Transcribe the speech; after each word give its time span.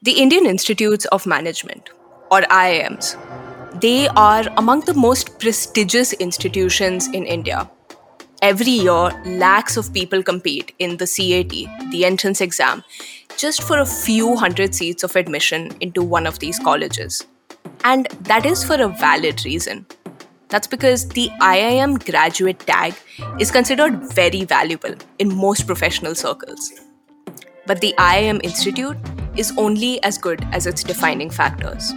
The 0.00 0.12
Indian 0.12 0.46
Institutes 0.46 1.06
of 1.06 1.26
Management, 1.26 1.90
or 2.30 2.42
IIMs, 2.42 3.16
they 3.80 4.06
are 4.06 4.44
among 4.56 4.82
the 4.82 4.94
most 4.94 5.40
prestigious 5.40 6.12
institutions 6.12 7.08
in 7.08 7.26
India. 7.26 7.68
Every 8.40 8.70
year, 8.70 9.10
lakhs 9.26 9.76
of 9.76 9.92
people 9.92 10.22
compete 10.22 10.72
in 10.78 10.98
the 10.98 11.06
CAT, 11.06 11.90
the 11.90 12.04
entrance 12.04 12.40
exam, 12.40 12.84
just 13.36 13.64
for 13.64 13.80
a 13.80 13.84
few 13.84 14.36
hundred 14.36 14.72
seats 14.72 15.02
of 15.02 15.16
admission 15.16 15.72
into 15.80 16.04
one 16.04 16.28
of 16.28 16.38
these 16.38 16.60
colleges. 16.60 17.26
And 17.82 18.06
that 18.20 18.46
is 18.46 18.62
for 18.62 18.80
a 18.80 18.86
valid 18.86 19.44
reason. 19.44 19.84
That's 20.48 20.68
because 20.68 21.08
the 21.08 21.28
IIM 21.40 22.08
graduate 22.08 22.60
tag 22.60 22.94
is 23.40 23.50
considered 23.50 24.14
very 24.14 24.44
valuable 24.44 24.94
in 25.18 25.34
most 25.34 25.66
professional 25.66 26.14
circles. 26.14 26.70
But 27.66 27.80
the 27.80 27.94
IIM 27.98 28.44
Institute 28.44 28.96
is 29.38 29.52
only 29.56 30.02
as 30.02 30.18
good 30.18 30.46
as 30.52 30.66
its 30.66 30.82
defining 30.82 31.30
factors. 31.30 31.92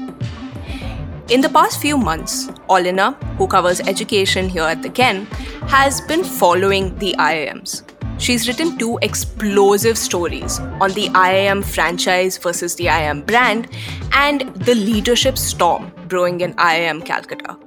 In 1.30 1.42
the 1.42 1.50
past 1.50 1.82
few 1.82 1.98
months, 1.98 2.48
Olena, 2.70 3.16
who 3.38 3.48
covers 3.48 3.80
education 3.82 4.50
here 4.50 4.64
at 4.64 4.82
the 4.82 4.90
Ken, 4.90 5.26
has 5.68 6.02
been 6.02 6.24
following 6.24 6.96
the 6.98 7.16
IIMs. 7.18 7.84
She's 8.20 8.48
written 8.48 8.78
two 8.78 9.00
explosive 9.02 9.98
stories 9.98 10.60
on 10.60 10.92
the 10.92 11.08
IIM 11.10 11.64
franchise 11.64 12.38
versus 12.38 12.76
the 12.76 12.86
IIM 12.86 13.26
brand 13.26 13.68
and 14.14 14.42
the 14.56 14.76
leadership 14.76 15.38
storm 15.38 15.92
brewing 16.08 16.42
in 16.42 16.54
IIM 16.56 17.04
Calcutta. 17.06 17.58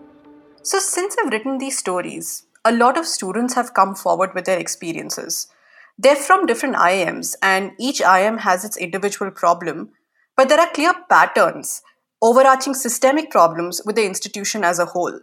So, 0.62 0.78
since 0.78 1.16
I've 1.18 1.32
written 1.32 1.58
these 1.58 1.76
stories, 1.76 2.46
a 2.64 2.72
lot 2.72 2.96
of 2.96 3.06
students 3.06 3.54
have 3.54 3.74
come 3.74 3.94
forward 3.94 4.32
with 4.34 4.44
their 4.44 4.58
experiences. 4.58 5.48
They're 5.96 6.16
from 6.16 6.46
different 6.46 6.74
IIMs, 6.74 7.36
and 7.40 7.70
each 7.78 8.00
IIM 8.00 8.40
has 8.40 8.64
its 8.64 8.76
individual 8.76 9.30
problem, 9.30 9.90
but 10.36 10.48
there 10.48 10.58
are 10.58 10.70
clear 10.72 10.92
patterns, 11.08 11.82
overarching 12.20 12.74
systemic 12.74 13.30
problems 13.30 13.80
with 13.86 13.94
the 13.94 14.04
institution 14.04 14.64
as 14.64 14.80
a 14.80 14.86
whole. 14.86 15.20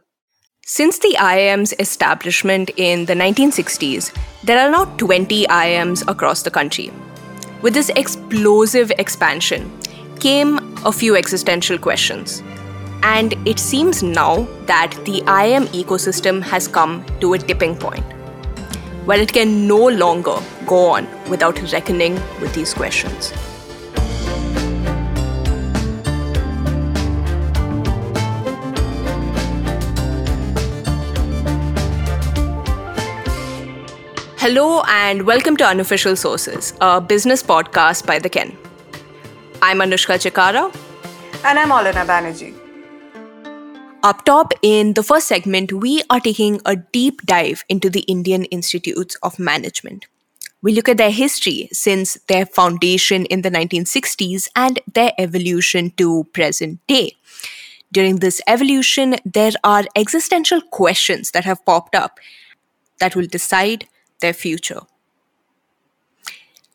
Since 0.65 0.99
the 0.99 1.17
IIM's 1.19 1.73
establishment 1.77 2.71
in 2.77 3.05
the 3.05 3.15
1960s, 3.15 4.15
there 4.43 4.59
are 4.65 4.71
now 4.71 4.85
20 4.95 5.45
IIMs 5.47 6.07
across 6.07 6.43
the 6.43 6.51
country. 6.51 6.89
With 7.61 7.73
this 7.73 7.89
explosive 7.89 8.91
expansion 8.91 9.77
came 10.21 10.57
a 10.85 10.91
few 10.93 11.17
existential 11.17 11.77
questions. 11.77 12.41
And 13.03 13.33
it 13.45 13.59
seems 13.59 14.03
now 14.03 14.47
that 14.67 14.91
the 15.03 15.21
IIM 15.21 15.65
ecosystem 15.67 16.41
has 16.43 16.67
come 16.67 17.03
to 17.19 17.33
a 17.33 17.39
tipping 17.39 17.75
point 17.75 18.05
where 19.05 19.19
it 19.19 19.33
can 19.33 19.67
no 19.67 19.87
longer 19.87 20.37
go 20.65 20.89
on 20.91 21.07
without 21.29 21.59
reckoning 21.71 22.15
with 22.39 22.53
these 22.53 22.73
questions. 22.73 23.33
Hello 34.37 34.81
and 34.87 35.23
welcome 35.27 35.55
to 35.57 35.63
Unofficial 35.63 36.15
Sources, 36.15 36.73
a 36.81 36.99
business 36.99 37.43
podcast 37.43 38.07
by 38.07 38.17
The 38.17 38.29
Ken. 38.29 38.57
I'm 39.61 39.79
Anushka 39.79 40.17
Chikara. 40.17 40.75
And 41.45 41.59
I'm 41.59 41.69
Olena 41.69 42.05
Banerjee. 42.05 42.60
Up 44.03 44.25
top, 44.25 44.53
in 44.63 44.95
the 44.95 45.03
first 45.03 45.27
segment, 45.27 45.71
we 45.71 46.01
are 46.09 46.19
taking 46.19 46.59
a 46.65 46.75
deep 46.75 47.21
dive 47.21 47.63
into 47.69 47.87
the 47.87 47.99
Indian 48.01 48.45
Institutes 48.45 49.15
of 49.21 49.37
Management. 49.37 50.07
We 50.63 50.73
look 50.73 50.89
at 50.89 50.97
their 50.97 51.11
history 51.11 51.69
since 51.71 52.17
their 52.27 52.47
foundation 52.47 53.25
in 53.25 53.43
the 53.43 53.51
1960s 53.51 54.47
and 54.55 54.79
their 54.91 55.11
evolution 55.19 55.91
to 55.97 56.23
present 56.33 56.79
day. 56.87 57.15
During 57.91 58.17
this 58.17 58.41
evolution, 58.47 59.17
there 59.23 59.51
are 59.63 59.85
existential 59.95 60.61
questions 60.61 61.29
that 61.31 61.45
have 61.45 61.63
popped 61.63 61.93
up 61.93 62.19
that 62.99 63.15
will 63.15 63.27
decide 63.27 63.87
their 64.19 64.33
future. 64.33 64.81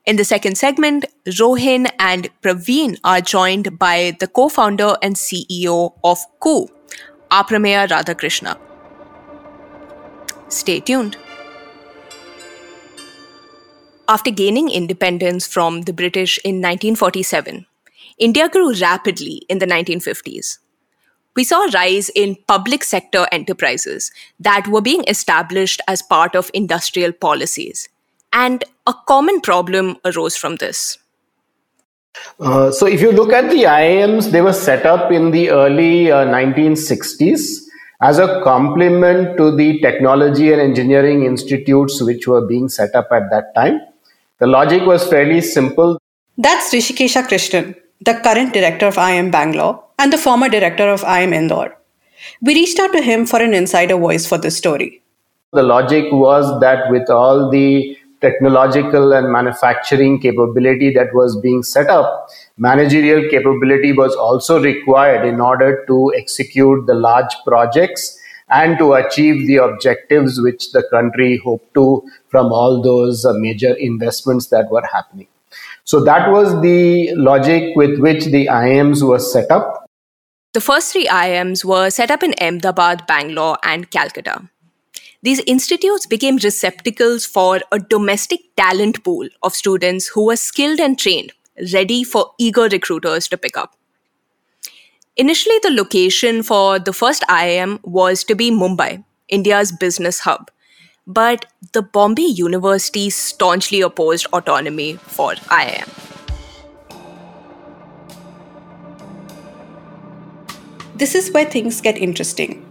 In 0.05 0.15
the 0.15 0.25
second 0.25 0.57
segment, 0.57 1.07
Rohin 1.27 1.91
and 1.99 2.29
Praveen 2.41 2.99
are 3.03 3.21
joined 3.21 3.81
by 3.81 4.17
the 4.21 4.29
co 4.29 4.49
founder 4.49 4.97
and 5.03 5.17
CEO 5.17 5.95
of 6.05 6.19
Koo, 6.39 6.69
Aprameya 7.31 7.89
Radhakrishna. 7.89 8.57
Stay 10.49 10.81
tuned. 10.81 11.17
After 14.09 14.31
gaining 14.31 14.71
independence 14.71 15.47
from 15.47 15.83
the 15.83 15.93
British 15.93 16.39
in 16.45 16.57
1947, 16.57 17.67
India 18.19 18.49
grew 18.49 18.73
rapidly 18.75 19.43
in 19.49 19.59
the 19.59 19.67
1950s. 19.67 20.59
We 21.35 21.43
saw 21.43 21.65
a 21.65 21.71
rise 21.71 22.09
in 22.11 22.37
public 22.47 22.85
sector 22.85 23.27
enterprises 23.33 24.13
that 24.39 24.69
were 24.69 24.81
being 24.81 25.05
established 25.09 25.81
as 25.89 26.03
part 26.03 26.37
of 26.37 26.51
industrial 26.55 27.13
policies. 27.13 27.89
And 28.33 28.65
a 28.87 28.95
common 29.09 29.41
problem 29.41 29.97
arose 30.05 30.37
from 30.37 30.57
this 30.57 30.99
uh, 32.41 32.71
so 32.71 32.87
if 32.87 33.01
you 33.01 33.13
look 33.13 33.33
at 33.33 33.51
the 33.51 33.65
IIMs, 33.65 34.31
they 34.31 34.43
were 34.43 34.53
set 34.53 34.85
up 34.87 35.11
in 35.11 35.31
the 35.31 35.51
early 35.51 36.11
uh, 36.11 36.27
1960s 36.27 37.63
as 38.01 38.19
a 38.19 38.43
complement 38.45 39.37
to 39.39 39.57
the 39.57 39.81
technology 39.81 40.53
and 40.53 40.61
engineering 40.61 41.25
institutes 41.25 42.03
which 42.03 42.27
were 42.27 42.47
being 42.47 42.69
set 42.69 42.95
up 42.95 43.09
at 43.11 43.31
that 43.31 43.55
time. 43.55 43.81
The 44.39 44.47
logic 44.47 44.83
was 44.83 45.09
fairly 45.09 45.41
simple. 45.41 45.99
That's 46.37 46.73
Rishikesha 46.75 47.27
Krishnan, 47.27 47.75
the 48.03 48.15
current 48.15 48.53
director 48.53 48.87
of 48.87 48.97
IIM 48.97 49.33
Bangalore 49.33 49.83
and 49.99 50.13
the 50.13 50.19
former 50.19 50.51
director 50.51 50.89
of 50.91 51.01
IIM 51.03 51.33
Indore. 51.33 51.77
We 52.43 52.55
reached 52.55 52.79
out 52.79 52.93
to 52.93 53.01
him 53.01 53.25
for 53.25 53.41
an 53.41 53.55
insider 53.55 53.97
voice 53.97 54.27
for 54.27 54.37
this 54.37 54.57
story. 54.57 55.03
The 55.53 55.63
logic 55.63 56.13
was 56.13 56.61
that 56.61 56.91
with 56.91 57.09
all 57.09 57.51
the 57.51 57.97
technological 58.27 59.13
and 59.13 59.31
manufacturing 59.31 60.21
capability 60.21 60.93
that 60.95 61.15
was 61.15 61.39
being 61.41 61.63
set 61.63 61.89
up, 61.89 62.29
managerial 62.57 63.29
capability 63.31 63.93
was 63.93 64.15
also 64.17 64.61
required 64.61 65.27
in 65.27 65.41
order 65.41 65.85
to 65.87 66.13
execute 66.17 66.87
the 66.87 66.95
large 66.95 67.37
projects 67.47 68.19
and 68.49 68.79
to 68.79 68.93
achieve 68.95 69.47
the 69.47 69.57
objectives 69.57 70.41
which 70.41 70.73
the 70.73 70.83
country 70.91 71.41
hoped 71.45 71.73
to 71.75 72.03
from 72.29 72.53
all 72.53 72.83
those 72.83 73.25
uh, 73.25 73.33
major 73.35 73.75
investments 73.75 74.47
that 74.49 74.71
were 74.71 74.87
happening. 74.93 75.29
So 75.85 76.03
that 76.05 76.31
was 76.31 76.61
the 76.63 77.15
logic 77.15 77.77
with 77.77 77.99
which 78.01 78.25
the 78.27 78.47
IIMs 78.47 79.07
were 79.09 79.19
set 79.19 79.51
up. 79.51 79.87
The 80.53 80.61
first 80.61 80.93
three 80.93 81.07
IIMs 81.07 81.65
were 81.65 81.91
set 81.91 82.11
up 82.11 82.23
in 82.23 82.35
Ahmedabad, 82.41 83.07
Bangalore, 83.07 83.59
and 83.63 83.91
Calcutta. 83.91 84.49
These 85.27 85.41
institutes 85.49 86.07
became 86.07 86.37
receptacles 86.37 87.27
for 87.27 87.61
a 87.73 87.81
domestic 87.81 88.43
talent 88.57 89.03
pool 89.03 89.29
of 89.43 89.57
students 89.57 90.07
who 90.07 90.27
were 90.27 90.37
skilled 90.37 90.79
and 90.79 90.97
trained, 90.97 91.33
ready 91.73 92.05
for 92.05 92.31
eager 92.39 92.69
recruiters 92.69 93.27
to 93.31 93.37
pick 93.37 93.57
up. 93.57 93.75
Initially, 95.17 95.59
the 95.65 95.73
location 95.73 96.45
for 96.45 96.79
the 96.79 96.93
first 96.93 97.25
IIM 97.29 97.81
was 97.83 98.23
to 98.23 98.37
be 98.37 98.53
Mumbai, 98.53 99.03
India's 99.29 99.73
business 99.73 100.21
hub. 100.21 100.49
But 101.09 101.47
the 101.73 101.83
Bombay 101.83 102.23
University 102.23 103.11
staunchly 103.11 103.81
opposed 103.81 104.29
autonomy 104.33 104.93
for 104.93 105.33
IIM. 105.33 105.89
This 110.95 111.17
is 111.17 111.33
where 111.33 111.47
things 111.47 111.81
get 111.81 111.99
interesting. 111.99 112.65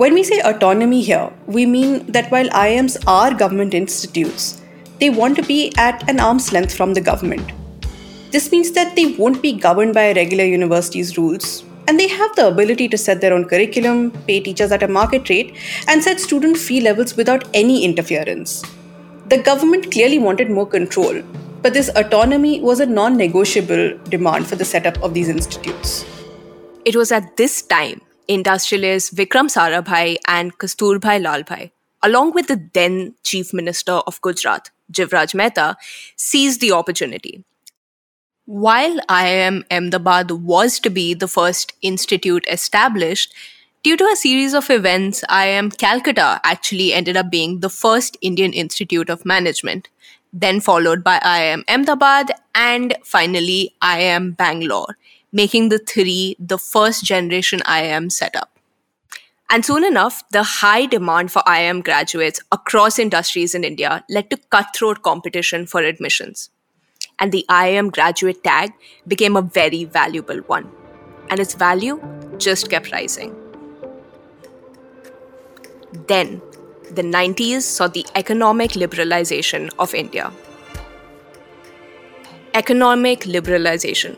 When 0.00 0.14
we 0.14 0.22
say 0.22 0.40
autonomy 0.40 1.02
here, 1.02 1.30
we 1.46 1.66
mean 1.66 2.06
that 2.06 2.30
while 2.30 2.48
IIMs 2.48 2.96
are 3.06 3.34
government 3.34 3.74
institutes, 3.74 4.62
they 4.98 5.10
want 5.10 5.36
to 5.36 5.42
be 5.42 5.74
at 5.76 6.08
an 6.08 6.20
arm's 6.20 6.54
length 6.54 6.74
from 6.74 6.94
the 6.94 7.02
government. 7.02 7.52
This 8.30 8.50
means 8.50 8.70
that 8.72 8.96
they 8.96 9.14
won't 9.16 9.42
be 9.42 9.52
governed 9.52 9.92
by 9.92 10.04
a 10.04 10.14
regular 10.14 10.44
university's 10.44 11.18
rules, 11.18 11.64
and 11.86 12.00
they 12.00 12.08
have 12.08 12.34
the 12.34 12.48
ability 12.48 12.88
to 12.88 12.96
set 12.96 13.20
their 13.20 13.34
own 13.34 13.44
curriculum, 13.44 14.10
pay 14.26 14.40
teachers 14.40 14.72
at 14.72 14.82
a 14.82 14.88
market 14.88 15.28
rate, 15.28 15.54
and 15.86 16.02
set 16.02 16.18
student 16.18 16.56
fee 16.56 16.80
levels 16.80 17.14
without 17.14 17.46
any 17.52 17.84
interference. 17.84 18.64
The 19.26 19.42
government 19.42 19.92
clearly 19.92 20.18
wanted 20.18 20.50
more 20.50 20.66
control, 20.66 21.22
but 21.60 21.74
this 21.74 21.90
autonomy 21.94 22.58
was 22.62 22.80
a 22.80 22.86
non 22.86 23.18
negotiable 23.18 23.98
demand 24.08 24.46
for 24.46 24.56
the 24.56 24.64
setup 24.64 25.02
of 25.02 25.12
these 25.12 25.28
institutes. 25.28 26.06
It 26.86 26.96
was 26.96 27.12
at 27.12 27.36
this 27.36 27.60
time 27.60 28.00
industrialists 28.28 29.10
Vikram 29.10 29.48
Sarabhai 29.54 30.16
and 30.26 30.56
Kasturbhai 30.58 31.20
Lalbhai, 31.20 31.70
along 32.02 32.32
with 32.32 32.46
the 32.46 32.70
then 32.72 33.14
Chief 33.22 33.52
Minister 33.52 33.92
of 33.92 34.20
Gujarat, 34.20 34.70
Jivraj 34.92 35.34
Mehta, 35.34 35.76
seized 36.16 36.60
the 36.60 36.72
opportunity. 36.72 37.44
While 38.46 38.98
IIM 39.08 39.64
Ahmedabad 39.70 40.30
was 40.32 40.80
to 40.80 40.90
be 40.90 41.14
the 41.14 41.28
first 41.28 41.72
institute 41.82 42.44
established, 42.50 43.32
due 43.84 43.96
to 43.96 44.04
a 44.04 44.16
series 44.16 44.54
of 44.54 44.70
events, 44.70 45.22
IIM 45.30 45.76
Calcutta 45.78 46.40
actually 46.42 46.92
ended 46.92 47.16
up 47.16 47.30
being 47.30 47.60
the 47.60 47.70
first 47.70 48.16
Indian 48.20 48.52
Institute 48.52 49.08
of 49.08 49.24
Management, 49.24 49.88
then 50.32 50.60
followed 50.60 51.04
by 51.04 51.18
IIM 51.20 51.62
Ahmedabad, 51.68 52.32
and 52.54 52.96
finally 53.04 53.74
IIM 53.82 54.36
Bangalore, 54.36 54.96
making 55.32 55.68
the 55.68 55.78
three 55.78 56.36
the 56.38 56.58
first 56.58 57.04
generation 57.04 57.60
IIM 57.60 58.10
setup. 58.10 58.50
And 59.52 59.64
soon 59.64 59.84
enough, 59.84 60.22
the 60.30 60.44
high 60.44 60.86
demand 60.86 61.32
for 61.32 61.42
IIM 61.42 61.82
graduates 61.82 62.40
across 62.52 63.00
industries 63.00 63.54
in 63.54 63.64
India 63.64 64.04
led 64.08 64.30
to 64.30 64.36
cutthroat 64.36 65.02
competition 65.02 65.66
for 65.66 65.82
admissions. 65.82 66.50
And 67.18 67.32
the 67.32 67.44
IIM 67.50 67.92
graduate 67.92 68.44
tag 68.44 68.72
became 69.08 69.36
a 69.36 69.42
very 69.42 69.84
valuable 69.84 70.38
one. 70.46 70.70
And 71.28 71.40
its 71.40 71.54
value 71.54 72.00
just 72.38 72.70
kept 72.70 72.92
rising. 72.92 73.34
Then, 76.06 76.40
the 76.92 77.02
90s 77.02 77.62
saw 77.62 77.88
the 77.88 78.06
economic 78.14 78.72
liberalization 78.72 79.70
of 79.78 79.94
India. 79.94 80.32
Economic 82.54 83.20
liberalization. 83.20 84.16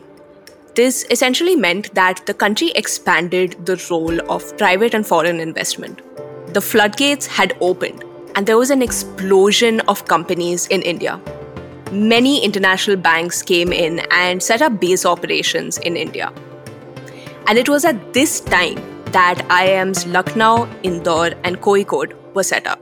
This 0.75 1.05
essentially 1.11 1.55
meant 1.55 1.93
that 1.93 2.25
the 2.25 2.33
country 2.33 2.71
expanded 2.71 3.63
the 3.63 3.79
role 3.91 4.19
of 4.31 4.57
private 4.57 4.95
and 4.95 5.05
foreign 5.05 5.39
investment. 5.39 6.01
The 6.51 6.61
floodgates 6.61 7.27
had 7.27 7.55
opened, 7.61 8.03
and 8.33 8.47
there 8.47 8.57
was 8.57 8.71
an 8.71 8.81
explosion 8.81 9.81
of 9.81 10.05
companies 10.05 10.65
in 10.67 10.81
India. 10.81 11.21
Many 11.91 12.43
international 12.43 12.97
banks 12.97 13.43
came 13.43 13.71
in 13.71 13.99
and 14.09 14.41
set 14.41 14.63
up 14.63 14.79
base 14.79 15.05
operations 15.05 15.77
in 15.77 15.95
India. 15.95 16.33
And 17.45 17.59
it 17.59 17.69
was 17.69 17.85
at 17.85 18.11
this 18.13 18.39
time 18.39 18.81
that 19.11 19.45
IIM's 19.49 20.07
Lucknow, 20.07 20.67
Indore, 20.81 21.33
and 21.43 21.61
Kozhikode 21.61 22.15
were 22.33 22.41
set 22.41 22.65
up. 22.65 22.79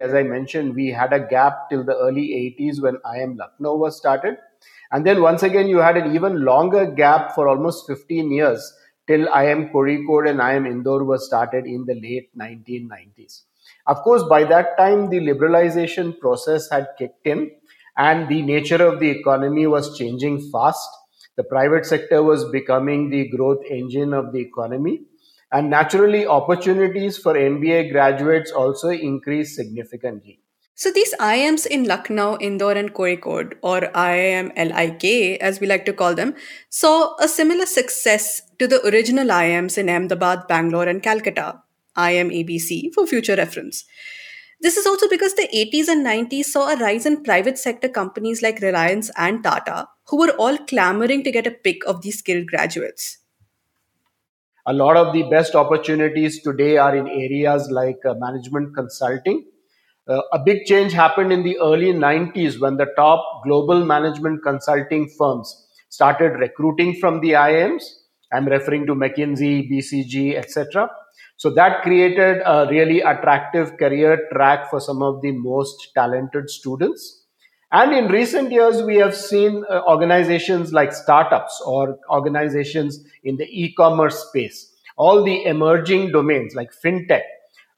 As 0.00 0.14
I 0.14 0.22
mentioned, 0.22 0.76
we 0.76 0.92
had 0.92 1.12
a 1.12 1.18
gap 1.18 1.68
till 1.68 1.82
the 1.82 1.96
early 1.96 2.54
80s 2.60 2.80
when 2.80 2.98
IIM 2.98 3.38
Lucknow 3.38 3.74
was 3.74 3.96
started. 3.96 4.36
And 4.94 5.04
then 5.04 5.20
once 5.22 5.42
again, 5.42 5.66
you 5.66 5.78
had 5.78 5.96
an 5.96 6.14
even 6.14 6.44
longer 6.44 6.86
gap 6.86 7.34
for 7.34 7.48
almost 7.48 7.88
15 7.88 8.30
years 8.30 8.72
till 9.08 9.26
IIM 9.26 9.72
Kozhikode 9.72 10.30
and 10.30 10.38
IIM 10.38 10.68
Indore 10.68 11.02
was 11.02 11.26
started 11.26 11.66
in 11.66 11.84
the 11.84 11.94
late 11.94 12.30
1990s. 12.38 13.42
Of 13.88 14.02
course, 14.02 14.22
by 14.22 14.44
that 14.44 14.78
time, 14.78 15.10
the 15.10 15.18
liberalization 15.18 16.16
process 16.20 16.70
had 16.70 16.86
kicked 16.96 17.26
in 17.26 17.50
and 17.96 18.28
the 18.28 18.40
nature 18.42 18.86
of 18.86 19.00
the 19.00 19.10
economy 19.10 19.66
was 19.66 19.98
changing 19.98 20.48
fast. 20.52 20.88
The 21.36 21.42
private 21.42 21.84
sector 21.84 22.22
was 22.22 22.48
becoming 22.52 23.10
the 23.10 23.28
growth 23.30 23.64
engine 23.68 24.14
of 24.14 24.32
the 24.32 24.38
economy. 24.38 25.00
And 25.50 25.70
naturally, 25.70 26.24
opportunities 26.24 27.18
for 27.18 27.34
MBA 27.34 27.90
graduates 27.90 28.52
also 28.52 28.90
increased 28.90 29.56
significantly. 29.56 30.43
So 30.76 30.90
these 30.90 31.14
IIMs 31.20 31.66
in 31.66 31.84
Lucknow, 31.84 32.36
Indore, 32.40 32.72
and 32.72 32.92
Kozhikode, 32.92 33.54
or 33.62 33.82
IIM 33.94 34.52
LIK 34.56 35.40
as 35.40 35.60
we 35.60 35.68
like 35.68 35.84
to 35.84 35.92
call 35.92 36.16
them, 36.16 36.34
saw 36.68 37.14
a 37.20 37.28
similar 37.28 37.64
success 37.64 38.42
to 38.58 38.66
the 38.66 38.84
original 38.88 39.28
IIMs 39.28 39.78
in 39.78 39.88
Ahmedabad, 39.88 40.48
Bangalore, 40.48 40.88
and 40.88 41.00
Calcutta, 41.00 41.62
IIM 41.96 42.32
ABC 42.34 42.92
for 42.92 43.06
future 43.06 43.36
reference. 43.36 43.84
This 44.60 44.76
is 44.76 44.84
also 44.84 45.08
because 45.08 45.34
the 45.34 45.48
80s 45.54 45.86
and 45.86 46.04
90s 46.04 46.46
saw 46.46 46.68
a 46.68 46.76
rise 46.76 47.06
in 47.06 47.22
private 47.22 47.56
sector 47.56 47.88
companies 47.88 48.42
like 48.42 48.60
Reliance 48.60 49.12
and 49.16 49.44
Tata, 49.44 49.86
who 50.08 50.18
were 50.18 50.32
all 50.38 50.58
clamoring 50.58 51.22
to 51.22 51.30
get 51.30 51.46
a 51.46 51.52
pick 51.52 51.86
of 51.86 52.02
these 52.02 52.18
skilled 52.18 52.48
graduates. 52.48 53.18
A 54.66 54.72
lot 54.72 54.96
of 54.96 55.12
the 55.12 55.22
best 55.24 55.54
opportunities 55.54 56.42
today 56.42 56.78
are 56.78 56.96
in 56.96 57.06
areas 57.06 57.70
like 57.70 57.98
uh, 58.04 58.14
management 58.14 58.74
consulting. 58.74 59.44
Uh, 60.06 60.20
a 60.32 60.38
big 60.38 60.64
change 60.66 60.92
happened 60.92 61.32
in 61.32 61.42
the 61.42 61.58
early 61.58 61.92
90s 61.92 62.60
when 62.60 62.76
the 62.76 62.86
top 62.96 63.42
global 63.44 63.84
management 63.84 64.42
consulting 64.42 65.08
firms 65.18 65.66
started 65.88 66.38
recruiting 66.38 66.94
from 67.00 67.20
the 67.20 67.30
IIMs. 67.30 67.84
I'm 68.32 68.46
referring 68.46 68.86
to 68.86 68.94
McKinsey, 68.94 69.70
BCG, 69.70 70.36
etc. 70.36 70.90
So 71.36 71.50
that 71.54 71.82
created 71.82 72.42
a 72.44 72.66
really 72.68 73.00
attractive 73.00 73.78
career 73.78 74.28
track 74.32 74.68
for 74.68 74.78
some 74.80 75.02
of 75.02 75.22
the 75.22 75.32
most 75.32 75.88
talented 75.94 76.50
students. 76.50 77.22
And 77.72 77.92
in 77.92 78.08
recent 78.08 78.52
years, 78.52 78.82
we 78.82 78.96
have 78.96 79.16
seen 79.16 79.64
uh, 79.68 79.82
organizations 79.88 80.72
like 80.72 80.92
startups 80.92 81.60
or 81.66 81.98
organizations 82.10 83.04
in 83.24 83.36
the 83.36 83.46
e-commerce 83.50 84.18
space, 84.28 84.72
all 84.96 85.24
the 85.24 85.44
emerging 85.44 86.12
domains 86.12 86.54
like 86.54 86.70
fintech, 86.72 87.22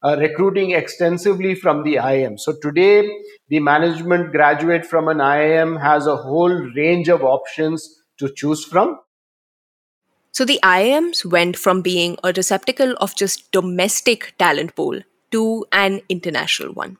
uh, 0.07 0.15
recruiting 0.17 0.71
extensively 0.71 1.53
from 1.53 1.83
the 1.83 1.95
IIM. 1.95 2.39
So 2.39 2.53
today, 2.61 3.09
the 3.49 3.59
management 3.59 4.31
graduate 4.31 4.85
from 4.85 5.09
an 5.09 5.17
IIM 5.17 5.81
has 5.81 6.07
a 6.07 6.15
whole 6.15 6.53
range 6.75 7.09
of 7.09 7.23
options 7.23 8.03
to 8.19 8.31
choose 8.33 8.63
from. 8.63 8.99
So 10.31 10.45
the 10.45 10.59
IIMs 10.63 11.25
went 11.25 11.57
from 11.57 11.81
being 11.81 12.17
a 12.23 12.31
receptacle 12.31 12.95
of 13.01 13.15
just 13.15 13.51
domestic 13.51 14.33
talent 14.37 14.75
pool 14.75 15.01
to 15.31 15.65
an 15.71 16.01
international 16.07 16.73
one. 16.73 16.97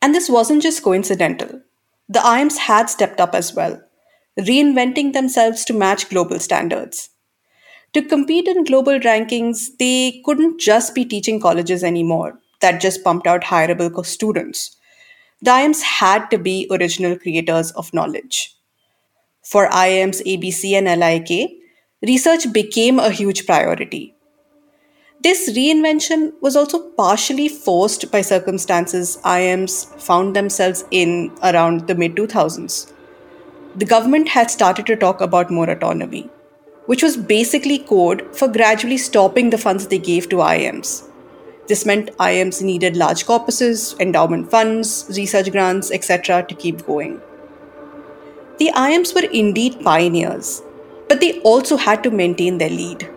And 0.00 0.14
this 0.14 0.30
wasn't 0.30 0.62
just 0.62 0.82
coincidental. 0.82 1.60
The 2.08 2.20
IIMs 2.20 2.56
had 2.56 2.88
stepped 2.88 3.20
up 3.20 3.34
as 3.34 3.52
well, 3.52 3.82
reinventing 4.38 5.12
themselves 5.12 5.64
to 5.66 5.74
match 5.74 6.08
global 6.08 6.38
standards. 6.38 7.10
To 7.92 8.02
compete 8.02 8.46
in 8.48 8.64
global 8.64 8.98
rankings, 9.00 9.68
they 9.78 10.20
couldn't 10.24 10.60
just 10.60 10.94
be 10.94 11.04
teaching 11.04 11.40
colleges 11.40 11.82
anymore 11.82 12.38
that 12.60 12.80
just 12.80 13.02
pumped 13.02 13.26
out 13.26 13.42
hireable 13.42 14.04
students. 14.04 14.76
The 15.42 15.52
had 15.82 16.30
to 16.30 16.38
be 16.38 16.66
original 16.70 17.18
creators 17.18 17.70
of 17.72 17.92
knowledge. 17.92 18.56
For 19.42 19.68
IIMs 19.68 20.22
ABC 20.26 20.72
and 20.72 21.00
LIK, 21.00 21.50
research 22.02 22.52
became 22.52 22.98
a 22.98 23.10
huge 23.10 23.46
priority. 23.46 24.14
This 25.20 25.50
reinvention 25.50 26.32
was 26.40 26.56
also 26.56 26.90
partially 26.90 27.48
forced 27.48 28.10
by 28.10 28.20
circumstances 28.20 29.18
IIMs 29.24 30.00
found 30.00 30.36
themselves 30.36 30.84
in 30.90 31.32
around 31.42 31.86
the 31.86 31.94
mid 31.94 32.16
2000s. 32.16 32.92
The 33.74 33.84
government 33.84 34.28
had 34.28 34.50
started 34.50 34.86
to 34.86 34.96
talk 34.96 35.20
about 35.20 35.50
more 35.50 35.68
autonomy, 35.68 36.30
which 36.86 37.02
was 37.02 37.16
basically 37.16 37.78
code 37.78 38.34
for 38.36 38.48
gradually 38.48 38.96
stopping 38.96 39.50
the 39.50 39.58
funds 39.58 39.86
they 39.86 39.98
gave 39.98 40.28
to 40.28 40.36
IIMs. 40.36 41.08
This 41.68 41.84
meant 41.84 42.16
IIMs 42.16 42.62
needed 42.62 42.96
large 42.96 43.26
corpuses, 43.26 43.98
endowment 44.00 44.50
funds, 44.50 45.10
research 45.16 45.50
grants, 45.50 45.90
etc. 45.90 46.44
to 46.48 46.54
keep 46.54 46.86
going. 46.86 47.20
The 48.58 48.70
IIMs 48.74 49.14
were 49.14 49.28
indeed 49.30 49.80
pioneers, 49.82 50.62
but 51.08 51.20
they 51.20 51.40
also 51.40 51.76
had 51.76 52.02
to 52.04 52.10
maintain 52.10 52.58
their 52.58 52.70
lead 52.70 53.10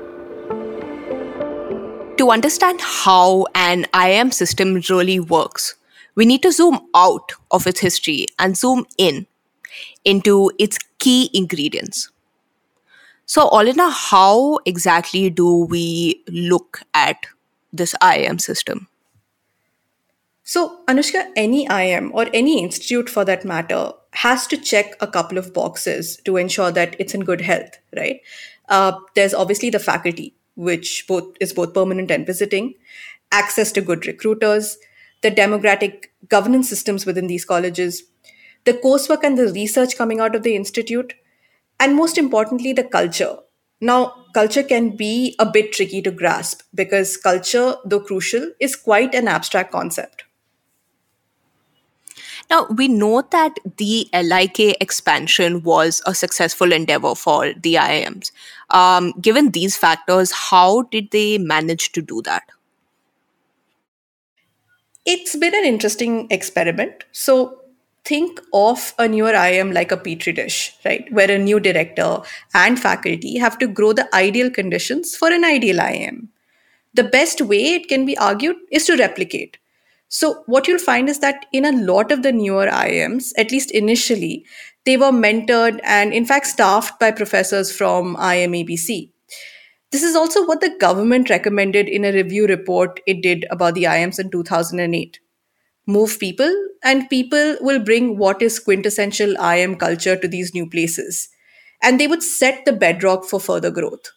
to 2.20 2.32
understand 2.32 2.82
how 2.82 3.46
an 3.56 3.86
IIM 3.94 4.34
system 4.34 4.82
really 4.90 5.22
works, 5.22 5.76
we 6.16 6.26
need 6.26 6.44
to 6.44 6.52
zoom 6.52 6.82
out 6.94 7.32
of 7.50 7.66
its 7.66 7.80
history 7.80 8.28
and 8.38 8.58
zoom 8.58 8.86
in 8.98 9.26
into 10.04 10.52
its 10.60 10.78
key 11.00 11.30
ingredients. 11.34 12.12
So, 13.30 13.48
Olena, 13.52 13.92
how 13.92 14.58
exactly 14.66 15.30
do 15.30 15.66
we 15.66 16.24
look 16.30 16.82
at 16.96 17.28
this 17.72 17.94
IIM 18.02 18.42
system? 18.42 18.88
So, 20.44 20.80
Anushka, 20.88 21.28
any 21.36 21.68
IIM 21.68 22.10
or 22.12 22.26
any 22.34 22.64
institute 22.64 23.08
for 23.08 23.24
that 23.26 23.46
matter 23.46 23.92
has 24.14 24.48
to 24.48 24.58
check 24.58 24.96
a 25.00 25.06
couple 25.06 25.38
of 25.38 25.54
boxes 25.54 26.18
to 26.26 26.38
ensure 26.38 26.72
that 26.72 26.96
it's 26.98 27.14
in 27.14 27.24
good 27.24 27.42
health, 27.42 27.78
right? 27.96 28.20
Uh, 28.68 28.94
there's 29.14 29.36
obviously 29.36 29.70
the 29.70 29.78
faculty 29.78 30.34
which 30.56 31.06
both 31.08 31.38
is 31.40 31.54
both 31.54 31.76
permanent 31.76 32.10
and 32.10 32.26
visiting, 32.26 32.74
access 33.32 33.72
to 33.74 33.82
good 33.82 34.08
recruiters, 34.08 34.80
the 35.22 35.30
democratic 35.30 36.12
governance 36.30 36.68
systems 36.68 37.06
within 37.06 37.28
these 37.28 37.46
colleges, 37.46 38.06
the 38.66 38.74
coursework 38.74 39.24
and 39.24 39.38
the 39.38 39.54
research 39.54 39.96
coming 39.96 40.20
out 40.20 40.34
of 40.34 40.42
the 40.42 40.56
institute, 40.56 41.14
and 41.80 41.96
most 41.96 42.18
importantly, 42.18 42.74
the 42.74 42.84
culture. 42.84 43.38
Now, 43.82 44.26
culture 44.34 44.64
can 44.64 44.96
be 44.96 45.36
a 45.40 45.46
bit 45.46 45.72
tricky 45.72 46.02
to 46.02 46.12
grasp 46.12 46.62
because 46.76 47.16
culture, 47.16 47.76
though 47.86 48.02
crucial, 48.02 48.52
is 48.60 48.76
quite 48.76 49.16
an 49.16 49.28
abstract 49.28 49.72
concept. 49.72 50.24
Now, 52.50 52.66
we 52.66 52.88
know 52.88 53.22
that 53.32 53.60
the 53.78 54.10
LIK 54.12 54.82
expansion 54.82 55.62
was 55.62 56.02
a 56.06 56.16
successful 56.16 56.72
endeavor 56.72 57.14
for 57.14 57.54
the 57.54 57.76
IIMs. 57.76 58.32
Um, 58.72 59.14
given 59.22 59.52
these 59.52 59.78
factors, 59.78 60.32
how 60.32 60.84
did 60.84 61.12
they 61.12 61.38
manage 61.38 61.92
to 61.92 62.02
do 62.02 62.24
that? 62.24 62.44
It's 65.06 65.36
been 65.36 65.56
an 65.56 65.64
interesting 65.64 66.28
experiment. 66.32 67.04
So, 67.12 67.59
think 68.10 68.42
of 68.54 68.94
a 68.98 69.08
newer 69.08 69.34
IIM 69.34 69.74
like 69.74 69.92
a 69.92 69.98
petri 69.98 70.34
dish, 70.34 70.76
right? 70.86 71.12
Where 71.12 71.32
a 71.32 71.38
new 71.38 71.60
director 71.60 72.22
and 72.54 72.80
faculty 72.80 73.38
have 73.38 73.58
to 73.60 73.68
grow 73.68 73.94
the 73.94 74.14
ideal 74.16 74.50
conditions 74.50 75.16
for 75.16 75.32
an 75.32 75.46
ideal 75.46 75.78
IIM. 75.78 76.30
The 76.94 77.04
best 77.04 77.42
way 77.42 77.74
it 77.76 77.88
can 77.88 78.06
be 78.06 78.18
argued 78.18 78.58
is 78.72 78.86
to 78.88 78.98
replicate 78.98 79.58
So, 80.10 80.44
what 80.48 80.68
you'll 80.68 80.80
find 80.80 81.10
is 81.10 81.20
that 81.20 81.46
in 81.54 81.66
a 81.66 81.72
lot 81.72 82.12
of 82.12 82.24
the 82.24 82.32
newer 82.32 82.68
IIMs, 82.68 83.32
at 83.38 83.52
least 83.52 83.72
initially, 83.72 84.46
they 84.86 84.98
were 84.98 85.12
mentored 85.12 85.80
and, 85.84 86.14
in 86.14 86.26
fact, 86.26 86.48
staffed 86.48 87.00
by 87.00 87.12
professors 87.12 87.72
from 87.76 88.16
IIM-ABC. 88.18 89.12
This 89.92 90.04
is 90.04 90.16
also 90.16 90.46
what 90.46 90.62
the 90.62 90.76
government 90.80 91.30
recommended 91.30 91.88
in 91.88 92.06
a 92.06 92.12
review 92.12 92.48
report 92.48 93.00
it 93.06 93.22
did 93.22 93.46
about 93.52 93.76
the 93.76 93.84
IIMs 93.84 94.20
in 94.20 94.32
2008. 94.32 95.20
Move 95.96 96.20
people, 96.20 96.54
and 96.84 97.10
people 97.10 97.58
will 97.62 97.80
bring 97.80 98.18
what 98.18 98.42
is 98.42 98.60
quintessential 98.60 99.36
IIM 99.36 99.80
culture 99.80 100.16
to 100.16 100.28
these 100.28 100.54
new 100.54 100.70
places. 100.70 101.28
And 101.82 102.00
they 102.00 102.08
would 102.08 102.24
set 102.24 102.66
the 102.66 102.74
bedrock 102.74 103.26
for 103.26 103.40
further 103.40 103.72
growth. 103.72 104.12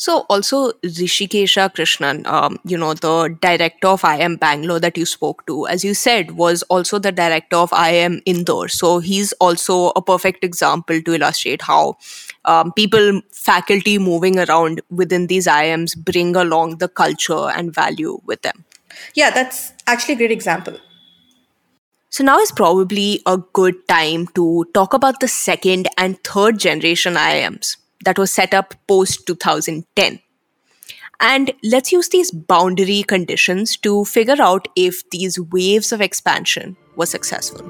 So 0.00 0.24
also 0.30 0.72
Rishikesha 0.82 1.74
Krishnan, 1.74 2.26
um, 2.26 2.58
you 2.64 2.78
know, 2.78 2.94
the 2.94 3.36
director 3.42 3.88
of 3.88 4.00
IIM 4.00 4.40
Bangalore 4.40 4.80
that 4.80 4.96
you 4.96 5.04
spoke 5.04 5.44
to, 5.46 5.66
as 5.66 5.84
you 5.84 5.92
said, 5.92 6.30
was 6.38 6.62
also 6.74 6.98
the 6.98 7.12
director 7.12 7.56
of 7.56 7.68
IIM 7.72 8.22
Indore. 8.24 8.68
So 8.68 9.00
he's 9.00 9.34
also 9.34 9.92
a 9.96 10.00
perfect 10.00 10.42
example 10.42 11.02
to 11.02 11.14
illustrate 11.16 11.60
how 11.60 11.98
um, 12.46 12.72
people, 12.72 13.20
faculty 13.30 13.98
moving 13.98 14.38
around 14.38 14.80
within 14.88 15.26
these 15.26 15.46
IIMs 15.46 16.02
bring 16.02 16.34
along 16.34 16.78
the 16.78 16.88
culture 16.88 17.50
and 17.50 17.74
value 17.74 18.18
with 18.24 18.40
them. 18.40 18.64
Yeah, 19.14 19.30
that's 19.30 19.72
actually 19.86 20.14
a 20.14 20.18
great 20.18 20.30
example. 20.32 20.78
So 22.10 22.24
now 22.24 22.38
is 22.38 22.50
probably 22.50 23.22
a 23.24 23.38
good 23.38 23.86
time 23.86 24.26
to 24.34 24.66
talk 24.74 24.94
about 24.94 25.20
the 25.20 25.28
second 25.28 25.88
and 25.96 26.22
third 26.24 26.58
generation 26.58 27.14
IIMs 27.14 27.76
that 28.04 28.18
was 28.18 28.32
set 28.32 28.52
up 28.52 28.74
post 28.88 29.26
2010. 29.26 30.20
And 31.20 31.52
let's 31.62 31.92
use 31.92 32.08
these 32.08 32.30
boundary 32.30 33.02
conditions 33.02 33.76
to 33.78 34.04
figure 34.06 34.40
out 34.40 34.68
if 34.74 35.08
these 35.10 35.38
waves 35.38 35.92
of 35.92 36.00
expansion 36.00 36.76
were 36.96 37.06
successful. 37.06 37.60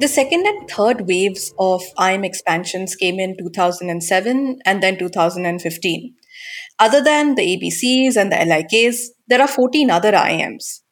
The 0.00 0.08
second 0.08 0.46
and 0.46 0.68
third 0.68 1.06
waves 1.06 1.54
of 1.60 1.82
IIM 1.96 2.24
expansions 2.24 2.96
came 2.96 3.20
in 3.20 3.36
2007 3.36 4.60
and 4.64 4.82
then 4.82 4.98
2015. 4.98 6.14
Other 6.84 7.00
than 7.08 7.34
the 7.36 7.46
ABCs 7.52 8.16
and 8.16 8.32
the 8.32 8.40
LIKs, 8.52 8.96
there 9.28 9.40
are 9.40 9.48
14 9.48 9.90
other 9.90 10.12
IIMs 10.12 10.82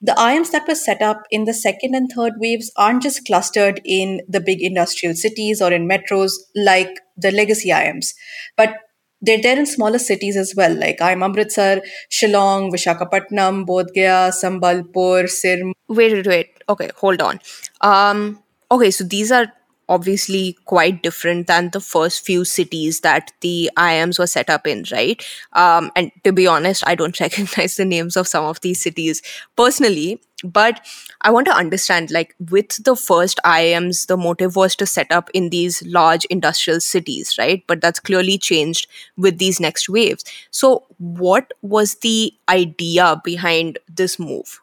the 0.00 0.12
IIMs 0.12 0.50
that 0.50 0.68
were 0.68 0.74
set 0.74 1.00
up 1.00 1.22
in 1.30 1.44
the 1.44 1.54
second 1.54 1.94
and 1.94 2.10
third 2.10 2.34
waves 2.38 2.70
aren't 2.76 3.02
just 3.02 3.24
clustered 3.26 3.80
in 3.84 4.20
the 4.28 4.40
big 4.40 4.62
industrial 4.62 5.14
cities 5.14 5.62
or 5.62 5.72
in 5.72 5.88
metros 5.88 6.32
like 6.54 7.00
the 7.16 7.30
legacy 7.30 7.70
IIMs, 7.70 8.12
but 8.56 8.74
they're 9.22 9.40
there 9.40 9.58
in 9.58 9.64
smaller 9.64 9.98
cities 9.98 10.36
as 10.36 10.54
well, 10.54 10.74
like 10.74 10.98
IIM 10.98 11.24
Amritsar, 11.24 11.80
Shillong, 12.12 12.70
Vishakhapatnam, 12.70 13.66
Bodh 13.66 13.94
Gaya, 13.94 14.30
Sambalpur, 14.30 15.28
Sirm. 15.28 15.72
Wait, 15.88 16.12
wait, 16.12 16.26
wait. 16.26 16.50
Okay, 16.68 16.90
hold 16.96 17.22
on. 17.22 17.40
Um, 17.80 18.42
okay, 18.70 18.90
so 18.90 19.04
these 19.04 19.32
are 19.32 19.50
obviously 19.88 20.56
quite 20.64 21.02
different 21.02 21.46
than 21.46 21.70
the 21.70 21.80
first 21.80 22.24
few 22.24 22.44
cities 22.44 23.00
that 23.00 23.32
the 23.40 23.70
IIMs 23.76 24.18
were 24.18 24.26
set 24.26 24.50
up 24.50 24.66
in, 24.66 24.84
right? 24.90 25.24
Um, 25.52 25.92
and 25.94 26.10
to 26.24 26.32
be 26.32 26.46
honest, 26.46 26.82
I 26.86 26.94
don't 26.94 27.18
recognize 27.20 27.76
the 27.76 27.84
names 27.84 28.16
of 28.16 28.28
some 28.28 28.44
of 28.44 28.60
these 28.60 28.80
cities 28.80 29.22
personally, 29.56 30.20
but 30.44 30.84
I 31.22 31.30
want 31.30 31.46
to 31.46 31.54
understand 31.54 32.10
like 32.10 32.34
with 32.50 32.82
the 32.84 32.96
first 32.96 33.40
IIMs, 33.44 34.06
the 34.06 34.16
motive 34.16 34.56
was 34.56 34.76
to 34.76 34.86
set 34.86 35.10
up 35.10 35.30
in 35.32 35.50
these 35.50 35.82
large 35.86 36.24
industrial 36.26 36.80
cities, 36.80 37.36
right? 37.38 37.62
But 37.66 37.80
that's 37.80 38.00
clearly 38.00 38.38
changed 38.38 38.88
with 39.16 39.38
these 39.38 39.60
next 39.60 39.88
waves. 39.88 40.24
So, 40.50 40.84
what 40.98 41.52
was 41.62 41.96
the 41.96 42.34
idea 42.48 43.20
behind 43.24 43.78
this 43.88 44.18
move? 44.18 44.60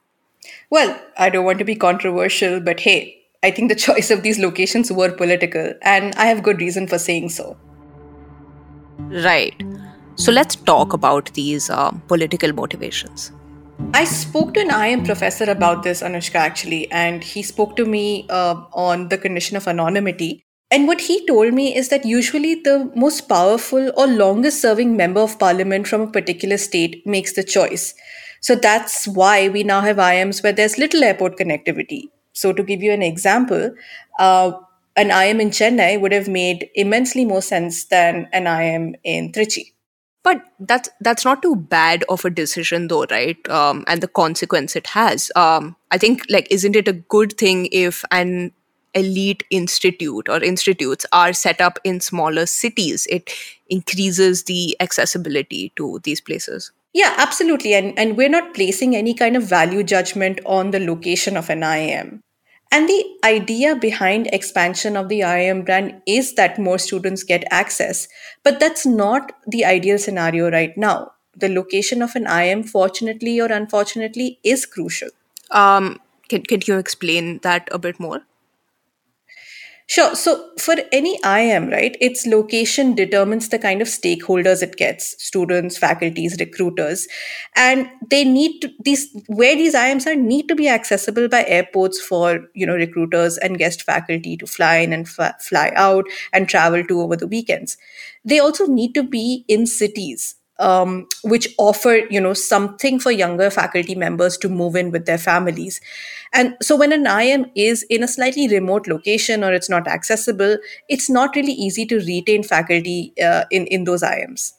Well, 0.70 1.00
I 1.18 1.30
don't 1.30 1.46
want 1.46 1.60
to 1.60 1.66
be 1.66 1.76
controversial, 1.76 2.60
but 2.60 2.82
hey, 2.82 3.23
I 3.44 3.52
think 3.52 3.70
the 3.70 3.76
choice 3.88 4.10
of 4.10 4.24
these 4.24 4.40
locations 4.40 4.92
were 4.92 5.12
political, 5.12 5.74
and 5.82 6.16
I 6.16 6.26
have 6.26 6.42
good 6.42 6.60
reason 6.62 6.88
for 6.88 6.98
saying 6.98 7.30
so. 7.30 7.58
Right. 8.98 9.62
So 10.16 10.32
let's 10.32 10.56
talk 10.56 10.94
about 10.94 11.34
these 11.34 11.70
uh, 11.70 11.92
political 12.08 12.54
motivations. 12.54 13.32
I 13.94 14.06
spoke 14.06 14.54
to 14.54 14.62
an 14.62 14.70
IIM 14.70 15.06
professor 15.06 15.50
about 15.50 15.84
this, 15.84 16.02
Anushka, 16.02 16.36
actually, 16.36 16.90
and 16.92 17.24
he 17.24 17.42
spoke 17.42 17.76
to 17.76 17.86
me 17.86 18.28
uh, 18.30 18.64
on 18.74 19.10
the 19.10 19.18
condition 19.18 19.58
of 19.58 19.68
anonymity. 19.68 20.46
And 20.72 20.88
what 20.88 21.02
he 21.02 21.26
told 21.26 21.54
me 21.54 21.76
is 21.76 21.90
that 21.90 22.06
usually 22.06 22.56
the 22.56 22.92
most 22.96 23.28
powerful 23.30 23.92
or 23.98 24.08
longest 24.08 24.62
serving 24.62 24.96
member 24.96 25.22
of 25.22 25.38
parliament 25.38 25.88
from 25.88 26.02
a 26.02 26.08
particular 26.08 26.58
state 26.58 27.06
makes 27.06 27.34
the 27.34 27.44
choice. 27.44 27.94
So 28.42 28.56
that's 28.56 29.08
why 29.08 29.50
we 29.50 29.64
now 29.64 29.82
have 29.82 29.98
IIMs 29.98 30.44
where 30.44 30.54
there's 30.54 30.78
little 30.78 31.04
airport 31.04 31.38
connectivity. 31.38 32.10
So, 32.34 32.52
to 32.52 32.64
give 32.64 32.82
you 32.82 32.92
an 32.92 33.02
example, 33.02 33.74
uh, 34.20 34.52
an 34.96 35.10
IIM 35.10 35.42
in 35.42 35.50
Chennai 35.50 36.00
would 36.00 36.12
have 36.12 36.28
made 36.28 36.70
immensely 36.76 37.26
more 37.26 37.42
sense 37.42 37.86
than 37.86 38.28
an 38.32 38.46
IIM 38.46 38.96
in 39.04 39.32
Trichy. 39.32 39.74
But 40.24 40.42
that's 40.60 40.90
that's 41.02 41.26
not 41.26 41.42
too 41.42 41.56
bad 41.56 42.04
of 42.08 42.24
a 42.24 42.30
decision, 42.30 42.88
though, 42.88 43.06
right? 43.12 43.38
Um, 43.50 43.84
and 43.88 44.02
the 44.02 44.08
consequence 44.08 44.76
it 44.76 44.88
has. 44.88 45.32
Um, 45.36 45.76
I 45.92 45.98
think, 45.98 46.24
like, 46.30 46.48
isn't 46.50 46.76
it 46.76 46.88
a 46.88 46.94
good 46.94 47.38
thing 47.38 47.68
if 47.72 48.06
an 48.10 48.54
elite 48.96 49.44
institute 49.50 50.30
or 50.30 50.42
institutes 50.42 51.06
are 51.12 51.34
set 51.34 51.60
up 51.60 51.78
in 51.84 52.00
smaller 52.00 52.46
cities? 52.46 53.06
It 53.10 53.32
increases 53.68 54.44
the 54.46 54.78
accessibility 54.80 55.74
to 55.76 56.00
these 56.04 56.22
places. 56.22 56.72
Yeah, 56.94 57.16
absolutely. 57.18 57.74
And, 57.74 57.98
and 57.98 58.16
we're 58.16 58.30
not 58.30 58.54
placing 58.54 58.96
any 58.96 59.14
kind 59.14 59.36
of 59.36 59.44
value 59.44 59.84
judgment 59.84 60.40
on 60.46 60.72
the 60.72 60.80
location 60.80 61.36
of 61.36 61.50
an 61.50 61.62
IIM. 61.62 62.20
And 62.72 62.90
the 62.90 63.06
idea 63.24 63.76
behind 63.76 64.28
expansion 64.28 64.96
of 64.98 65.10
the 65.10 65.20
IIM 65.22 65.66
brand 65.66 66.02
is 66.08 66.36
that 66.36 66.58
more 66.58 66.80
students 66.80 67.24
get 67.24 67.44
access. 67.52 68.08
But 68.44 68.60
that's 68.60 68.86
not 68.86 69.32
the 69.48 69.66
ideal 69.66 69.98
scenario 69.98 70.50
right 70.50 70.76
now. 70.78 71.12
The 71.36 71.50
location 71.50 72.02
of 72.02 72.16
an 72.16 72.26
IIM, 72.26 72.70
fortunately 72.70 73.40
or 73.40 73.52
unfortunately, 73.52 74.40
is 74.44 74.66
crucial. 74.66 75.10
Um, 75.52 76.00
can, 76.30 76.44
can 76.44 76.62
you 76.66 76.78
explain 76.78 77.40
that 77.40 77.70
a 77.72 77.80
bit 77.80 78.00
more? 78.00 78.22
Sure. 79.88 80.16
So 80.16 80.50
for 80.58 80.76
any 80.92 81.20
IIM, 81.22 81.72
right, 81.72 81.96
its 82.00 82.26
location 82.26 82.96
determines 82.96 83.50
the 83.50 83.60
kind 83.60 83.82
of 83.82 83.88
stakeholders 83.88 84.64
it 84.64 84.78
gets 84.78 85.22
students, 85.24 85.78
faculties, 85.78 86.38
recruiters. 86.40 87.08
And 87.56 87.90
they 88.10 88.24
need 88.24 88.62
to, 88.62 88.72
these, 88.84 89.14
where 89.28 89.56
these 89.56 89.76
IIMs 89.76 90.08
are, 90.08 90.16
need 90.16 90.48
to 90.48 90.56
be 90.56 90.70
accessible 90.70 91.28
by 91.28 91.44
airports 91.46 92.00
for, 92.00 92.48
you 92.54 92.66
know, 92.66 92.76
recruiters 92.76 93.38
and 93.38 93.58
guest 93.58 93.82
faculty 93.84 94.38
to 94.38 94.48
fly 94.48 94.78
in 94.78 94.94
and 94.94 95.08
fly 95.08 95.72
out 95.76 96.06
and 96.32 96.48
travel 96.48 96.84
to 96.86 97.02
over 97.02 97.18
the 97.18 97.28
weekends. 97.28 97.78
They 98.24 98.40
also 98.40 98.66
need 98.66 98.94
to 98.96 99.04
be 99.04 99.44
in 99.50 99.68
cities 99.68 100.36
um, 100.60 101.08
which 101.24 101.48
offer 101.58 102.02
you 102.10 102.22
know 102.22 102.34
something 102.34 103.00
for 103.00 103.12
younger 103.12 103.50
faculty 103.50 103.96
members 103.96 104.38
to 104.38 104.50
move 104.50 104.76
in 104.76 104.92
with 104.92 105.06
their 105.06 105.18
families 105.18 105.82
and 106.34 106.56
so 106.62 106.76
when 106.76 106.92
an 106.92 107.06
IIM 107.06 107.52
is 107.56 107.84
in 107.90 108.04
a 108.04 108.08
slightly 108.08 108.48
remote 108.48 108.88
location 108.88 109.44
or 109.44 109.54
it's 109.54 109.70
not 109.70 109.88
accessible 109.88 110.58
it's 110.90 111.10
not 111.10 111.36
really 111.36 111.54
easy 111.54 111.86
to 111.86 111.98
retain 112.00 112.44
faculty 112.44 113.14
uh, 113.22 113.46
in 113.52 113.66
in 113.68 113.84
those 113.84 114.04
IIMs 114.04 114.54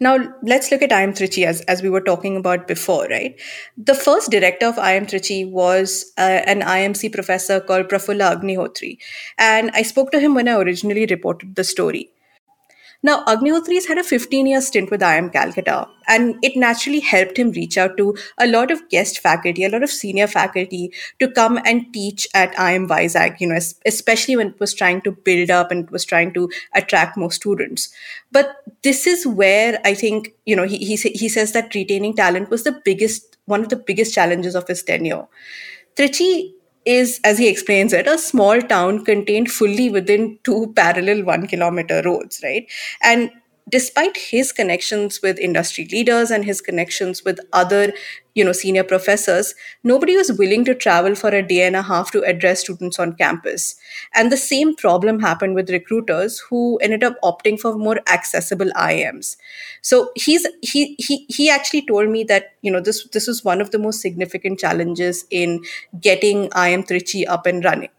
now 0.00 0.18
let's 0.42 0.70
look 0.72 0.82
at 0.82 0.90
IIM 0.90 1.12
Trichy 1.16 1.46
as, 1.46 1.60
as 1.62 1.80
we 1.80 1.88
were 1.88 2.00
talking 2.00 2.36
about 2.36 2.66
before, 2.66 3.06
right? 3.06 3.40
The 3.76 3.94
first 3.94 4.30
director 4.30 4.66
of 4.66 4.74
IIM 4.74 5.08
Trichy 5.08 5.48
was 5.48 6.12
uh, 6.18 6.42
an 6.46 6.62
IIMC 6.62 7.12
professor 7.12 7.60
called 7.60 7.88
Prafulla 7.88 8.34
Agnihotri. 8.34 8.98
And 9.38 9.70
I 9.72 9.82
spoke 9.82 10.10
to 10.10 10.20
him 10.20 10.34
when 10.34 10.48
I 10.48 10.56
originally 10.56 11.06
reported 11.06 11.54
the 11.54 11.62
story. 11.62 12.10
Now, 13.04 13.22
Agnihotri's 13.26 13.86
had 13.86 13.98
a 13.98 14.02
15 14.02 14.46
year 14.46 14.62
stint 14.62 14.90
with 14.90 15.02
IIM 15.02 15.30
Calcutta, 15.30 15.86
and 16.08 16.36
it 16.42 16.56
naturally 16.56 17.00
helped 17.00 17.38
him 17.38 17.50
reach 17.50 17.76
out 17.76 17.98
to 17.98 18.16
a 18.38 18.46
lot 18.46 18.70
of 18.70 18.88
guest 18.88 19.18
faculty, 19.18 19.62
a 19.62 19.68
lot 19.68 19.82
of 19.82 19.90
senior 19.90 20.26
faculty 20.26 20.90
to 21.20 21.30
come 21.30 21.60
and 21.66 21.92
teach 21.92 22.26
at 22.32 22.54
IIM 22.54 22.88
Vizag, 22.88 23.36
you 23.40 23.48
know, 23.48 23.58
especially 23.84 24.36
when 24.36 24.48
it 24.48 24.58
was 24.58 24.72
trying 24.72 25.02
to 25.02 25.12
build 25.12 25.50
up 25.50 25.70
and 25.70 25.84
it 25.84 25.90
was 25.90 26.06
trying 26.06 26.32
to 26.32 26.48
attract 26.74 27.18
more 27.18 27.30
students. 27.30 27.92
But 28.32 28.56
this 28.82 29.06
is 29.06 29.26
where 29.26 29.78
I 29.84 29.92
think, 29.92 30.32
you 30.46 30.56
know, 30.56 30.64
he, 30.64 30.78
he, 30.78 30.96
he 30.96 31.28
says 31.28 31.52
that 31.52 31.74
retaining 31.74 32.14
talent 32.14 32.48
was 32.48 32.64
the 32.64 32.80
biggest, 32.86 33.36
one 33.44 33.60
of 33.60 33.68
the 33.68 33.76
biggest 33.76 34.14
challenges 34.14 34.54
of 34.54 34.66
his 34.66 34.82
tenure. 34.82 35.26
Trichy 35.94 36.54
is, 36.84 37.20
as 37.24 37.38
he 37.38 37.48
explains 37.48 37.92
it, 37.92 38.06
a 38.06 38.18
small 38.18 38.60
town 38.60 39.04
contained 39.04 39.50
fully 39.50 39.90
within 39.90 40.38
two 40.44 40.72
parallel 40.76 41.24
one 41.24 41.46
kilometer 41.46 42.02
roads, 42.04 42.40
right? 42.42 42.66
And 43.02 43.30
despite 43.68 44.16
his 44.16 44.52
connections 44.52 45.20
with 45.22 45.38
industry 45.38 45.88
leaders 45.90 46.30
and 46.30 46.44
his 46.44 46.60
connections 46.60 47.24
with 47.24 47.38
other 47.52 47.92
you 48.34 48.44
know 48.44 48.52
senior 48.52 48.84
professors 48.84 49.54
nobody 49.82 50.16
was 50.16 50.32
willing 50.32 50.64
to 50.64 50.74
travel 50.74 51.14
for 51.14 51.30
a 51.30 51.42
day 51.42 51.62
and 51.62 51.76
a 51.76 51.82
half 51.82 52.10
to 52.10 52.22
address 52.24 52.60
students 52.60 52.98
on 52.98 53.14
campus. 53.14 53.76
And 54.14 54.30
the 54.30 54.36
same 54.36 54.74
problem 54.76 55.20
happened 55.20 55.54
with 55.54 55.70
recruiters 55.70 56.40
who 56.50 56.78
ended 56.78 57.04
up 57.04 57.16
opting 57.22 57.58
for 57.58 57.76
more 57.76 58.00
accessible 58.08 58.70
IIMs 58.76 59.36
so 59.82 60.10
he's 60.14 60.46
he 60.62 60.96
he 60.98 61.26
he 61.28 61.50
actually 61.50 61.84
told 61.86 62.08
me 62.08 62.24
that 62.24 62.54
you 62.62 62.70
know 62.70 62.80
this 62.80 63.06
this 63.12 63.26
was 63.26 63.44
one 63.44 63.60
of 63.60 63.70
the 63.70 63.78
most 63.78 64.00
significant 64.00 64.58
challenges 64.58 65.24
in 65.30 65.62
getting 66.00 66.48
IIM 66.50 66.86
trichy 66.86 67.26
up 67.28 67.46
and 67.46 67.64
running. 67.64 67.90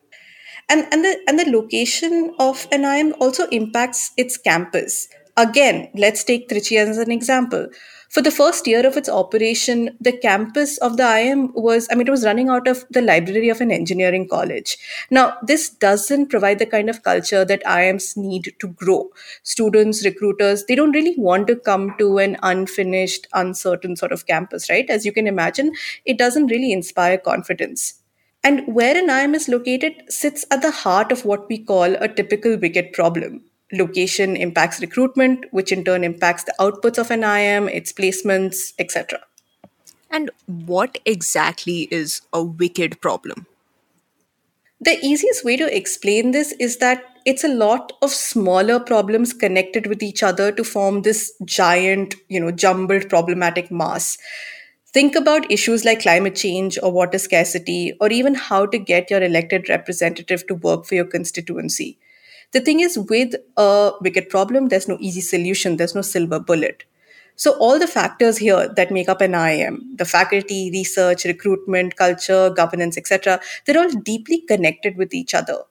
And 0.70 0.88
and 0.92 1.06
the 1.06 1.20
and 1.28 1.40
the 1.40 1.50
location 1.52 2.34
of 2.40 2.68
an 2.72 2.84
IIM 2.84 3.14
also 3.20 3.48
impacts 3.50 4.12
its 4.18 4.38
campus. 4.38 5.08
Again, 5.38 5.89
let's 5.94 6.24
take 6.24 6.48
Trichy 6.48 6.77
as 6.77 6.98
an 6.98 7.12
example. 7.12 7.68
For 8.10 8.22
the 8.22 8.32
first 8.32 8.65
year 8.68 8.88
of 8.88 8.96
its 8.96 9.10
operation, 9.10 9.98
the 10.00 10.13
campus 10.13 10.77
of 10.77 10.96
the 10.96 11.04
IIM 11.04 11.54
was, 11.54 11.89
I 11.92 11.96
mean, 11.96 12.08
it 12.08 12.12
was 12.12 12.24
running 12.24 12.48
out 12.48 12.70
of 12.70 12.86
the 12.89 13.01
library 13.01 13.50
of 13.50 13.60
an 13.60 13.70
engineering 13.70 14.30
college. 14.30 14.77
Now, 15.12 15.36
this 15.44 15.70
doesn't 15.70 16.27
provide 16.27 16.60
the 16.60 16.65
kind 16.65 16.89
of 16.89 17.04
culture 17.04 17.44
that 17.44 17.65
IIMs 17.65 18.15
need 18.15 18.54
to 18.60 18.68
grow. 18.70 19.10
Students, 19.44 20.06
recruiters, 20.06 20.63
they 20.63 20.75
don't 20.75 20.94
really 20.94 21.15
want 21.18 21.48
to 21.48 21.58
come 21.58 21.94
to 22.00 22.20
an 22.20 22.38
unfinished, 22.42 23.27
uncertain 23.34 23.98
sort 23.98 24.13
of 24.13 24.27
campus, 24.27 24.70
right? 24.70 24.89
As 24.89 25.06
you 25.06 25.12
can 25.12 25.27
imagine, 25.27 25.74
it 26.06 26.18
doesn't 26.18 26.48
really 26.48 26.72
inspire 26.72 27.18
confidence. 27.18 27.96
And 28.42 28.74
where 28.74 28.96
an 28.96 29.10
IIM 29.10 29.36
is 29.36 29.50
located 29.50 30.04
sits 30.08 30.46
at 30.50 30.62
the 30.62 30.72
heart 30.72 31.12
of 31.12 31.25
what 31.25 31.50
we 31.50 31.58
call 31.58 31.96
a 31.96 32.08
typical 32.08 32.58
wicked 32.58 32.94
problem. 32.94 33.44
Location 33.77 34.36
impacts 34.36 34.79
recruitment, 34.82 35.46
which 35.51 35.72
in 35.72 35.84
turn 35.84 36.03
impacts 36.03 36.44
the 36.44 36.55
outputs 36.60 36.98
of 36.98 37.12
an 37.12 37.22
IIM, 37.22 37.70
its 37.74 37.91
placements, 37.91 38.74
etc. 38.79 39.20
And 40.10 40.32
what 40.46 40.98
exactly 41.05 41.88
is 41.91 42.22
a 42.32 42.44
wicked 42.44 43.01
problem? 43.01 43.48
The 44.79 44.98
easiest 45.01 45.44
way 45.44 45.58
to 45.58 45.75
explain 45.75 46.32
this 46.32 46.51
is 46.53 46.77
that 46.77 47.03
it's 47.25 47.44
a 47.44 47.50
lot 47.50 47.94
of 48.01 48.12
smaller 48.12 48.79
problems 48.79 49.34
connected 49.34 49.88
with 49.88 50.03
each 50.03 50.22
other 50.22 50.51
to 50.51 50.63
form 50.63 51.01
this 51.01 51.34
giant, 51.44 52.15
you 52.29 52.39
know, 52.39 52.51
jumbled 52.51 53.10
problematic 53.10 53.72
mass. 53.72 54.17
Think 54.94 55.15
about 55.15 55.51
issues 55.51 55.84
like 55.84 56.01
climate 56.01 56.36
change 56.36 56.77
or 56.82 56.91
water 56.91 57.17
scarcity, 57.17 57.94
or 58.00 58.10
even 58.12 58.36
how 58.36 58.65
to 58.67 58.77
get 58.77 59.10
your 59.10 59.24
elected 59.24 59.67
representative 59.70 60.46
to 60.48 60.55
work 60.55 60.86
for 60.86 60.96
your 60.96 61.05
constituency. 61.05 61.98
The 62.56 62.62
thing 62.62 62.80
is, 62.80 62.98
with 62.98 63.36
a 63.58 63.92
wicked 64.00 64.30
problem, 64.30 64.70
there's 64.70 64.88
no 64.88 64.96
easy 65.02 65.20
solution, 65.20 65.76
there's 65.76 65.94
no 65.94 66.02
silver 66.02 66.40
bullet. 66.40 66.86
So, 67.36 67.52
all 67.58 67.78
the 67.78 67.86
factors 67.86 68.38
here 68.38 68.70
that 68.78 68.92
make 68.92 69.10
up 69.10 69.20
an 69.20 69.34
IIM, 69.34 69.98
the 69.98 70.06
faculty, 70.06 70.72
research, 70.72 71.26
recruitment, 71.26 71.98
culture, 71.98 72.50
governance, 72.50 72.98
etc., 72.98 73.42
they're 73.66 73.78
all 73.78 73.90
deeply 73.90 74.40
connected 74.48 74.96
with 74.96 75.14
each 75.14 75.34
other. 75.34 75.64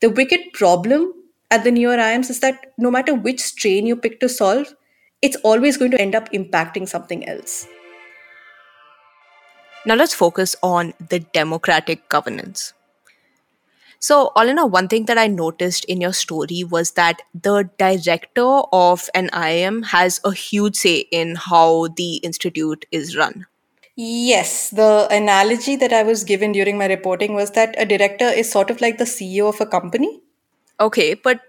The 0.00 0.10
wicked 0.10 0.52
problem 0.52 1.12
at 1.52 1.62
the 1.62 1.70
newer 1.70 1.96
IIMs 1.96 2.28
is 2.28 2.40
that 2.40 2.72
no 2.76 2.90
matter 2.90 3.14
which 3.14 3.40
strain 3.40 3.86
you 3.86 3.94
pick 3.94 4.18
to 4.18 4.28
solve, 4.28 4.74
it's 5.22 5.36
always 5.44 5.76
going 5.76 5.92
to 5.92 6.00
end 6.00 6.16
up 6.16 6.32
impacting 6.32 6.88
something 6.88 7.28
else. 7.28 7.68
Now 9.86 9.94
let's 9.94 10.12
focus 10.12 10.56
on 10.60 10.92
the 11.08 11.20
democratic 11.20 12.08
governance. 12.08 12.72
So, 13.98 14.32
Alina, 14.36 14.66
one 14.66 14.88
thing 14.88 15.06
that 15.06 15.18
I 15.18 15.26
noticed 15.26 15.84
in 15.86 16.00
your 16.00 16.12
story 16.12 16.64
was 16.64 16.92
that 16.92 17.22
the 17.34 17.68
director 17.78 18.62
of 18.72 19.08
an 19.14 19.28
IIM 19.30 19.86
has 19.86 20.20
a 20.24 20.32
huge 20.32 20.76
say 20.76 21.06
in 21.10 21.34
how 21.36 21.88
the 21.96 22.16
institute 22.16 22.84
is 22.92 23.16
run. 23.16 23.46
Yes, 23.96 24.70
the 24.70 25.08
analogy 25.10 25.74
that 25.76 25.92
I 25.92 26.02
was 26.02 26.22
given 26.22 26.52
during 26.52 26.76
my 26.76 26.86
reporting 26.86 27.34
was 27.34 27.52
that 27.52 27.74
a 27.78 27.86
director 27.86 28.26
is 28.26 28.50
sort 28.50 28.70
of 28.70 28.82
like 28.82 28.98
the 28.98 29.04
CEO 29.04 29.48
of 29.48 29.60
a 29.60 29.66
company. 29.66 30.20
Okay, 30.78 31.14
but 31.14 31.40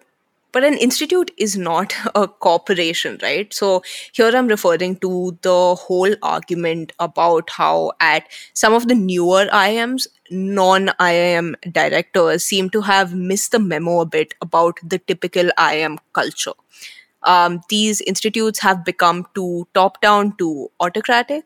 but 0.53 0.63
an 0.63 0.77
institute 0.77 1.29
is 1.37 1.57
not 1.57 1.93
a 2.15 2.27
corporation, 2.27 3.19
right? 3.21 3.53
So 3.53 3.83
here 4.13 4.31
I'm 4.35 4.47
referring 4.47 4.95
to 4.99 5.37
the 5.41 5.75
whole 5.75 6.15
argument 6.23 6.93
about 6.99 7.49
how 7.49 7.91
at 7.99 8.23
some 8.53 8.73
of 8.73 8.87
the 8.87 8.95
newer 8.95 9.47
IIMs, 9.47 10.07
non 10.31 10.87
IIM 10.99 11.55
directors 11.71 12.45
seem 12.45 12.69
to 12.71 12.81
have 12.81 13.13
missed 13.13 13.51
the 13.51 13.59
memo 13.59 13.99
a 14.01 14.05
bit 14.05 14.33
about 14.41 14.79
the 14.83 14.99
typical 14.99 15.49
IIM 15.57 15.97
culture. 16.13 16.53
Um, 17.23 17.61
these 17.69 18.01
institutes 18.01 18.59
have 18.59 18.85
become 18.85 19.27
too 19.35 19.67
top 19.73 20.01
down, 20.01 20.35
too 20.37 20.71
autocratic. 20.79 21.45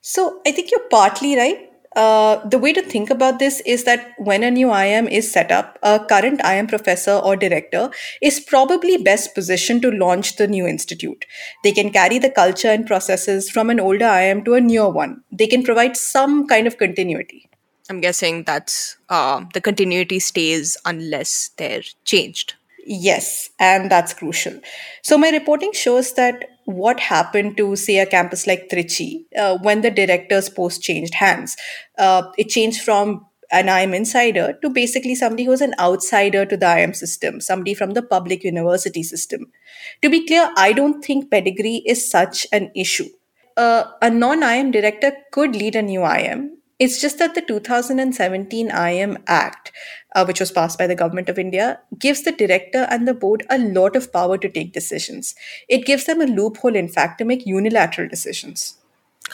So 0.00 0.40
I 0.46 0.52
think 0.52 0.70
you're 0.70 0.88
partly 0.90 1.36
right 1.36 1.72
uh, 1.96 2.46
the 2.48 2.58
way 2.58 2.72
to 2.72 2.82
think 2.82 3.10
about 3.10 3.38
this 3.38 3.60
is 3.60 3.84
that 3.84 4.14
when 4.18 4.42
a 4.42 4.50
new 4.50 4.68
IIM 4.68 5.10
is 5.10 5.30
set 5.30 5.50
up, 5.50 5.78
a 5.82 6.00
current 6.00 6.40
IIM 6.40 6.68
professor 6.68 7.12
or 7.12 7.36
director 7.36 7.90
is 8.20 8.40
probably 8.40 8.96
best 8.96 9.34
positioned 9.34 9.82
to 9.82 9.90
launch 9.90 10.36
the 10.36 10.46
new 10.46 10.66
institute. 10.66 11.24
They 11.64 11.72
can 11.72 11.90
carry 11.90 12.18
the 12.18 12.30
culture 12.30 12.68
and 12.68 12.86
processes 12.86 13.50
from 13.50 13.68
an 13.70 13.80
older 13.80 14.06
IIM 14.06 14.44
to 14.46 14.54
a 14.54 14.60
newer 14.60 14.90
one. 14.90 15.22
They 15.30 15.46
can 15.46 15.62
provide 15.62 15.96
some 15.96 16.46
kind 16.46 16.66
of 16.66 16.78
continuity. 16.78 17.48
I'm 17.90 18.00
guessing 18.00 18.44
that's 18.44 18.96
uh, 19.08 19.44
the 19.54 19.60
continuity 19.60 20.18
stays 20.18 20.76
unless 20.84 21.50
they're 21.56 21.82
changed. 22.04 22.54
Yes, 22.84 23.50
and 23.60 23.90
that's 23.90 24.14
crucial. 24.14 24.58
So, 25.02 25.16
my 25.16 25.30
reporting 25.30 25.72
shows 25.72 26.14
that 26.14 26.44
what 26.64 27.00
happened 27.00 27.56
to, 27.56 27.76
say, 27.76 27.98
a 27.98 28.06
campus 28.06 28.46
like 28.46 28.68
Trichy 28.70 29.24
uh, 29.36 29.58
when 29.58 29.82
the 29.82 29.90
director's 29.90 30.48
post 30.48 30.82
changed 30.82 31.14
hands. 31.14 31.56
Uh, 31.98 32.22
it 32.38 32.48
changed 32.48 32.82
from 32.82 33.26
an 33.52 33.66
IIM 33.66 33.94
insider 33.94 34.58
to 34.62 34.70
basically 34.70 35.14
somebody 35.14 35.44
who's 35.44 35.60
an 35.60 35.74
outsider 35.78 36.46
to 36.46 36.56
the 36.56 36.66
IIM 36.66 36.96
system, 36.96 37.40
somebody 37.40 37.74
from 37.74 37.92
the 37.92 38.02
public 38.02 38.42
university 38.42 39.02
system. 39.02 39.52
To 40.00 40.08
be 40.08 40.26
clear, 40.26 40.50
I 40.56 40.72
don't 40.72 41.04
think 41.04 41.30
pedigree 41.30 41.82
is 41.86 42.10
such 42.10 42.46
an 42.52 42.70
issue. 42.74 43.08
Uh, 43.56 43.84
a 44.00 44.08
non 44.08 44.40
IIM 44.40 44.72
director 44.72 45.12
could 45.30 45.54
lead 45.54 45.76
a 45.76 45.82
new 45.82 46.00
IIM 46.00 46.50
it's 46.82 47.00
just 47.00 47.18
that 47.18 47.36
the 47.36 47.42
2017 47.42 48.70
IIM 48.70 49.16
Act, 49.28 49.70
uh, 50.16 50.24
which 50.24 50.40
was 50.40 50.50
passed 50.50 50.78
by 50.78 50.88
the 50.88 50.96
government 50.96 51.28
of 51.28 51.38
India, 51.38 51.78
gives 51.96 52.22
the 52.22 52.32
director 52.32 52.88
and 52.90 53.06
the 53.06 53.14
board 53.14 53.44
a 53.48 53.58
lot 53.58 53.94
of 53.94 54.12
power 54.12 54.36
to 54.36 54.48
take 54.48 54.72
decisions. 54.72 55.36
It 55.68 55.86
gives 55.86 56.06
them 56.06 56.20
a 56.20 56.26
loophole, 56.26 56.74
in 56.74 56.88
fact, 56.88 57.18
to 57.18 57.24
make 57.24 57.46
unilateral 57.46 58.08
decisions. 58.08 58.78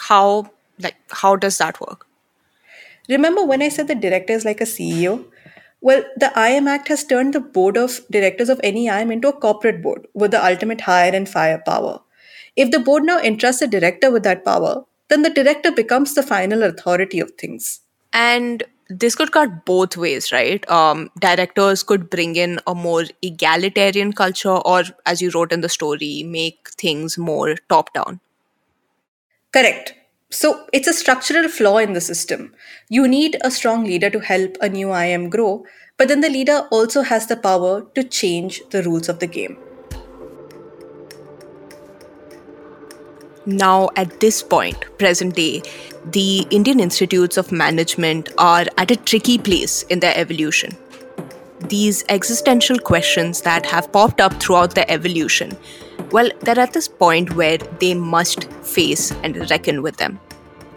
How 0.09 0.51
like 0.79 0.95
how 1.23 1.35
does 1.35 1.57
that 1.57 1.81
work? 1.81 2.05
Remember 3.09 3.43
when 3.43 3.63
I 3.63 3.69
said 3.69 3.87
the 3.87 3.95
director 3.95 4.33
is 4.33 4.45
like 4.45 4.61
a 4.61 4.65
CEO? 4.65 5.25
Well, 5.81 6.03
the 6.17 6.31
IIM 6.35 6.69
Act 6.69 6.89
has 6.89 7.03
turned 7.03 7.33
the 7.33 7.39
board 7.39 7.77
of 7.77 8.01
directors 8.11 8.49
of 8.49 8.61
any 8.63 8.85
IIM 8.87 9.11
into 9.11 9.29
a 9.29 9.39
corporate 9.47 9.81
board 9.81 10.05
with 10.13 10.31
the 10.31 10.45
ultimate 10.45 10.81
hire 10.81 11.15
and 11.15 11.27
fire 11.27 11.63
power. 11.65 12.01
If 12.55 12.69
the 12.69 12.79
board 12.79 13.05
now 13.05 13.17
entrusts 13.17 13.63
a 13.63 13.67
director 13.67 14.11
with 14.11 14.21
that 14.23 14.45
power, 14.45 14.83
then 15.09 15.23
the 15.23 15.29
director 15.29 15.71
becomes 15.71 16.13
the 16.13 16.23
final 16.23 16.63
authority 16.63 17.19
of 17.19 17.31
things. 17.31 17.81
And 18.13 18.63
this 18.89 19.15
could 19.15 19.31
cut 19.31 19.65
both 19.65 19.97
ways, 19.97 20.31
right? 20.31 20.67
Um, 20.69 21.11
directors 21.19 21.83
could 21.83 22.09
bring 22.09 22.35
in 22.35 22.59
a 22.65 22.73
more 22.73 23.03
egalitarian 23.21 24.13
culture, 24.13 24.57
or 24.57 24.83
as 25.05 25.21
you 25.21 25.29
wrote 25.29 25.51
in 25.51 25.61
the 25.61 25.69
story, 25.69 26.23
make 26.23 26.69
things 26.71 27.17
more 27.17 27.55
top 27.69 27.93
down. 27.93 28.19
Correct. 29.51 29.93
So 30.31 30.67
it's 30.73 30.87
a 30.87 30.93
structural 30.93 31.49
flaw 31.49 31.77
in 31.77 31.93
the 31.93 32.01
system. 32.01 32.53
You 32.87 33.07
need 33.07 33.37
a 33.41 33.51
strong 33.51 33.83
leader 33.83 34.09
to 34.11 34.19
help 34.19 34.57
a 34.61 34.69
new 34.69 34.87
IIM 34.87 35.29
grow, 35.29 35.65
but 35.97 36.07
then 36.07 36.21
the 36.21 36.29
leader 36.29 36.67
also 36.71 37.01
has 37.01 37.27
the 37.27 37.37
power 37.37 37.87
to 37.95 38.03
change 38.03 38.61
the 38.69 38.83
rules 38.83 39.09
of 39.09 39.19
the 39.19 39.27
game. 39.27 39.57
Now, 43.49 43.89
at 43.95 44.19
this 44.19 44.43
point, 44.43 44.85
present 44.99 45.33
day, 45.33 45.63
the 46.05 46.45
Indian 46.51 46.79
Institutes 46.79 47.35
of 47.35 47.51
Management 47.51 48.29
are 48.37 48.65
at 48.77 48.91
a 48.91 48.95
tricky 48.95 49.39
place 49.39 49.81
in 49.89 50.01
their 50.01 50.15
evolution. 50.15 50.77
These 51.61 52.05
existential 52.09 52.77
questions 52.77 53.41
that 53.41 53.65
have 53.65 53.91
popped 53.91 54.21
up 54.21 54.33
throughout 54.33 54.75
their 54.75 54.85
evolution, 54.87 55.57
well, 56.11 56.29
they're 56.41 56.59
at 56.59 56.73
this 56.73 56.87
point 56.87 57.33
where 57.35 57.57
they 57.79 57.95
must 57.95 58.43
face 58.61 59.11
and 59.23 59.49
reckon 59.49 59.81
with 59.81 59.97
them. 59.97 60.19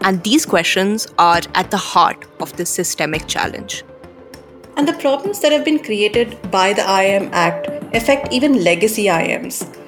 And 0.00 0.24
these 0.24 0.46
questions 0.46 1.06
are 1.18 1.42
at 1.54 1.70
the 1.70 1.76
heart 1.76 2.24
of 2.40 2.56
this 2.56 2.70
systemic 2.70 3.26
challenge. 3.26 3.84
And 4.78 4.88
the 4.88 4.94
problems 4.94 5.42
that 5.42 5.52
have 5.52 5.66
been 5.66 5.84
created 5.84 6.50
by 6.50 6.72
the 6.72 6.80
IIM 6.80 7.32
Act 7.32 7.68
affect 7.94 8.32
even 8.32 8.64
legacy 8.64 9.04
IIMs 9.04 9.81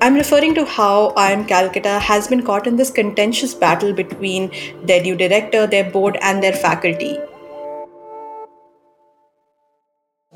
I'm 0.00 0.14
referring 0.14 0.54
to 0.54 0.64
how 0.64 1.10
IIM 1.16 1.48
Calcutta 1.48 1.98
has 1.98 2.28
been 2.28 2.44
caught 2.44 2.68
in 2.68 2.76
this 2.76 2.88
contentious 2.88 3.52
battle 3.52 3.92
between 3.92 4.52
their 4.84 5.02
new 5.02 5.16
director, 5.16 5.66
their 5.66 5.90
board, 5.90 6.16
and 6.22 6.40
their 6.40 6.52
faculty. 6.52 7.18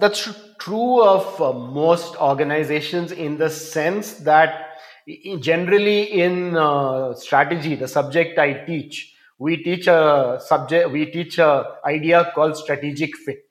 That's 0.00 0.28
true 0.58 1.04
of 1.04 1.40
uh, 1.40 1.52
most 1.52 2.16
organizations 2.16 3.12
in 3.12 3.38
the 3.38 3.48
sense 3.48 4.14
that 4.14 4.78
generally 5.38 6.20
in 6.20 6.56
uh, 6.56 7.14
strategy, 7.14 7.76
the 7.76 7.86
subject 7.86 8.40
I 8.40 8.64
teach, 8.64 9.14
we 9.38 9.62
teach 9.62 9.86
a 9.86 10.40
subject, 10.44 10.90
we 10.90 11.06
teach 11.06 11.38
a 11.38 11.76
idea 11.84 12.32
called 12.34 12.56
strategic 12.56 13.16
fit. 13.16 13.44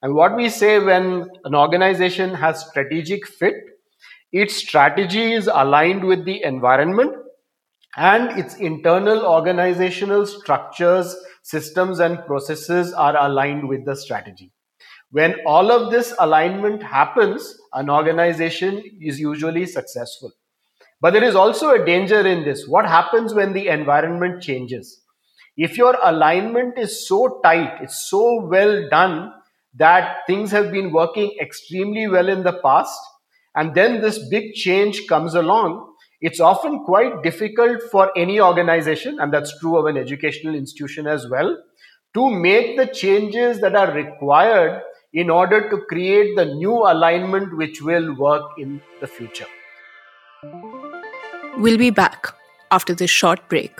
And 0.00 0.14
what 0.14 0.34
we 0.34 0.48
say 0.48 0.78
when 0.78 1.28
an 1.44 1.54
organization 1.54 2.32
has 2.32 2.66
strategic 2.66 3.26
fit, 3.26 3.54
its 4.32 4.56
strategy 4.56 5.32
is 5.32 5.48
aligned 5.52 6.04
with 6.04 6.24
the 6.24 6.42
environment 6.42 7.14
and 7.96 8.38
its 8.38 8.56
internal 8.56 9.24
organizational 9.24 10.26
structures, 10.26 11.16
systems, 11.42 11.98
and 12.00 12.24
processes 12.26 12.92
are 12.92 13.16
aligned 13.16 13.68
with 13.68 13.84
the 13.86 13.96
strategy. 13.96 14.52
When 15.10 15.36
all 15.46 15.70
of 15.70 15.90
this 15.90 16.14
alignment 16.18 16.82
happens, 16.82 17.56
an 17.72 17.88
organization 17.88 18.82
is 19.00 19.18
usually 19.18 19.64
successful. 19.66 20.32
But 21.00 21.12
there 21.12 21.24
is 21.24 21.36
also 21.36 21.70
a 21.70 21.84
danger 21.84 22.26
in 22.26 22.44
this. 22.44 22.66
What 22.66 22.86
happens 22.86 23.32
when 23.32 23.52
the 23.52 23.68
environment 23.68 24.42
changes? 24.42 25.02
If 25.56 25.78
your 25.78 25.96
alignment 26.04 26.78
is 26.78 27.06
so 27.08 27.40
tight, 27.42 27.78
it's 27.80 28.10
so 28.10 28.46
well 28.46 28.88
done 28.90 29.32
that 29.74 30.18
things 30.26 30.50
have 30.50 30.72
been 30.72 30.92
working 30.92 31.36
extremely 31.40 32.08
well 32.08 32.28
in 32.28 32.42
the 32.42 32.60
past, 32.62 32.98
and 33.56 33.74
then 33.74 34.00
this 34.00 34.18
big 34.28 34.52
change 34.52 35.06
comes 35.08 35.34
along, 35.34 35.94
it's 36.20 36.40
often 36.40 36.84
quite 36.84 37.22
difficult 37.22 37.82
for 37.90 38.10
any 38.16 38.40
organization, 38.40 39.18
and 39.18 39.32
that's 39.32 39.58
true 39.58 39.76
of 39.76 39.86
an 39.86 39.96
educational 39.96 40.54
institution 40.54 41.06
as 41.06 41.26
well, 41.28 41.56
to 42.14 42.30
make 42.30 42.76
the 42.76 42.86
changes 42.86 43.60
that 43.60 43.74
are 43.74 43.92
required 43.92 44.82
in 45.12 45.30
order 45.30 45.68
to 45.70 45.78
create 45.88 46.36
the 46.36 46.44
new 46.44 46.74
alignment 46.74 47.56
which 47.56 47.80
will 47.82 48.14
work 48.16 48.42
in 48.58 48.80
the 49.00 49.06
future. 49.06 49.46
We'll 51.56 51.78
be 51.78 51.90
back 51.90 52.34
after 52.70 52.94
this 52.94 53.10
short 53.10 53.48
break. 53.48 53.78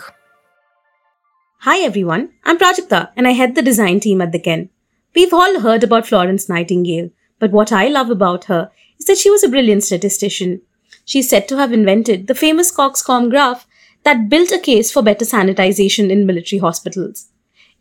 Hi 1.59 1.79
everyone, 1.79 2.31
I'm 2.43 2.57
Prajakta 2.57 3.11
and 3.15 3.27
I 3.27 3.31
head 3.31 3.55
the 3.55 3.61
design 3.61 3.99
team 3.99 4.21
at 4.21 4.31
the 4.31 4.39
Ken. 4.39 4.69
We've 5.15 5.33
all 5.33 5.59
heard 5.59 5.83
about 5.83 6.07
Florence 6.07 6.47
Nightingale, 6.47 7.09
but 7.39 7.51
what 7.51 7.71
I 7.71 7.87
love 7.87 8.09
about 8.09 8.45
her 8.45 8.71
is 8.99 9.05
that 9.05 9.17
she 9.17 9.29
was 9.29 9.43
a 9.43 9.49
brilliant 9.49 9.83
statistician. 9.83 10.61
She's 11.05 11.29
said 11.29 11.47
to 11.47 11.57
have 11.57 11.71
invented 11.71 12.27
the 12.27 12.35
famous 12.35 12.71
coxcomb 12.71 13.29
graph 13.29 13.67
that 14.03 14.29
built 14.29 14.51
a 14.51 14.59
case 14.59 14.91
for 14.91 15.01
better 15.01 15.25
sanitization 15.25 16.09
in 16.09 16.25
military 16.25 16.59
hospitals. 16.59 17.27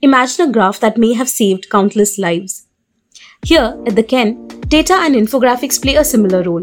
Imagine 0.02 0.48
a 0.48 0.52
graph 0.52 0.80
that 0.80 0.98
may 0.98 1.14
have 1.14 1.28
saved 1.28 1.70
countless 1.70 2.18
lives. 2.18 2.66
Here, 3.42 3.80
at 3.86 3.96
the 3.96 4.02
Ken, 4.02 4.46
data 4.68 4.94
and 4.94 5.14
infographics 5.14 5.80
play 5.80 5.96
a 5.96 6.04
similar 6.04 6.42
role. 6.42 6.62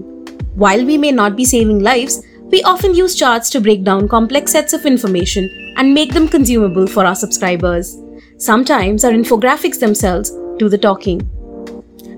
While 0.55 0.85
we 0.85 0.97
may 0.97 1.11
not 1.11 1.35
be 1.35 1.45
saving 1.45 1.79
lives, 1.79 2.23
we 2.51 2.61
often 2.63 2.93
use 2.93 3.15
charts 3.15 3.49
to 3.49 3.61
break 3.61 3.83
down 3.83 4.07
complex 4.07 4.51
sets 4.51 4.73
of 4.73 4.85
information 4.85 5.49
and 5.77 5.93
make 5.93 6.13
them 6.13 6.27
consumable 6.27 6.85
for 6.85 7.05
our 7.05 7.15
subscribers. 7.15 7.97
Sometimes 8.37 9.03
our 9.03 9.11
infographics 9.11 9.79
themselves 9.79 10.31
do 10.59 10.69
the 10.69 10.77
talking. 10.77 11.27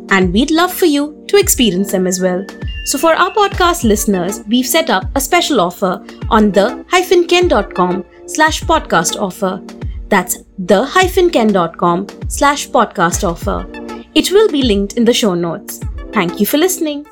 And 0.10 0.32
we'd 0.32 0.52
love 0.52 0.74
for 0.74 0.86
you 0.86 1.26
to 1.28 1.38
experience 1.38 1.91
them 1.91 2.08
as 2.08 2.22
well. 2.22 2.46
So 2.86 2.98
for 2.98 3.13
our 3.13 3.32
podcast 3.32 3.84
listeners, 3.84 4.41
we've 4.48 4.68
set 4.68 4.89
up 4.89 5.06
a 5.15 5.20
special 5.20 5.60
offer 5.60 6.06
on 6.30 6.52
the-ken.com 6.52 8.06
slash 8.28 8.62
podcast 8.62 9.20
offer. 9.20 9.62
That's 10.08 10.38
the-ken.com 10.60 12.08
slash 12.28 12.70
podcast 12.70 13.24
offer. 13.28 13.65
It 14.13 14.32
will 14.32 14.50
be 14.50 14.62
linked 14.62 14.94
in 14.94 15.06
the 15.06 15.13
show 15.13 15.34
notes. 15.34 15.80
Thank 16.13 16.39
you 16.39 16.46
for 16.46 16.58
listening. 16.58 17.06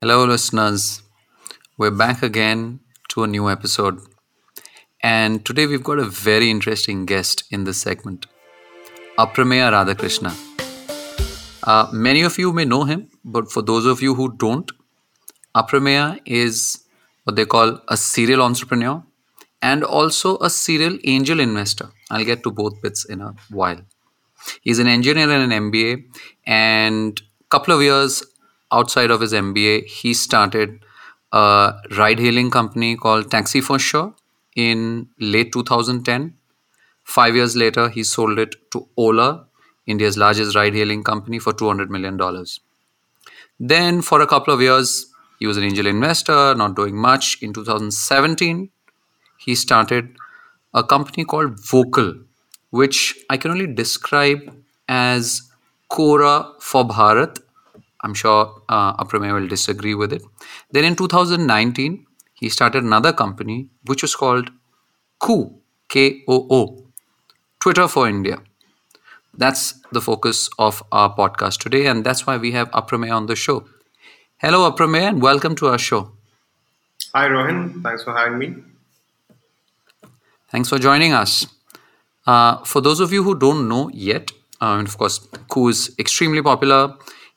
Hello, 0.00 0.24
listeners. 0.24 1.02
We're 1.78 1.90
back 1.90 2.22
again 2.22 2.80
to 3.10 3.22
a 3.24 3.26
new 3.26 3.48
episode. 3.48 4.00
And 5.02 5.44
today 5.46 5.66
we've 5.66 5.84
got 5.84 5.98
a 5.98 6.04
very 6.04 6.50
interesting 6.50 7.06
guest 7.06 7.44
in 7.50 7.64
this 7.64 7.80
segment 7.80 8.26
Aprameya 9.18 9.70
Radhakrishna. 9.70 10.32
Uh, 11.62 11.88
many 11.92 12.22
of 12.22 12.36
you 12.36 12.52
may 12.52 12.64
know 12.64 12.82
him, 12.82 13.08
but 13.24 13.50
for 13.50 13.62
those 13.62 13.86
of 13.86 14.02
you 14.02 14.14
who 14.14 14.32
don't, 14.36 14.70
Aprameya 15.54 16.20
is 16.26 16.82
what 17.22 17.36
they 17.36 17.46
call 17.46 17.80
a 17.88 17.96
serial 17.96 18.42
entrepreneur 18.42 19.04
and 19.62 19.84
also 19.84 20.36
a 20.38 20.50
serial 20.50 20.98
angel 21.04 21.38
investor. 21.38 21.90
I'll 22.10 22.24
get 22.24 22.42
to 22.42 22.50
both 22.50 22.82
bits 22.82 23.04
in 23.04 23.20
a 23.20 23.34
while. 23.50 23.82
He's 24.62 24.80
an 24.80 24.88
engineer 24.88 25.30
and 25.30 25.52
an 25.52 25.70
MBA, 25.70 26.04
and 26.44 27.18
a 27.40 27.48
couple 27.50 27.72
of 27.72 27.82
years 27.82 28.22
outside 28.72 29.12
of 29.12 29.20
his 29.20 29.32
MBA, 29.32 29.86
he 29.86 30.12
started 30.12 30.84
a 31.32 31.72
ride 31.96 32.18
hailing 32.18 32.50
company 32.50 32.96
called 32.96 33.30
TaxiForSure 33.30 34.12
in 34.56 35.08
late 35.20 35.52
2010. 35.52 36.34
Five 37.04 37.36
years 37.36 37.54
later, 37.56 37.88
he 37.88 38.02
sold 38.02 38.38
it 38.38 38.70
to 38.72 38.88
Ola, 38.96 39.46
India's 39.86 40.16
largest 40.16 40.56
ride 40.56 40.74
hailing 40.74 41.02
company, 41.04 41.38
for 41.38 41.52
$200 41.52 41.88
million. 41.88 42.18
Then, 43.60 44.02
for 44.02 44.20
a 44.20 44.26
couple 44.26 44.52
of 44.52 44.60
years, 44.60 45.06
he 45.38 45.46
was 45.46 45.56
an 45.56 45.64
angel 45.64 45.86
investor, 45.86 46.54
not 46.54 46.74
doing 46.74 46.96
much. 46.96 47.42
In 47.42 47.52
2017, 47.52 48.70
he 49.38 49.54
started 49.54 50.16
a 50.72 50.82
company 50.82 51.24
called 51.24 51.56
Vokal, 51.56 52.24
which 52.70 53.16
I 53.30 53.36
can 53.36 53.50
only 53.50 53.66
describe 53.66 54.40
as 54.88 55.42
Quora 55.90 56.60
for 56.60 56.84
Bharat 56.84 57.38
I'm 58.04 58.12
sure 58.12 58.62
uh, 58.68 59.02
will 59.10 59.48
disagree 59.48 59.94
with 59.94 60.12
it. 60.12 60.22
Then 60.70 60.84
in 60.84 60.94
2019, 60.94 62.06
he 62.34 62.50
started 62.50 62.84
another 62.84 63.14
company 63.14 63.70
which 63.86 64.02
was 64.02 64.14
called 64.14 64.50
Koo, 65.18 65.58
K 65.88 66.22
O 66.28 66.46
O, 66.50 66.83
Twitter 67.64 67.88
for 67.88 68.06
India. 68.06 68.42
That's 69.32 69.80
the 69.90 70.02
focus 70.02 70.50
of 70.58 70.82
our 70.92 71.16
podcast 71.16 71.60
today, 71.60 71.86
and 71.86 72.04
that's 72.04 72.26
why 72.26 72.36
we 72.36 72.52
have 72.52 72.70
Aprameya 72.72 73.12
on 73.16 73.24
the 73.24 73.34
show. 73.34 73.64
Hello, 74.36 74.70
Aprameya, 74.70 75.08
and 75.08 75.22
welcome 75.22 75.54
to 75.56 75.68
our 75.68 75.78
show. 75.78 76.12
Hi, 77.14 77.26
Rohin. 77.26 77.82
Thanks 77.82 78.04
for 78.04 78.14
having 78.14 78.36
me. 78.36 78.54
Thanks 80.50 80.68
for 80.68 80.78
joining 80.78 81.14
us. 81.14 81.46
Uh, 82.26 82.58
for 82.64 82.82
those 82.82 83.00
of 83.00 83.14
you 83.14 83.22
who 83.22 83.34
don't 83.34 83.66
know 83.66 83.88
yet, 83.94 84.30
uh, 84.60 84.76
and 84.78 84.86
of 84.86 84.98
course, 84.98 85.26
Koo 85.48 85.68
is 85.68 85.90
extremely 85.98 86.42
popular. 86.42 86.94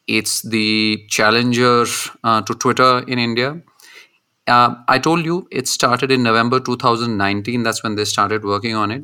It's 0.08 0.42
the 0.42 1.06
challenger 1.08 1.86
uh, 2.26 2.42
to 2.42 2.54
Twitter 2.54 3.02
in 3.08 3.18
India. 3.18 3.62
Uh, 4.46 4.76
I 4.90 5.00
told 5.00 5.24
you 5.24 5.48
it 5.52 5.70
started 5.70 6.12
in 6.12 6.22
November 6.22 6.60
2019. 6.60 7.64
That's 7.64 7.82
when 7.82 7.96
they 7.96 8.04
started 8.04 8.44
working 8.44 8.76
on 8.76 8.92
it. 8.92 9.04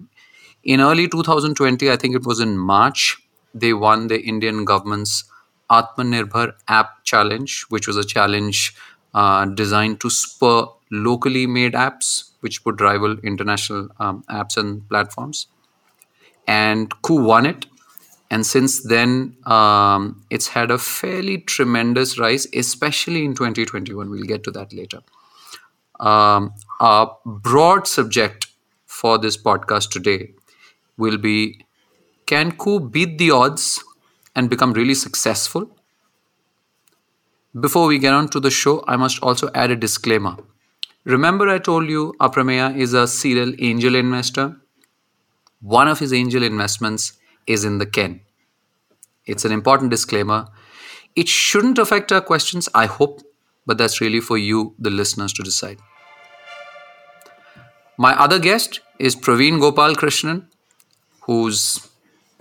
In 0.64 0.80
early 0.80 1.10
2020, 1.10 1.92
I 1.92 1.98
think 1.98 2.16
it 2.16 2.26
was 2.26 2.40
in 2.40 2.58
March, 2.58 3.22
they 3.54 3.74
won 3.74 4.08
the 4.08 4.22
Indian 4.22 4.64
government's 4.64 5.26
Atmanirbhar 5.70 6.54
App 6.70 7.04
Challenge, 7.04 7.64
which 7.64 7.86
was 7.86 7.98
a 7.98 8.04
challenge 8.04 8.74
uh, 9.14 9.46
designed 9.46 10.00
to 10.02 10.10
spur 10.10 10.68
locally 10.90 11.48
made 11.48 11.74
apps, 11.74 12.32
which 12.40 12.64
would 12.64 12.80
rival 12.80 13.18
international 13.20 13.90
um, 14.00 14.24
apps 14.30 14.56
and 14.56 14.88
platforms. 14.88 15.48
And 16.48 16.94
Koo 17.02 17.22
won 17.22 17.46
it. 17.46 17.66
And 18.32 18.46
since 18.46 18.84
then 18.84 19.36
um, 19.46 20.24
it's 20.30 20.48
had 20.48 20.72
a 20.72 20.78
fairly 20.78 21.40
tremendous 21.40 22.18
rise 22.18 22.48
especially 22.54 23.26
in 23.26 23.36
2021 23.36 24.10
we'll 24.10 24.24
get 24.24 24.44
to 24.46 24.52
that 24.52 24.74
later. 24.74 25.02
Um, 26.00 26.54
broad 27.26 27.86
subject 27.86 28.48
for 28.88 29.20
this 29.20 29.38
podcast 29.38 29.92
today 29.92 30.34
will 30.98 31.18
be 31.18 31.66
can 32.26 32.52
Koo 32.52 32.80
beat 32.80 33.18
the 33.18 33.32
odds 33.32 33.84
and 34.36 34.50
become 34.50 34.74
really 34.74 34.94
successful 34.96 35.70
before 37.60 37.88
we 37.88 38.00
get 38.00 38.14
on 38.14 38.28
to 38.30 38.40
the 38.40 38.52
show 38.52 38.84
i 38.88 38.96
must 38.96 39.22
also 39.22 39.50
add 39.54 39.72
a 39.72 39.76
disclaimer 39.76 40.36
remember 41.04 41.50
i 41.50 41.60
told 41.60 41.90
you 41.90 42.14
aprameya 42.20 42.76
is 42.76 42.94
a 42.94 43.08
serial 43.08 43.54
angel 43.60 43.96
investor 43.96 44.48
one 45.64 45.88
of 45.88 46.00
his 46.00 46.12
angel 46.12 46.44
investments 46.44 47.14
is 47.48 47.64
in 47.64 47.78
the 47.78 47.86
Ken. 47.86 48.20
It's 49.26 49.46
an 49.46 49.54
important 49.54 49.92
disclaimer. 49.92 50.48
It 51.16 51.30
shouldn't 51.30 51.78
affect 51.78 52.12
our 52.12 52.20
questions, 52.20 52.68
I 52.76 52.86
hope, 52.86 53.22
but 53.66 53.78
that's 53.78 54.02
really 54.02 54.20
for 54.20 54.38
you, 54.38 54.76
the 54.78 54.90
listeners, 54.90 55.32
to 55.34 55.44
decide. 55.44 55.78
My 57.98 58.14
other 58.20 58.40
guest 58.40 58.82
is 59.00 59.16
Praveen 59.16 59.62
Gopal 59.62 59.96
Krishnan, 59.96 60.48
who's 61.26 61.90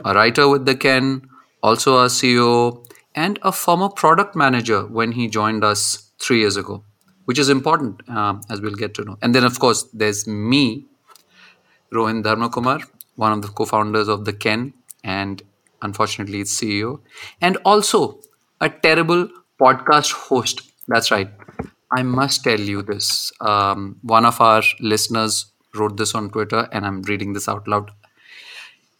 a 0.04 0.14
writer 0.14 0.48
with 0.48 0.66
the 0.66 0.74
Ken, 0.74 1.28
also 1.62 1.98
a 1.98 2.06
CEO, 2.06 2.84
and 3.14 3.38
a 3.42 3.52
former 3.52 3.88
product 3.88 4.34
manager 4.34 4.86
when 4.86 5.12
he 5.12 5.28
joined 5.28 5.64
us 5.64 6.10
three 6.18 6.40
years 6.40 6.56
ago, 6.56 6.82
which 7.26 7.38
is 7.38 7.48
important 7.48 8.00
uh, 8.08 8.34
as 8.50 8.60
we'll 8.60 8.74
get 8.74 8.94
to 8.94 9.04
know. 9.04 9.18
And 9.22 9.34
then, 9.34 9.44
of 9.44 9.58
course, 9.58 9.84
there's 9.92 10.26
me, 10.26 10.86
Rohin 11.92 12.22
Dharmakumar, 12.22 12.82
one 13.16 13.32
of 13.32 13.42
the 13.42 13.48
co 13.48 13.64
founders 13.64 14.08
of 14.08 14.24
the 14.24 14.32
Ken, 14.32 14.72
and 15.04 15.42
unfortunately, 15.82 16.40
its 16.40 16.58
CEO, 16.58 17.00
and 17.40 17.58
also 17.64 18.20
a 18.60 18.68
terrible 18.70 19.28
podcast 19.60 20.12
host. 20.12 20.62
That's 20.88 21.10
right. 21.10 21.30
I 21.94 22.02
must 22.02 22.42
tell 22.44 22.60
you 22.60 22.82
this. 22.82 23.32
Um, 23.40 23.98
one 24.02 24.24
of 24.24 24.40
our 24.40 24.62
listeners 24.80 25.52
wrote 25.74 25.96
this 25.96 26.14
on 26.14 26.30
Twitter, 26.30 26.68
and 26.72 26.86
I'm 26.86 27.02
reading 27.02 27.34
this 27.34 27.48
out 27.48 27.68
loud. 27.68 27.90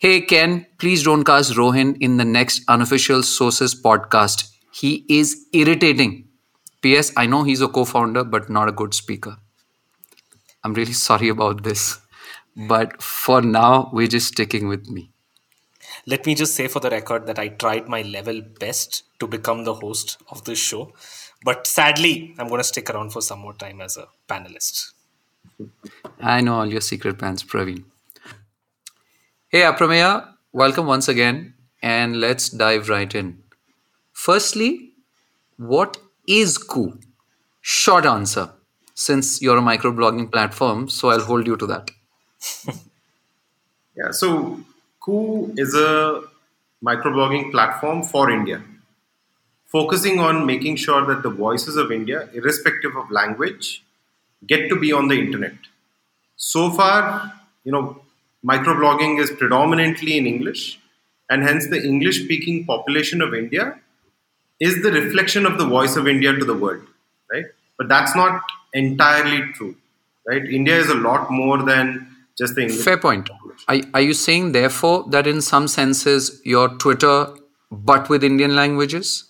Hey, 0.02 0.20
Ken, 0.20 0.66
please 0.78 1.04
don't 1.04 1.22
cast 1.22 1.52
Rohin 1.52 1.96
in 2.00 2.16
the 2.16 2.24
next 2.24 2.62
unofficial 2.66 3.22
sources 3.22 3.72
podcast. 3.72 4.50
He 4.72 5.06
is 5.08 5.46
irritating. 5.52 6.24
P.S. 6.80 7.12
I 7.16 7.26
know 7.26 7.44
he's 7.44 7.60
a 7.60 7.68
co 7.68 7.84
founder, 7.84 8.24
but 8.24 8.50
not 8.50 8.68
a 8.68 8.72
good 8.72 8.94
speaker. 8.94 9.36
I'm 10.64 10.74
really 10.74 10.92
sorry 11.08 11.28
about 11.28 11.62
this. 11.62 12.00
But 12.56 13.00
for 13.00 13.42
now, 13.42 13.90
we're 13.92 14.08
just 14.08 14.26
sticking 14.26 14.66
with 14.66 14.88
me. 14.88 15.12
Let 16.04 16.26
me 16.26 16.34
just 16.34 16.56
say 16.56 16.66
for 16.66 16.80
the 16.80 16.90
record 16.90 17.28
that 17.28 17.38
I 17.38 17.50
tried 17.50 17.88
my 17.88 18.02
level 18.02 18.42
best 18.58 19.04
to 19.20 19.28
become 19.28 19.62
the 19.62 19.74
host 19.74 20.20
of 20.30 20.42
this 20.42 20.58
show. 20.58 20.92
But 21.44 21.68
sadly, 21.68 22.34
I'm 22.40 22.48
going 22.48 22.58
to 22.58 22.64
stick 22.64 22.90
around 22.90 23.10
for 23.10 23.22
some 23.22 23.38
more 23.38 23.54
time 23.54 23.80
as 23.80 23.96
a 23.96 24.08
panelist. 24.28 24.94
I 26.18 26.40
know 26.40 26.54
all 26.54 26.66
your 26.66 26.80
secret 26.80 27.20
plans, 27.20 27.44
Praveen. 27.44 27.84
Hey, 29.54 29.60
Aprameya, 29.64 30.28
welcome 30.52 30.86
once 30.86 31.08
again, 31.08 31.52
and 31.82 32.18
let's 32.18 32.48
dive 32.48 32.88
right 32.88 33.14
in. 33.14 33.42
Firstly, 34.14 34.92
what 35.58 35.98
is 36.26 36.56
Koo? 36.56 36.98
Short 37.60 38.06
answer, 38.06 38.48
since 38.94 39.42
you're 39.42 39.58
a 39.58 39.60
microblogging 39.60 40.32
platform, 40.32 40.88
so 40.88 41.10
I'll 41.10 41.20
hold 41.20 41.46
you 41.46 41.58
to 41.58 41.66
that. 41.66 41.90
yeah, 43.94 44.10
so 44.12 44.58
Koo 44.98 45.52
is 45.58 45.74
a 45.74 46.22
microblogging 46.82 47.50
platform 47.50 48.04
for 48.04 48.30
India, 48.30 48.62
focusing 49.66 50.18
on 50.18 50.46
making 50.46 50.76
sure 50.76 51.04
that 51.04 51.22
the 51.22 51.28
voices 51.28 51.76
of 51.76 51.92
India, 51.92 52.30
irrespective 52.32 52.96
of 52.96 53.10
language, 53.10 53.84
get 54.46 54.70
to 54.70 54.76
be 54.76 54.94
on 54.94 55.08
the 55.08 55.18
internet. 55.20 55.56
So 56.36 56.70
far, 56.70 57.34
you 57.64 57.72
know, 57.72 58.01
microblogging 58.44 59.20
is 59.20 59.30
predominantly 59.30 60.16
in 60.16 60.26
English, 60.26 60.78
and 61.30 61.42
hence 61.42 61.68
the 61.68 61.82
English 61.82 62.24
speaking 62.24 62.64
population 62.64 63.22
of 63.22 63.34
India 63.34 63.78
is 64.60 64.82
the 64.82 64.92
reflection 64.92 65.46
of 65.46 65.58
the 65.58 65.66
voice 65.66 65.96
of 65.96 66.06
India 66.06 66.32
to 66.32 66.44
the 66.44 66.54
world, 66.54 66.82
right? 67.32 67.46
But 67.78 67.88
that's 67.88 68.14
not 68.14 68.42
entirely 68.72 69.52
true, 69.52 69.74
right? 70.26 70.44
India 70.44 70.76
is 70.76 70.88
a 70.88 70.94
lot 70.94 71.30
more 71.30 71.62
than 71.62 72.16
just 72.38 72.54
the 72.54 72.62
English. 72.62 72.84
Fair 72.84 72.98
point. 72.98 73.28
Are, 73.68 73.80
are 73.94 74.00
you 74.00 74.14
saying, 74.14 74.52
therefore, 74.52 75.04
that 75.10 75.26
in 75.26 75.40
some 75.40 75.68
senses 75.68 76.40
your 76.44 76.68
Twitter, 76.68 77.26
but 77.70 78.08
with 78.08 78.24
Indian 78.24 78.54
languages? 78.54 79.24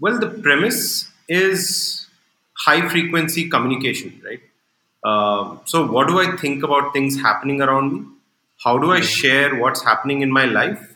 Well, 0.00 0.18
the 0.18 0.28
premise 0.28 1.10
is 1.28 2.06
high 2.58 2.88
frequency 2.88 3.48
communication, 3.48 4.20
right? 4.24 4.40
Uh, 5.04 5.56
so, 5.64 5.86
what 5.86 6.08
do 6.08 6.18
I 6.18 6.36
think 6.36 6.62
about 6.62 6.92
things 6.92 7.20
happening 7.20 7.62
around 7.62 7.92
me? 7.92 8.06
How 8.64 8.78
do 8.78 8.90
I 8.92 9.00
share 9.00 9.54
what's 9.56 9.82
happening 9.82 10.22
in 10.22 10.32
my 10.32 10.44
life? 10.44 10.94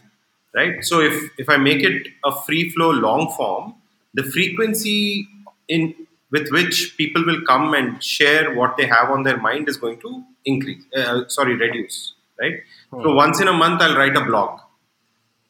Right. 0.54 0.84
So, 0.84 1.00
if 1.00 1.30
if 1.38 1.48
I 1.48 1.56
make 1.56 1.82
it 1.82 2.08
a 2.24 2.32
free 2.42 2.70
flow 2.70 2.90
long 2.90 3.32
form, 3.36 3.74
the 4.14 4.22
frequency 4.22 5.28
in 5.68 5.94
with 6.30 6.48
which 6.50 6.94
people 6.96 7.24
will 7.24 7.42
come 7.42 7.74
and 7.74 8.02
share 8.02 8.54
what 8.54 8.76
they 8.76 8.86
have 8.86 9.10
on 9.10 9.22
their 9.22 9.36
mind 9.36 9.68
is 9.68 9.76
going 9.76 10.00
to 10.00 10.24
increase. 10.44 10.82
Uh, 10.96 11.28
sorry, 11.28 11.54
reduce. 11.54 12.14
Right. 12.40 12.60
Hmm. 12.90 13.02
So, 13.02 13.14
once 13.14 13.40
in 13.40 13.48
a 13.48 13.52
month, 13.52 13.80
I'll 13.82 13.96
write 13.96 14.16
a 14.16 14.24
blog. 14.24 14.60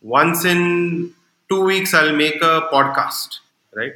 Once 0.02 0.44
in 0.44 1.14
two 1.48 1.64
weeks, 1.64 1.94
I'll 1.94 2.14
make 2.14 2.36
a 2.42 2.68
podcast. 2.72 3.38
Right. 3.74 3.92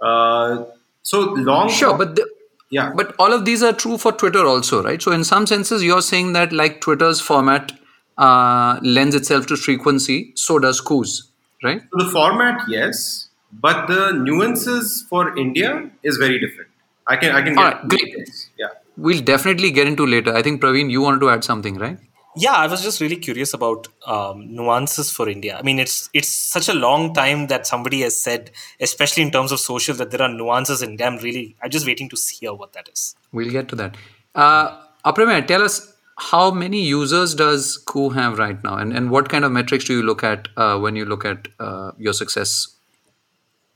Uh, 0.00 0.64
so 1.02 1.20
long. 1.34 1.68
Sure, 1.68 1.96
but 1.96 2.16
the, 2.16 2.28
yeah. 2.70 2.92
But 2.94 3.14
all 3.18 3.32
of 3.32 3.44
these 3.44 3.62
are 3.62 3.72
true 3.72 3.98
for 3.98 4.12
twitter 4.12 4.46
also 4.46 4.82
right? 4.82 5.02
So 5.02 5.12
in 5.12 5.24
some 5.24 5.46
senses 5.46 5.82
you're 5.82 6.02
saying 6.02 6.32
that 6.34 6.52
like 6.52 6.80
twitter's 6.80 7.20
format 7.20 7.72
uh, 8.18 8.78
lends 8.82 9.14
itself 9.14 9.46
to 9.46 9.56
frequency 9.56 10.32
so 10.34 10.58
does 10.58 10.80
Koo's 10.80 11.30
right? 11.64 11.82
So 11.92 12.04
the 12.04 12.10
format 12.10 12.62
yes 12.68 13.28
but 13.52 13.86
the 13.88 14.12
nuances 14.12 15.04
for 15.08 15.36
india 15.36 15.90
is 16.02 16.16
very 16.16 16.38
different. 16.38 16.70
I 17.06 17.16
can 17.16 17.34
i 17.34 17.42
can 17.42 17.58
all 17.58 17.64
right 17.64 17.88
great. 17.88 18.30
yeah. 18.58 18.68
We'll 18.96 19.22
definitely 19.22 19.70
get 19.70 19.86
into 19.88 20.04
later. 20.04 20.34
I 20.34 20.42
think 20.42 20.60
praveen 20.60 20.90
you 20.90 21.00
wanted 21.00 21.20
to 21.20 21.30
add 21.30 21.42
something 21.42 21.76
right 21.78 21.98
yeah 22.36 22.52
i 22.52 22.66
was 22.66 22.82
just 22.82 23.00
really 23.00 23.16
curious 23.16 23.52
about 23.54 23.88
um, 24.06 24.54
nuances 24.54 25.10
for 25.10 25.28
india. 25.28 25.56
I 25.58 25.62
mean 25.62 25.78
it's 25.78 26.08
it's 26.12 26.28
such 26.28 26.68
a 26.68 26.74
long 26.74 27.12
time 27.14 27.46
that 27.48 27.66
somebody 27.66 28.00
has 28.02 28.20
said 28.20 28.50
especially 28.80 29.22
in 29.22 29.30
terms 29.30 29.52
of 29.52 29.60
social 29.60 29.94
that 29.96 30.10
there 30.10 30.22
are 30.22 30.28
nuances 30.28 30.82
in 30.82 30.96
them 30.96 31.18
really 31.18 31.56
i'm 31.62 31.70
just 31.70 31.86
waiting 31.86 32.08
to 32.10 32.16
hear 32.16 32.54
what 32.54 32.72
that 32.74 32.88
is. 32.92 33.14
We'll 33.32 33.50
get 33.50 33.68
to 33.68 33.76
that. 33.76 33.96
Uh 34.34 34.80
Aprameya, 35.04 35.46
tell 35.46 35.62
us 35.62 35.94
how 36.18 36.50
many 36.50 36.82
users 36.84 37.34
does 37.34 37.78
Koo 37.78 38.10
have 38.10 38.38
right 38.38 38.62
now? 38.62 38.76
And, 38.76 38.92
and 38.92 39.10
what 39.10 39.30
kind 39.30 39.42
of 39.42 39.52
metrics 39.52 39.86
do 39.86 39.94
you 39.94 40.02
look 40.02 40.22
at 40.22 40.48
uh, 40.58 40.78
when 40.78 40.94
you 40.94 41.06
look 41.06 41.24
at 41.24 41.48
uh, 41.58 41.92
your 41.98 42.12
success? 42.12 42.68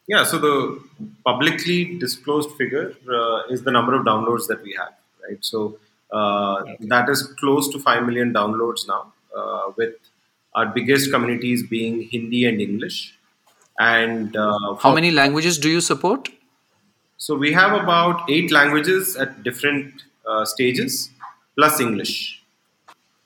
Yeah 0.07 0.25
so 0.25 0.39
the 0.39 0.81
publicly 1.25 1.99
disclosed 1.99 2.51
figure 2.59 2.95
uh, 3.11 3.43
is 3.51 3.63
the 3.63 3.71
number 3.71 3.95
of 3.95 4.05
downloads 4.05 4.47
that 4.49 4.63
we 4.63 4.75
have 4.79 4.93
right? 5.27 5.39
So 5.45 5.79
uh, 6.19 6.65
that 6.93 7.09
is 7.09 7.23
close 7.41 7.69
to 7.71 7.79
5 7.79 8.07
million 8.07 8.33
downloads 8.33 8.87
now, 8.89 9.13
uh, 9.37 9.73
with 9.77 9.95
our 10.55 10.67
biggest 10.67 11.11
communities 11.13 11.63
being 11.63 12.03
Hindi 12.03 12.45
and 12.47 12.61
English. 12.61 13.15
And 13.79 14.37
uh, 14.37 14.75
how 14.77 14.95
many 14.95 15.11
languages 15.11 15.59
do 15.59 15.69
you 15.69 15.81
support? 15.81 16.29
So 17.17 17.37
we 17.37 17.53
have 17.53 17.73
about 17.73 18.31
eight 18.31 18.53
languages 18.53 19.17
at 19.17 19.43
different 19.43 20.05
stages, 20.45 21.11
plus 21.57 21.81
English. 21.81 22.43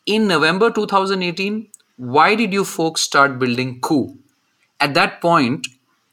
In 0.06 0.26
November 0.26 0.70
2018, 0.70 1.68
why 1.96 2.34
did 2.34 2.52
you 2.52 2.64
folks 2.64 3.02
start 3.02 3.38
building 3.38 3.80
Koo? 3.80 4.16
At 4.80 4.94
that 4.94 5.20
point, 5.20 5.66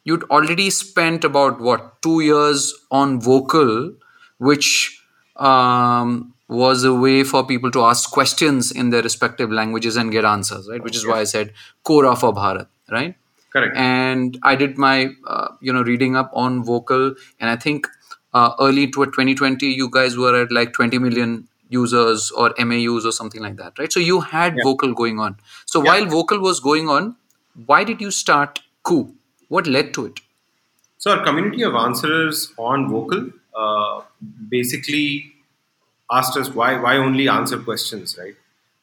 you'd 0.03 0.23
already 0.23 0.69
spent 0.69 1.23
about 1.23 1.61
what 1.61 2.01
two 2.01 2.19
years 2.21 2.73
on 2.91 3.21
Vokal 3.21 3.95
which 4.37 5.01
um, 5.37 6.33
was 6.47 6.83
a 6.83 6.93
way 6.93 7.23
for 7.23 7.45
people 7.45 7.71
to 7.71 7.83
ask 7.83 8.11
questions 8.11 8.71
in 8.71 8.89
their 8.91 9.01
respective 9.01 9.51
languages 9.51 9.95
and 9.95 10.11
get 10.11 10.25
answers, 10.25 10.69
right? 10.69 10.83
Which 10.83 10.95
is 10.95 11.05
why 11.05 11.19
I 11.19 11.23
said 11.23 11.53
Quora 11.83 12.17
for 12.17 12.33
Bharat, 12.33 12.67
right? 12.91 13.15
Correct. 13.51 13.75
And 13.75 14.37
I 14.43 14.55
did 14.55 14.77
my, 14.77 15.09
uh, 15.25 15.47
you 15.61 15.73
know, 15.73 15.81
reading 15.81 16.15
up 16.15 16.29
on 16.33 16.63
Vokal, 16.63 17.15
and 17.39 17.49
I 17.49 17.55
think 17.55 17.87
uh, 18.33 18.53
early 18.59 18.87
to 18.87 19.05
2020, 19.05 19.65
you 19.65 19.89
guys 19.89 20.17
were 20.17 20.41
at 20.41 20.51
like 20.51 20.73
20 20.73 20.99
million 20.99 21.47
users 21.69 22.31
or 22.31 22.53
MAUs 22.59 23.05
or 23.05 23.11
something 23.11 23.41
like 23.41 23.55
that, 23.55 23.79
right? 23.79 23.91
So 23.91 23.99
you 23.99 24.19
had 24.21 24.55
yeah. 24.57 24.63
Vokal 24.63 24.93
going 24.95 25.19
on. 25.19 25.37
So 25.65 25.83
yeah. 25.83 25.91
while 25.91 26.05
Vokal 26.05 26.41
was 26.41 26.59
going 26.59 26.89
on, 26.89 27.15
why 27.65 27.83
did 27.83 28.01
you 28.01 28.11
start 28.11 28.59
Koo? 28.83 29.15
What 29.47 29.67
led 29.67 29.93
to 29.95 30.07
it? 30.07 30.19
So 30.97 31.11
our 31.11 31.23
community 31.23 31.63
of 31.63 31.75
answerers 31.75 32.51
on 32.57 32.89
Vokal 32.89 33.33
uh, 33.55 34.01
basically 34.49 35.34
asked 36.11 36.37
us 36.37 36.49
why 36.49 36.79
why 36.79 36.97
only 36.97 37.27
answer 37.27 37.57
questions, 37.59 38.17
right? 38.17 38.35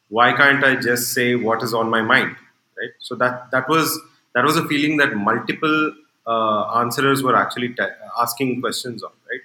Why 0.09 0.33
can't 0.33 0.63
I 0.63 0.75
just 0.75 1.13
say 1.13 1.35
what 1.35 1.63
is 1.63 1.73
on 1.73 1.89
my 1.89 2.01
mind, 2.01 2.35
right? 2.77 2.91
So 2.99 3.15
that 3.15 3.49
that 3.51 3.67
was 3.69 3.99
that 4.35 4.43
was 4.43 4.57
a 4.57 4.65
feeling 4.67 4.97
that 4.97 5.15
multiple 5.15 5.93
uh, 6.27 6.79
answerers 6.79 7.23
were 7.23 7.35
actually 7.35 7.69
t- 7.69 7.83
asking 8.21 8.61
questions 8.61 9.03
on, 9.03 9.11
right? 9.29 9.41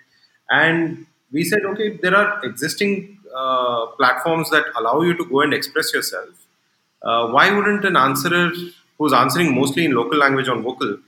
And 0.51 1.07
we 1.31 1.45
said, 1.45 1.61
okay, 1.67 1.97
there 1.97 2.17
are 2.17 2.45
existing 2.45 3.19
uh, 3.37 3.87
platforms 3.99 4.51
that 4.51 4.65
allow 4.77 5.03
you 5.03 5.15
to 5.17 5.25
go 5.27 5.43
and 5.43 5.53
express 5.53 5.93
yourself. 5.93 6.31
Uh, 7.03 7.29
why 7.29 7.51
wouldn't 7.55 7.85
an 7.85 7.97
answerer 7.97 8.51
who's 8.99 9.13
answering 9.13 9.55
mostly 9.55 9.85
in 9.85 9.93
local 9.93 10.19
language 10.19 10.49
on 10.49 10.63
Vokal 10.65 11.01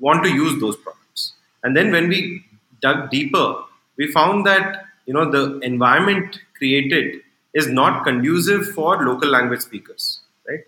want 0.00 0.24
to 0.24 0.30
use 0.30 0.60
those 0.60 0.76
products? 0.76 1.32
And 1.62 1.76
then 1.76 1.92
when 1.92 2.08
we 2.08 2.44
dug 2.82 3.10
deeper, 3.10 3.62
we 3.96 4.10
found 4.12 4.46
that 4.46 4.85
you 5.06 5.14
know 5.14 5.30
the 5.30 5.58
environment 5.60 6.40
created 6.54 7.20
is 7.54 7.68
not 7.68 8.04
conducive 8.04 8.66
for 8.72 9.02
local 9.04 9.28
language 9.28 9.60
speakers 9.60 10.20
right? 10.48 10.60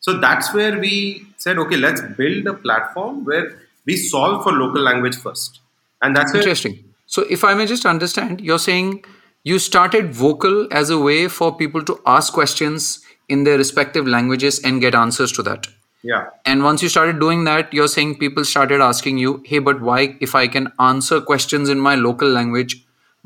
So 0.00 0.18
that's 0.18 0.52
where 0.54 0.78
we 0.78 1.26
said 1.36 1.58
okay 1.58 1.76
let's 1.76 2.02
build 2.16 2.46
a 2.46 2.54
platform 2.54 3.24
where 3.24 3.58
we 3.88 3.96
solve 3.96 4.42
for 4.42 4.52
local 4.52 4.82
language 4.82 5.16
first. 5.16 5.60
And 6.02 6.14
that's 6.14 6.34
interesting. 6.34 6.84
So 7.06 7.22
if 7.36 7.44
i 7.50 7.54
may 7.58 7.66
just 7.66 7.86
understand 7.90 8.40
you're 8.48 8.64
saying 8.64 9.04
you 9.50 9.58
started 9.58 10.10
Vokal 10.18 10.70
as 10.70 10.90
a 10.90 10.98
way 10.98 11.20
for 11.36 11.56
people 11.56 11.84
to 11.90 11.98
ask 12.14 12.32
questions 12.32 12.88
in 13.28 13.44
their 13.44 13.56
respective 13.56 14.06
languages 14.06 14.60
and 14.62 14.80
get 14.80 14.94
answers 14.94 15.32
to 15.32 15.42
that. 15.44 15.68
Yeah. 16.02 16.26
And 16.44 16.62
once 16.64 16.82
you 16.82 16.88
started 16.88 17.18
doing 17.20 17.44
that 17.44 17.72
you're 17.72 17.88
saying 17.94 18.18
people 18.18 18.44
started 18.44 18.84
asking 18.88 19.18
you 19.18 19.42
hey 19.46 19.58
but 19.70 19.80
why 19.80 20.16
if 20.26 20.34
i 20.40 20.46
can 20.58 20.68
answer 20.90 21.20
questions 21.30 21.68
in 21.76 21.80
my 21.86 21.94
local 21.94 22.28
language 22.28 22.76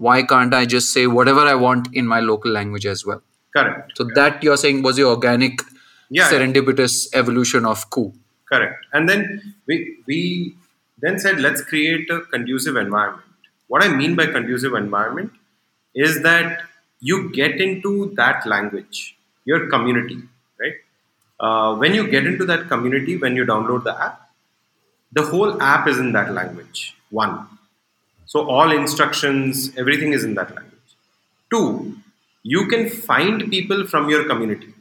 why 0.07 0.23
can't 0.33 0.55
I 0.55 0.65
just 0.75 0.93
say 0.93 1.07
whatever 1.07 1.41
I 1.41 1.55
want 1.55 1.89
in 1.93 2.07
my 2.07 2.21
local 2.21 2.51
language 2.51 2.87
as 2.87 3.05
well? 3.07 3.23
Correct. 3.57 3.93
So 3.97 4.05
Correct. 4.05 4.17
that 4.17 4.43
you're 4.43 4.57
saying 4.57 4.83
was 4.83 4.99
your 4.99 5.11
organic 5.17 5.61
Yeah, 6.11 6.25
yeah. 6.25 6.31
serendipitous 6.31 6.95
evolution 7.21 7.67
of 7.73 7.89
Koo. 7.91 8.13
Correct. 8.53 8.87
And 8.93 9.09
then 9.09 9.55
we 9.67 9.77
we 10.07 10.19
then 11.05 11.19
said 11.19 11.41
let's 11.47 11.63
create 11.73 12.11
a 12.11 12.21
conducive 12.35 12.77
environment. 12.77 13.29
What 13.69 13.85
I 13.85 13.89
mean 14.01 14.17
by 14.21 14.27
conducive 14.27 14.75
environment 14.75 15.33
is 15.95 16.23
that 16.23 16.63
you 17.01 17.31
get 17.33 17.61
into 17.61 17.93
that 18.17 18.47
language, 18.47 19.17
your 19.45 19.61
community, 19.69 20.19
right? 20.61 20.77
Uh, 21.41 21.77
when 21.77 21.95
you 21.95 22.09
get 22.17 22.27
into 22.33 22.45
that 22.53 22.69
community, 22.69 23.17
when 23.17 23.37
you 23.37 23.45
download 23.47 23.85
the 23.85 23.95
app, 24.09 24.21
the 25.13 25.23
whole 25.33 25.61
app 25.63 25.89
is 25.89 25.99
in 25.99 26.13
that 26.13 26.33
language. 26.33 26.95
One. 27.11 27.35
So 28.33 28.49
all 28.49 28.71
instructions, 28.73 29.73
everything 29.77 30.15
is 30.15 30.25
in 30.25 30.35
that 30.37 30.55
language. 30.57 30.93
Two, 31.53 31.99
you 32.43 32.67
can 32.67 32.89
find 32.89 33.51
people 33.51 33.87
from 33.87 34.09
your 34.09 34.27
community. 34.27 34.73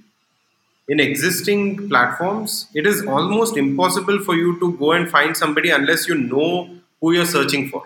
In 0.87 1.01
existing 1.01 1.89
platforms, 1.89 2.69
it 2.73 2.87
is 2.87 3.05
almost 3.05 3.57
impossible 3.57 4.19
for 4.19 4.35
you 4.35 4.57
to 4.61 4.71
go 4.77 4.93
and 4.93 5.11
find 5.11 5.35
somebody 5.35 5.69
unless 5.69 6.07
you 6.07 6.15
know 6.15 6.69
who 7.01 7.11
you're 7.11 7.25
searching 7.25 7.67
for. 7.67 7.83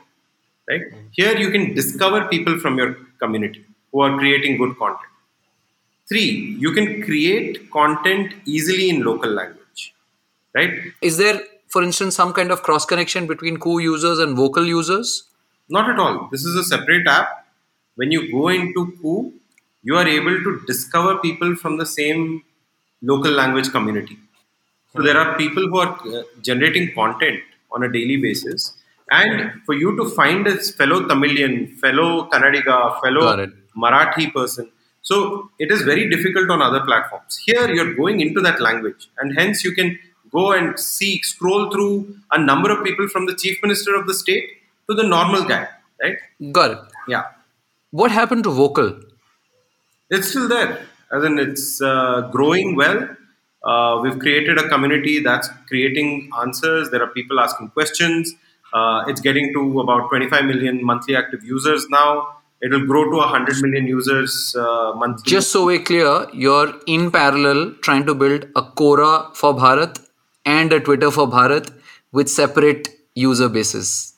Right? 0.70 0.84
Here 1.14 1.36
you 1.36 1.50
can 1.50 1.74
discover 1.74 2.26
people 2.28 2.60
from 2.60 2.78
your 2.78 2.94
community 3.20 3.66
who 3.92 4.02
are 4.02 4.16
creating 4.20 4.58
good 4.58 4.78
content. 4.78 5.12
Three, 6.08 6.56
you 6.60 6.74
can 6.74 7.02
create 7.02 7.72
content 7.72 8.36
easily 8.46 8.92
in 8.92 9.02
local 9.02 9.32
language. 9.32 9.96
Right? 10.54 10.80
Is 11.02 11.18
there, 11.18 11.42
for 11.70 11.82
instance, 11.82 12.16
some 12.16 12.34
kind 12.34 12.52
of 12.52 12.62
cross 12.62 12.86
connection 12.86 13.26
between 13.26 13.58
Koo 13.58 13.80
users 13.80 14.20
and 14.20 14.38
Vokal 14.38 14.68
users? 14.68 15.24
Not 15.70 15.90
at 15.90 16.00
all. 16.00 16.30
This 16.32 16.46
is 16.46 16.56
a 16.56 16.64
separate 16.64 17.08
app. 17.08 17.48
When 17.96 18.12
you 18.12 18.32
go 18.32 18.50
into 18.50 18.94
Koo, 19.02 19.34
you 19.84 19.96
are 19.98 20.08
able 20.08 20.38
to 20.44 20.62
discover 20.68 21.18
people 21.18 21.56
from 21.56 21.78
the 21.78 21.86
same 21.86 22.44
local 23.02 23.32
language 23.32 23.72
community. 23.72 24.18
So 24.96 25.02
there 25.02 25.18
are 25.18 25.38
people 25.38 25.68
who 25.68 25.78
are 25.80 26.00
uh, 26.08 26.24
generating 26.42 26.94
content 26.94 27.42
on 27.72 27.84
a 27.84 27.92
daily 27.92 28.18
basis. 28.18 28.74
And 29.12 29.62
for 29.66 29.74
you 29.74 29.96
to 29.98 30.10
find 30.10 30.48
a 30.48 30.58
fellow 30.58 31.08
Tamilian, 31.08 31.76
fellow 31.78 32.30
Kannadiga, 32.30 33.02
fellow. 33.02 33.22
Marathi 33.78 34.32
person, 34.32 34.72
so 35.02 35.50
it 35.60 35.70
is 35.70 35.82
very 35.82 36.10
difficult 36.10 36.50
on 36.50 36.62
other 36.62 36.80
platforms. 36.80 37.38
Here 37.46 37.70
you're 37.70 37.94
going 37.94 38.22
into 38.22 38.40
that 38.40 38.62
language, 38.62 39.10
and 39.20 39.38
hence 39.38 39.66
you 39.66 39.74
can 39.74 40.00
go 40.32 40.54
and 40.54 40.80
see, 40.80 41.22
scroll 41.24 41.70
through 41.70 42.16
a 42.32 42.40
number 42.40 42.72
of 42.72 42.86
people 42.86 43.10
from 43.10 43.26
the 43.26 43.36
chief 43.36 43.58
minister 43.62 43.94
of 43.94 44.08
the 44.08 44.14
state 44.14 44.46
to 44.90 44.96
the 44.96 45.04
normal 45.04 45.44
guy, 45.44 45.68
right? 46.02 46.18
Got 46.52 46.72
it. 46.72 46.80
Yeah, 47.08 47.24
What 47.92 48.12
happened 48.12 48.44
to 48.46 48.50
Vokal? 48.50 49.04
it's 50.10 50.30
still 50.30 50.48
there. 50.48 50.86
As 51.12 51.24
in, 51.24 51.40
it's 51.40 51.82
uh, 51.82 52.30
growing 52.32 52.76
well. 52.76 53.10
Uh, 53.64 54.00
we've 54.02 54.20
created 54.20 54.58
a 54.58 54.68
community 54.70 55.20
that's 55.22 55.50
creating 55.68 56.30
answers. 56.42 56.90
There 56.92 57.02
are 57.02 57.08
people 57.08 57.40
asking 57.40 57.70
questions. 57.70 58.34
Uh, 58.74 59.04
it's 59.08 59.22
getting 59.22 59.54
to 59.54 59.80
about 59.80 60.10
25 60.10 60.46
million 60.46 60.84
monthly 60.84 61.16
active 61.16 61.44
users 61.44 61.88
now. 61.90 62.28
It 62.62 62.72
will 62.72 62.86
grow 62.86 63.10
to 63.12 63.18
100 63.18 63.62
million 63.62 63.86
users 63.88 64.56
uh, 64.58 64.94
monthly. 64.96 65.30
Just 65.30 65.52
so 65.52 65.66
we're 65.66 65.82
clear, 65.84 66.28
you're 66.34 66.74
in 66.88 67.12
parallel 67.12 67.74
trying 67.82 68.06
to 68.06 68.16
build 68.16 68.46
a 68.56 68.62
Quora 68.64 69.36
for 69.36 69.54
Bharat 69.54 70.00
and 70.46 70.74
a 70.74 70.80
Twitter 70.80 71.12
for 71.12 71.28
Bharat 71.28 71.72
with 72.12 72.30
separate 72.30 72.90
user 73.14 73.50
bases. 73.50 74.15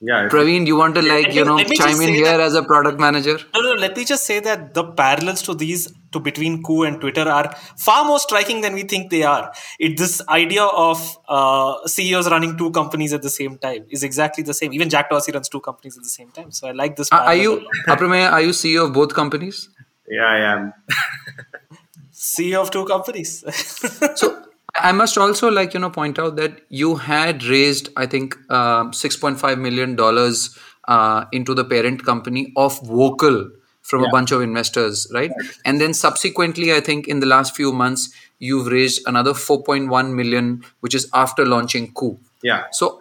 Yeah, 0.00 0.28
Praveen, 0.28 0.66
you 0.66 0.76
want 0.76 0.94
to 0.94 1.00
like, 1.00 1.26
let 1.26 1.34
you 1.34 1.44
know, 1.44 1.56
let 1.56 1.68
me 1.70 1.76
just 1.76 1.88
chime 1.88 2.00
in 2.06 2.14
here 2.14 2.24
that- 2.24 2.40
as 2.40 2.54
a 2.54 2.62
product 2.62 3.00
manager? 3.00 3.38
No, 3.54 3.62
no, 3.62 3.72
let 3.72 3.96
me 3.96 4.04
just 4.04 4.26
say 4.26 4.40
that 4.40 4.74
the 4.74 4.84
parallels 4.84 5.40
to 5.42 5.54
these, 5.54 5.90
to 6.12 6.20
between 6.20 6.62
Koo 6.62 6.82
and 6.82 7.00
Twitter, 7.00 7.22
are 7.22 7.54
far 7.78 8.04
more 8.04 8.18
striking 8.18 8.60
than 8.60 8.74
we 8.74 8.82
think 8.82 9.10
they 9.10 9.22
are. 9.22 9.52
It 9.78 9.96
this 9.96 10.20
idea 10.28 10.64
of 10.64 11.16
uh, 11.28 11.86
CEOs 11.86 12.28
running 12.30 12.58
two 12.58 12.70
companies 12.72 13.12
at 13.14 13.22
the 13.22 13.30
same 13.30 13.56
time 13.58 13.86
is 13.88 14.02
exactly 14.02 14.44
the 14.44 14.52
same. 14.54 14.74
Even 14.74 14.90
Jack 14.90 15.08
Dorsey 15.08 15.32
runs 15.32 15.48
two 15.48 15.60
companies 15.60 15.96
at 15.96 16.02
the 16.02 16.10
same 16.10 16.30
time. 16.30 16.50
So 16.50 16.68
I 16.68 16.72
like 16.72 16.96
this. 16.96 17.08
Are, 17.10 17.20
are 17.20 17.34
you, 17.34 17.64
lot. 17.88 18.02
Are 18.36 18.40
you 18.42 18.50
CEO 18.50 18.86
of 18.86 18.92
both 18.92 19.14
companies? 19.14 19.68
yeah, 20.08 20.24
I 20.24 20.38
am. 20.52 20.72
CEO 22.12 22.60
of 22.60 22.70
two 22.70 22.84
companies? 22.84 23.44
So 24.16 24.42
I 24.80 24.92
must 24.92 25.16
also 25.18 25.50
like 25.50 25.74
you 25.74 25.80
know 25.80 25.90
point 25.90 26.18
out 26.18 26.36
that 26.36 26.60
you 26.68 26.96
had 26.96 27.44
raised 27.44 27.88
I 27.96 28.06
think 28.06 28.36
uh, 28.50 28.90
six 28.92 29.16
point 29.16 29.38
five 29.40 29.58
million 29.58 29.96
dollars 29.96 30.56
uh, 30.88 31.24
into 31.32 31.54
the 31.54 31.64
parent 31.64 32.04
company 32.04 32.52
of 32.56 32.78
Vokal 32.80 33.50
from 33.82 34.02
a 34.04 34.08
bunch 34.10 34.32
of 34.32 34.42
investors, 34.42 35.06
right? 35.14 35.30
And 35.64 35.80
then 35.80 35.94
subsequently, 35.94 36.72
I 36.74 36.80
think 36.80 37.06
in 37.06 37.20
the 37.20 37.26
last 37.26 37.54
few 37.54 37.72
months 37.72 38.10
you've 38.40 38.66
raised 38.66 39.02
another 39.06 39.32
four 39.32 39.62
point 39.62 39.88
one 39.88 40.14
million, 40.16 40.64
which 40.80 40.94
is 40.94 41.08
after 41.14 41.46
launching 41.46 41.92
Koo. 41.92 42.18
Yeah. 42.42 42.64
So 42.72 42.98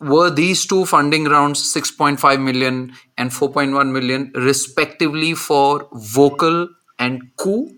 were 0.00 0.30
these 0.30 0.64
two 0.66 0.86
funding 0.86 1.24
rounds 1.24 1.60
6.5 1.74 2.40
million 2.40 2.92
and 3.16 3.30
4.1 3.30 3.90
million 3.90 4.30
respectively 4.34 5.34
for 5.34 5.88
Vokal 5.90 6.68
and 7.00 7.22
Koo? 7.36 7.74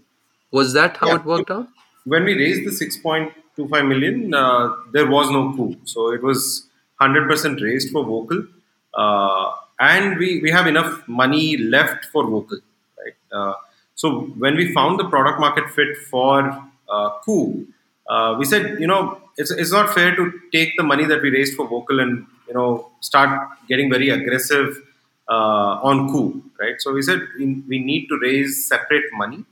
Was 0.50 0.74
that 0.74 0.98
how 0.98 1.08
Yeah. 1.08 1.16
it 1.16 1.24
worked 1.24 1.50
out? 1.50 1.68
When 2.04 2.24
we 2.24 2.34
raised 2.34 2.64
the 2.66 2.86
6.25 2.86 3.88
million, 3.88 4.34
uh, 4.34 4.76
there 4.92 5.06
was 5.06 5.30
no 5.30 5.54
Koo. 5.54 5.76
So 5.84 6.12
it 6.12 6.22
was 6.22 6.68
100% 7.00 7.62
raised 7.62 7.90
for 7.90 8.04
Vokal. 8.04 8.48
Uh, 8.94 9.52
and 9.78 10.18
we, 10.18 10.40
we 10.40 10.50
have 10.50 10.66
enough 10.66 11.06
money 11.08 11.56
left 11.56 12.06
for 12.06 12.24
Vokal. 12.24 12.60
Right? 12.98 13.14
Uh, 13.32 13.54
so 13.94 14.22
when 14.38 14.56
we 14.56 14.72
found 14.72 14.98
the 14.98 15.08
product 15.08 15.40
market 15.40 15.68
fit 15.70 15.96
for 16.10 16.64
uh, 16.88 17.10
Koo, 17.24 17.66
uh, 18.08 18.36
we 18.38 18.44
said, 18.44 18.80
you 18.80 18.86
know, 18.86 19.20
it's, 19.36 19.50
it's 19.50 19.72
not 19.72 19.94
fair 19.94 20.14
to 20.16 20.32
take 20.52 20.76
the 20.76 20.82
money 20.82 21.04
that 21.04 21.22
we 21.22 21.30
raised 21.30 21.54
for 21.54 21.68
Vokal 21.68 22.02
and, 22.02 22.26
you 22.48 22.54
know, 22.54 22.90
start 23.00 23.48
getting 23.68 23.90
very 23.90 24.10
aggressive 24.10 24.82
uh, 25.28 25.78
on 25.82 26.10
Koo, 26.10 26.42
right? 26.58 26.74
So 26.80 26.92
we 26.92 27.02
said 27.02 27.20
we, 27.38 27.62
we 27.68 27.78
need 27.78 28.08
to 28.08 28.18
raise 28.20 28.66
separate 28.66 29.04
money 29.12 29.44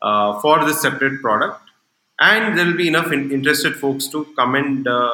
for 0.00 0.64
this 0.64 0.80
separate 0.80 1.20
product, 1.20 1.60
and 2.20 2.58
there 2.58 2.66
will 2.66 2.76
be 2.76 2.88
enough 2.88 3.12
in, 3.12 3.30
interested 3.32 3.76
folks 3.76 4.06
to 4.08 4.24
come 4.36 4.54
and 4.54 4.86
uh, 4.86 5.10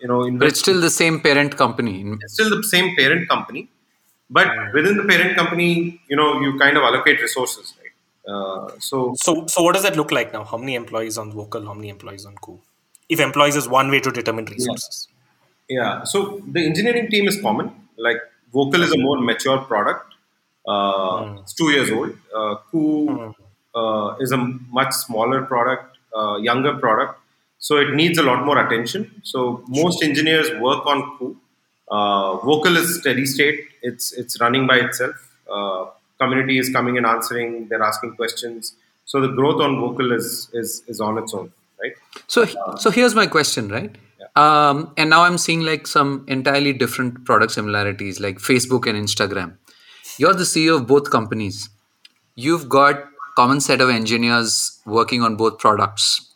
you 0.00 0.08
know 0.08 0.22
invest. 0.24 0.40
But 0.40 0.48
it's 0.48 0.60
still 0.60 0.80
the 0.80 0.90
same 0.90 1.20
parent 1.20 1.56
company. 1.56 1.94
It's 2.20 2.34
still 2.34 2.50
the 2.50 2.62
same 2.62 2.94
parent 2.96 3.28
company, 3.28 3.68
but 4.30 4.48
within 4.72 4.96
the 4.96 5.04
parent 5.04 5.36
company, 5.36 6.00
you 6.08 6.16
know, 6.16 6.40
you 6.40 6.58
kind 6.58 6.76
of 6.76 6.82
allocate 6.82 7.20
resources, 7.20 7.74
right? 7.80 7.90
Uh, 8.32 8.70
so 8.78 9.14
so, 9.18 9.46
so 9.46 9.62
what 9.62 9.74
does 9.74 9.82
that 9.82 9.96
look 9.96 10.10
like 10.10 10.32
now? 10.32 10.44
How 10.44 10.56
many 10.56 10.74
employees 10.74 11.18
on 11.18 11.32
Vokal? 11.32 11.66
How 11.66 11.74
many 11.74 11.88
employees 11.88 12.24
on 12.24 12.34
Koo? 12.36 12.60
If 13.08 13.20
employees 13.20 13.56
is 13.56 13.68
one 13.68 13.90
way 13.90 14.00
to 14.00 14.10
determine 14.10 14.46
resources. 14.46 15.08
Yeah, 15.68 16.04
so 16.04 16.40
the 16.46 16.64
engineering 16.64 17.10
team 17.10 17.26
is 17.28 17.40
common. 17.40 17.70
Like 17.96 18.18
Vokal 18.54 18.82
is 18.82 18.92
a 18.92 18.98
more 18.98 19.20
mature 19.20 19.58
product. 19.58 20.14
Uh, 20.66 21.36
It's 21.42 21.52
two 21.54 21.70
years 21.70 21.90
old. 21.90 22.16
Uh, 22.34 22.56
Koo 22.70 23.34
uh, 23.74 24.16
is 24.20 24.32
a 24.32 24.38
much 24.38 24.92
smaller 24.92 25.42
product, 25.42 25.93
uh, 26.16 26.36
younger 26.36 26.76
product. 26.78 27.20
So 27.58 27.76
it 27.78 27.94
needs 27.94 28.18
a 28.18 28.22
lot 28.22 28.44
more 28.44 28.58
attention. 28.58 29.22
So 29.22 29.64
most 29.68 30.02
engineers 30.02 30.50
work 30.60 30.84
on 30.86 31.18
Koo. 31.18 31.36
Uh, 31.90 32.38
Vokal 32.38 32.76
is 32.76 33.00
steady 33.00 33.26
state. 33.26 33.60
It's 33.82 34.12
it's 34.12 34.40
running 34.40 34.66
by 34.66 34.76
itself. 34.78 35.16
Uh, 35.50 35.86
community 36.20 36.58
is 36.58 36.70
coming 36.70 36.96
and 36.96 37.06
answering. 37.06 37.68
They're 37.68 37.82
asking 37.82 38.16
questions. 38.16 38.74
So 39.04 39.20
the 39.20 39.28
growth 39.28 39.60
on 39.60 39.76
Vokal 39.76 40.14
is 40.14 40.50
is 40.52 40.82
is 40.86 41.00
on 41.00 41.18
its 41.18 41.34
own, 41.34 41.52
right? 41.80 41.92
So, 42.26 42.46
so 42.78 42.90
here's 42.90 43.14
my 43.14 43.26
question, 43.26 43.68
right? 43.68 43.96
Um, 44.36 44.92
and 44.96 45.10
now 45.10 45.22
I'm 45.22 45.38
seeing 45.38 45.60
like 45.60 45.86
some 45.86 46.24
entirely 46.26 46.72
different 46.72 47.24
product 47.24 47.52
similarities, 47.52 48.18
like 48.20 48.38
Facebook 48.38 48.86
and 48.88 48.98
Instagram. 48.98 49.56
You're 50.18 50.34
the 50.34 50.44
CEO 50.44 50.76
of 50.76 50.86
both 50.86 51.10
companies. 51.10 51.68
You've 52.34 52.68
got 52.68 53.04
common 53.36 53.60
set 53.60 53.80
of 53.80 53.90
engineers 53.90 54.80
working 54.86 55.22
on 55.22 55.36
both 55.36 55.58
products. 55.58 56.32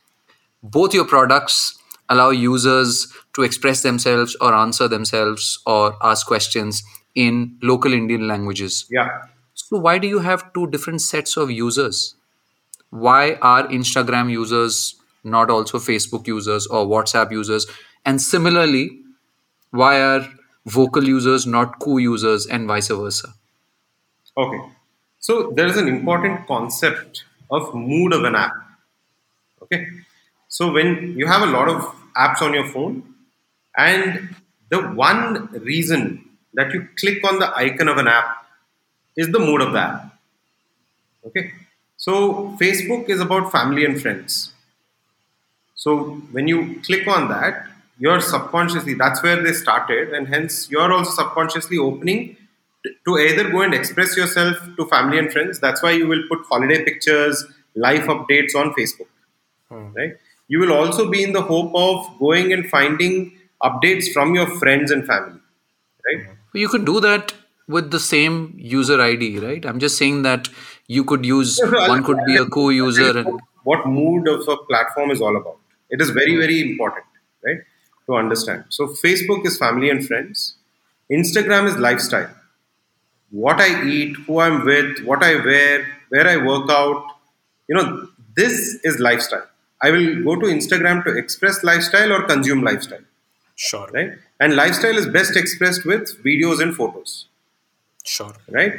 Both 0.62 0.94
your 0.94 1.04
products 1.04 1.78
allow 2.08 2.30
users 2.30 3.12
to 3.34 3.42
express 3.42 3.82
themselves 3.82 4.36
or 4.40 4.54
answer 4.54 4.88
themselves 4.88 5.60
or 5.66 5.96
ask 6.02 6.26
questions 6.26 6.82
in 7.14 7.56
local 7.62 7.92
Indian 7.92 8.26
languages. 8.26 8.86
Yeah. 8.90 9.08
So 9.54 9.78
why 9.78 9.98
do 9.98 10.08
you 10.08 10.20
have 10.20 10.52
two 10.52 10.68
different 10.68 11.02
sets 11.02 11.36
of 11.36 11.50
users? 11.50 12.14
Why 12.90 13.34
are 13.42 13.68
Instagram 13.68 14.30
users 14.30 14.94
not 15.24 15.50
also 15.50 15.78
Facebook 15.78 16.26
users 16.26 16.66
or 16.66 16.86
WhatsApp 16.86 17.30
users? 17.30 17.66
And 18.04 18.22
similarly, 18.22 19.00
why 19.70 20.00
are 20.00 20.28
Vokal 20.66 21.04
users 21.06 21.46
not 21.46 21.78
Koo 21.80 21.98
users 21.98 22.46
and 22.46 22.66
vice 22.66 22.88
versa? 22.88 23.34
Okay. 24.36 24.58
So 25.20 25.50
there 25.50 25.66
is 25.66 25.76
an 25.76 25.88
important 25.88 26.46
concept 26.46 27.24
of 27.50 27.74
mood 27.74 28.12
of 28.12 28.24
an 28.24 28.34
app. 28.34 28.52
Okay. 29.62 29.88
So 30.48 30.72
when 30.72 31.16
you 31.16 31.26
have 31.26 31.42
a 31.42 31.50
lot 31.52 31.68
of 31.68 31.94
apps 32.16 32.40
on 32.40 32.54
your 32.54 32.68
phone, 32.68 33.14
and 33.76 34.34
the 34.70 34.80
one 34.80 35.48
reason 35.52 36.24
that 36.54 36.72
you 36.72 36.88
click 36.98 37.22
on 37.24 37.38
the 37.38 37.54
icon 37.56 37.88
of 37.88 37.98
an 37.98 38.08
app 38.08 38.46
is 39.16 39.30
the 39.30 39.38
mood 39.38 39.60
of 39.60 39.72
the 39.72 39.80
app. 39.80 40.18
Okay. 41.26 41.52
So 41.96 42.56
Facebook 42.60 43.08
is 43.08 43.20
about 43.20 43.50
family 43.52 43.84
and 43.84 44.00
friends. 44.00 44.52
So 45.74 46.14
when 46.32 46.48
you 46.48 46.80
click 46.82 47.06
on 47.06 47.28
that, 47.28 47.66
you're 47.98 48.20
subconsciously 48.20 48.94
that's 48.94 49.22
where 49.22 49.42
they 49.42 49.52
started, 49.52 50.12
and 50.14 50.28
hence 50.28 50.70
you're 50.70 50.92
also 50.92 51.10
subconsciously 51.10 51.78
opening 51.78 52.36
to 53.04 53.18
either 53.18 53.50
go 53.50 53.62
and 53.62 53.74
express 53.74 54.16
yourself 54.16 54.56
to 54.76 54.86
family 54.86 55.18
and 55.18 55.32
friends. 55.32 55.60
That's 55.60 55.82
why 55.82 55.92
you 55.92 56.06
will 56.06 56.22
put 56.28 56.40
holiday 56.48 56.84
pictures, 56.84 57.44
life 57.74 58.04
updates 58.06 58.54
on 58.54 58.72
Facebook, 58.74 59.08
hmm. 59.68 59.92
right? 59.94 60.12
You 60.48 60.60
will 60.60 60.72
also 60.72 61.10
be 61.10 61.22
in 61.22 61.32
the 61.32 61.42
hope 61.42 61.72
of 61.74 62.18
going 62.18 62.52
and 62.52 62.68
finding 62.68 63.32
updates 63.62 64.12
from 64.12 64.34
your 64.34 64.46
friends 64.58 64.90
and 64.90 65.06
family, 65.06 65.40
right? 66.06 66.26
Hmm. 66.26 66.32
You 66.54 66.68
could 66.68 66.84
do 66.84 67.00
that 67.00 67.34
with 67.68 67.90
the 67.90 68.00
same 68.00 68.54
user 68.56 69.00
ID, 69.00 69.38
right? 69.38 69.64
I'm 69.66 69.78
just 69.78 69.98
saying 69.98 70.22
that 70.22 70.48
you 70.86 71.04
could 71.04 71.24
use 71.24 71.60
one 71.62 72.02
could 72.02 72.18
be 72.26 72.36
a 72.36 72.46
co-user 72.46 73.18
and 73.18 73.40
what 73.64 73.86
mood 73.86 74.26
of 74.28 74.48
a 74.48 74.56
platform 74.56 75.10
is 75.10 75.20
all 75.20 75.36
about. 75.36 75.58
It 75.90 76.00
is 76.00 76.10
very, 76.10 76.36
very 76.36 76.60
important, 76.70 77.04
right? 77.44 77.58
To 78.06 78.14
understand. 78.16 78.64
So 78.70 78.86
Facebook 78.86 79.44
is 79.44 79.58
family 79.58 79.90
and 79.90 80.06
friends. 80.06 80.56
Instagram 81.10 81.66
is 81.66 81.76
lifestyle. 81.76 82.30
What 83.30 83.60
I 83.60 83.84
eat, 83.84 84.16
who 84.26 84.40
I'm 84.40 84.64
with, 84.64 85.04
what 85.04 85.22
I 85.22 85.34
wear, 85.36 85.86
where 86.08 86.26
I 86.26 86.36
work 86.38 86.70
out. 86.70 87.04
You 87.68 87.76
know, 87.76 88.08
this 88.34 88.78
is 88.84 88.98
lifestyle. 88.98 89.46
I 89.82 89.90
will 89.90 90.22
go 90.24 90.36
to 90.36 90.46
Instagram 90.46 91.04
to 91.04 91.16
express 91.16 91.62
lifestyle 91.62 92.12
or 92.12 92.22
consume 92.24 92.62
lifestyle, 92.62 93.02
Sure. 93.54 93.88
right? 93.92 94.12
And 94.40 94.56
lifestyle 94.56 94.96
is 94.96 95.06
best 95.06 95.36
expressed 95.36 95.84
with 95.84 96.22
videos 96.24 96.60
and 96.60 96.74
photos, 96.74 97.26
Sure. 98.04 98.32
right? 98.50 98.72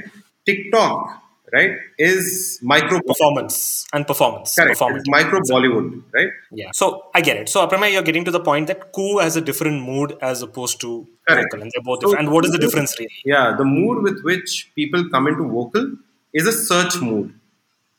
TikTok, 0.45 1.22
right, 1.54 1.78
is 1.97 2.60
micro 2.62 3.00
Performance 3.02 3.86
and 3.93 4.06
performance. 4.08 4.56
Correct. 4.56 4.72
Performance. 4.72 5.04
Micro 5.08 5.39
Bollywood, 5.41 6.02
right? 6.14 6.30
Yeah. 6.52 6.72
So 6.74 7.06
I 7.14 7.22
get 7.22 7.38
it. 7.38 7.50
So 7.50 7.66
Aprameya, 7.66 7.93
you're 7.93 8.02
getting 8.02 8.26
to 8.26 8.32
the 8.32 8.39
point 8.39 8.68
that 8.68 8.91
Koo 8.91 9.20
has 9.20 9.36
a 9.36 9.41
different 9.41 9.84
mood 9.84 10.18
as 10.22 10.41
opposed 10.41 10.82
to. 10.82 11.08
Vocal, 11.36 11.61
and 11.61 11.71
they're 11.73 11.84
both 11.84 12.01
So- 12.01 12.07
different. 12.09 12.25
And 12.27 12.34
what 12.34 12.45
is 12.45 12.51
the 12.51 12.57
difference 12.57 12.97
really? 12.99 13.11
Yeah, 13.25 13.55
the 13.57 13.65
mood 13.65 14.03
with 14.03 14.21
which 14.23 14.69
people 14.75 15.09
come 15.09 15.27
into 15.27 15.43
Vokal 15.43 15.97
is 16.34 16.47
a 16.47 16.51
search 16.51 16.99
mood 17.01 17.34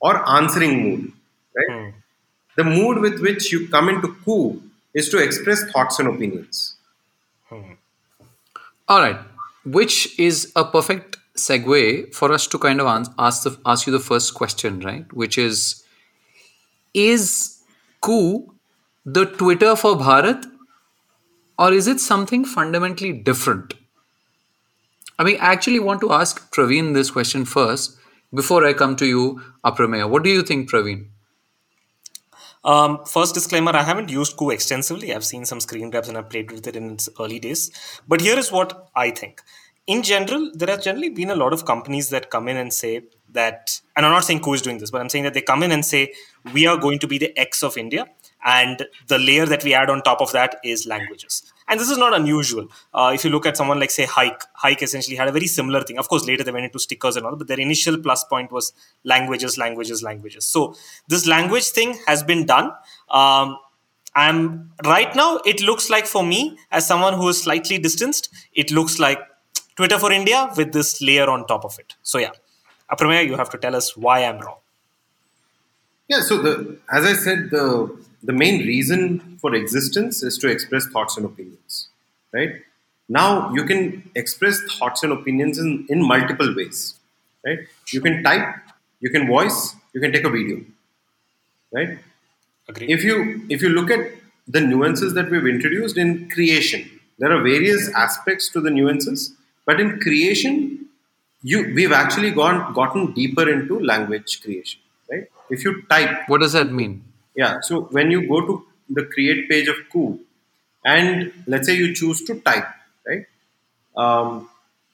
or 0.00 0.28
answering 0.28 0.82
mood, 0.82 1.12
right? 1.56 1.70
Hmm. 1.70 1.90
The 2.56 2.64
mood 2.64 2.98
with 2.98 3.20
which 3.20 3.52
you 3.52 3.68
come 3.68 3.88
into 3.88 4.14
Koo 4.24 4.62
is 4.94 5.08
to 5.10 5.18
express 5.18 5.64
thoughts 5.70 5.98
and 5.98 6.08
opinions. 6.08 6.74
Hmm. 7.48 7.72
All 8.88 9.00
right, 9.00 9.18
which 9.64 10.18
is 10.18 10.52
a 10.56 10.64
perfect 10.64 11.16
segue 11.36 12.12
for 12.14 12.32
us 12.32 12.46
to 12.48 12.58
kind 12.58 12.80
of 12.80 12.86
ask 13.18 13.44
the, 13.44 13.56
ask 13.64 13.86
you 13.86 13.92
the 13.92 14.00
first 14.00 14.34
question, 14.34 14.80
right? 14.80 15.10
Which 15.12 15.38
is, 15.38 15.84
is 16.92 17.60
Koo 18.00 18.52
the 19.06 19.24
Twitter 19.24 19.76
for 19.76 19.96
Bharat, 19.96 20.44
or 21.60 21.72
is 21.74 21.86
it 21.86 22.00
something 22.00 22.44
fundamentally 22.44 23.12
different? 23.12 23.74
I 25.18 25.24
mean, 25.24 25.36
I 25.40 25.52
actually 25.52 25.78
want 25.78 26.00
to 26.00 26.12
ask 26.12 26.50
Praveen 26.50 26.94
this 26.94 27.10
question 27.10 27.44
first 27.44 27.98
before 28.34 28.64
I 28.66 28.72
come 28.72 28.96
to 28.96 29.06
you, 29.06 29.42
Aprameya. 29.64 30.08
What 30.08 30.22
do 30.22 30.30
you 30.30 30.42
think, 30.42 30.70
Praveen? 30.70 31.08
Um, 32.64 33.04
first 33.04 33.34
disclaimer: 33.34 33.76
I 33.76 33.82
haven't 33.82 34.08
used 34.08 34.36
Koo 34.38 34.50
extensively. 34.50 35.14
I've 35.14 35.24
seen 35.24 35.44
some 35.44 35.60
screen 35.60 35.90
grabs 35.90 36.08
and 36.08 36.16
I've 36.16 36.30
played 36.30 36.50
with 36.50 36.66
it 36.66 36.76
in 36.76 36.90
its 36.92 37.10
early 37.18 37.38
days. 37.38 37.70
But 38.08 38.22
here 38.22 38.38
is 38.38 38.50
what 38.50 38.88
I 38.94 39.10
think. 39.10 39.42
In 39.86 40.02
general, 40.02 40.50
there 40.54 40.68
has 40.68 40.84
generally 40.84 41.10
been 41.10 41.30
a 41.30 41.36
lot 41.36 41.52
of 41.52 41.66
companies 41.66 42.10
that 42.10 42.30
come 42.30 42.48
in 42.48 42.56
and 42.56 42.72
say 42.72 43.02
that, 43.32 43.80
and 43.96 44.06
I'm 44.06 44.12
not 44.12 44.24
saying 44.24 44.40
Koo 44.40 44.54
is 44.54 44.62
doing 44.62 44.78
this, 44.78 44.90
but 44.90 45.00
I'm 45.00 45.08
saying 45.08 45.24
that 45.24 45.34
they 45.34 45.42
come 45.42 45.62
in 45.62 45.72
and 45.72 45.84
say 45.84 46.12
we 46.54 46.66
are 46.66 46.76
going 46.76 46.98
to 47.00 47.08
be 47.08 47.18
the 47.18 47.38
X 47.38 47.62
of 47.62 47.76
India, 47.76 48.06
and 48.44 48.86
the 49.08 49.18
layer 49.18 49.46
that 49.46 49.64
we 49.64 49.74
add 49.74 49.90
on 49.90 50.02
top 50.02 50.20
of 50.20 50.32
that 50.32 50.56
is 50.64 50.86
languages. 50.86 51.42
And 51.68 51.78
this 51.78 51.88
is 51.88 51.98
not 51.98 52.12
unusual. 52.12 52.66
Uh, 52.92 53.12
if 53.14 53.24
you 53.24 53.30
look 53.30 53.46
at 53.46 53.56
someone 53.56 53.78
like 53.78 53.92
say 53.92 54.04
Hike, 54.04 54.42
Hike 54.54 54.82
essentially 54.82 55.16
had 55.16 55.28
a 55.28 55.32
very 55.32 55.46
similar 55.46 55.82
thing. 55.82 55.98
Of 55.98 56.08
course, 56.08 56.26
later 56.26 56.42
they 56.42 56.50
went 56.50 56.64
into 56.64 56.80
stickers 56.80 57.16
and 57.16 57.24
all, 57.24 57.36
but 57.36 57.46
their 57.46 57.60
initial 57.60 57.96
plus 57.96 58.24
point 58.24 58.50
was 58.50 58.72
languages, 59.04 59.56
languages, 59.56 60.02
languages. 60.02 60.44
So 60.44 60.74
this 61.06 61.26
language 61.28 61.68
thing 61.68 61.96
has 62.06 62.24
been 62.24 62.44
done. 62.44 62.72
Um, 63.08 63.56
I'm 64.16 64.72
right 64.84 65.14
now. 65.14 65.40
It 65.46 65.60
looks 65.60 65.88
like 65.90 66.06
for 66.06 66.24
me, 66.24 66.58
as 66.72 66.86
someone 66.86 67.14
who 67.14 67.28
is 67.28 67.40
slightly 67.40 67.78
distanced, 67.78 68.30
it 68.52 68.72
looks 68.72 68.98
like 68.98 69.20
Twitter 69.76 69.98
for 69.98 70.12
India 70.12 70.50
with 70.56 70.72
this 70.72 71.00
layer 71.00 71.30
on 71.30 71.46
top 71.46 71.64
of 71.64 71.78
it. 71.78 71.94
So 72.02 72.18
yeah, 72.18 72.32
Aprameya, 72.90 73.26
you 73.26 73.36
have 73.36 73.50
to 73.50 73.58
tell 73.58 73.76
us 73.76 73.96
why 73.96 74.24
I'm 74.24 74.40
wrong. 74.40 74.58
Yeah, 76.08 76.20
so 76.22 76.42
the 76.42 76.78
as 76.92 77.04
I 77.04 77.12
said, 77.12 77.50
the 77.50 77.96
the 78.22 78.32
main 78.32 78.66
reason 78.66 79.38
for 79.40 79.54
existence 79.54 80.22
is 80.22 80.38
to 80.38 80.48
express 80.48 80.86
thoughts 80.86 81.16
and 81.16 81.26
opinions, 81.26 81.88
right? 82.32 82.50
Now 83.08 83.52
you 83.52 83.64
can 83.64 84.10
express 84.14 84.60
thoughts 84.78 85.02
and 85.02 85.12
opinions 85.12 85.58
in, 85.58 85.86
in 85.88 86.06
multiple 86.06 86.54
ways, 86.54 86.94
right? 87.44 87.58
You 87.92 88.00
can 88.00 88.22
type, 88.22 88.54
you 89.00 89.10
can 89.10 89.26
voice, 89.26 89.74
you 89.94 90.00
can 90.00 90.12
take 90.12 90.24
a 90.24 90.30
video, 90.30 90.60
right? 91.72 91.98
Agree. 92.68 92.86
if 92.92 93.02
you 93.04 93.44
if 93.48 93.62
you 93.62 93.68
look 93.70 93.90
at 93.90 94.12
the 94.46 94.60
nuances 94.60 95.14
that 95.14 95.30
we've 95.30 95.46
introduced 95.46 95.96
in 95.98 96.28
creation 96.30 96.88
there 97.18 97.32
are 97.36 97.42
various 97.42 97.88
aspects 97.94 98.48
to 98.50 98.60
the 98.60 98.70
nuances 98.70 99.32
but 99.66 99.80
in 99.80 99.98
creation 100.00 100.86
you 101.42 101.72
we've 101.74 101.92
actually 101.92 102.30
gone 102.30 102.72
gotten 102.72 103.12
deeper 103.12 103.48
into 103.50 103.80
language 103.80 104.40
creation 104.42 104.80
right 105.10 105.24
if 105.50 105.64
you 105.64 105.82
type 105.90 106.28
What 106.28 106.40
does 106.42 106.52
that 106.52 106.70
mean? 106.72 107.02
Yeah 107.40 107.60
so 107.68 107.80
when 107.98 108.10
you 108.10 108.20
go 108.28 108.40
to 108.48 108.54
the 108.98 109.04
create 109.14 109.48
page 109.48 109.68
of 109.68 109.76
Koo 109.92 110.20
and 110.84 111.32
let's 111.46 111.66
say 111.68 111.74
you 111.74 111.94
choose 111.94 112.22
to 112.24 112.40
type 112.40 112.68
right 113.06 113.26
um, 113.96 114.48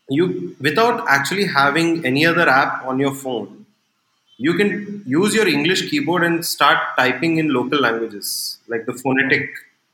you 0.08 0.56
without 0.60 1.04
actually 1.08 1.46
having 1.46 2.04
any 2.04 2.26
other 2.26 2.48
app 2.48 2.84
on 2.84 2.98
your 2.98 3.14
phone 3.14 3.66
you 4.38 4.54
can 4.54 5.02
use 5.06 5.34
your 5.34 5.48
English 5.48 5.88
keyboard 5.90 6.22
and 6.22 6.44
start 6.44 6.78
typing 6.96 7.38
in 7.38 7.52
local 7.52 7.80
languages, 7.80 8.58
like 8.68 8.84
the 8.84 8.92
phonetic, 8.92 9.48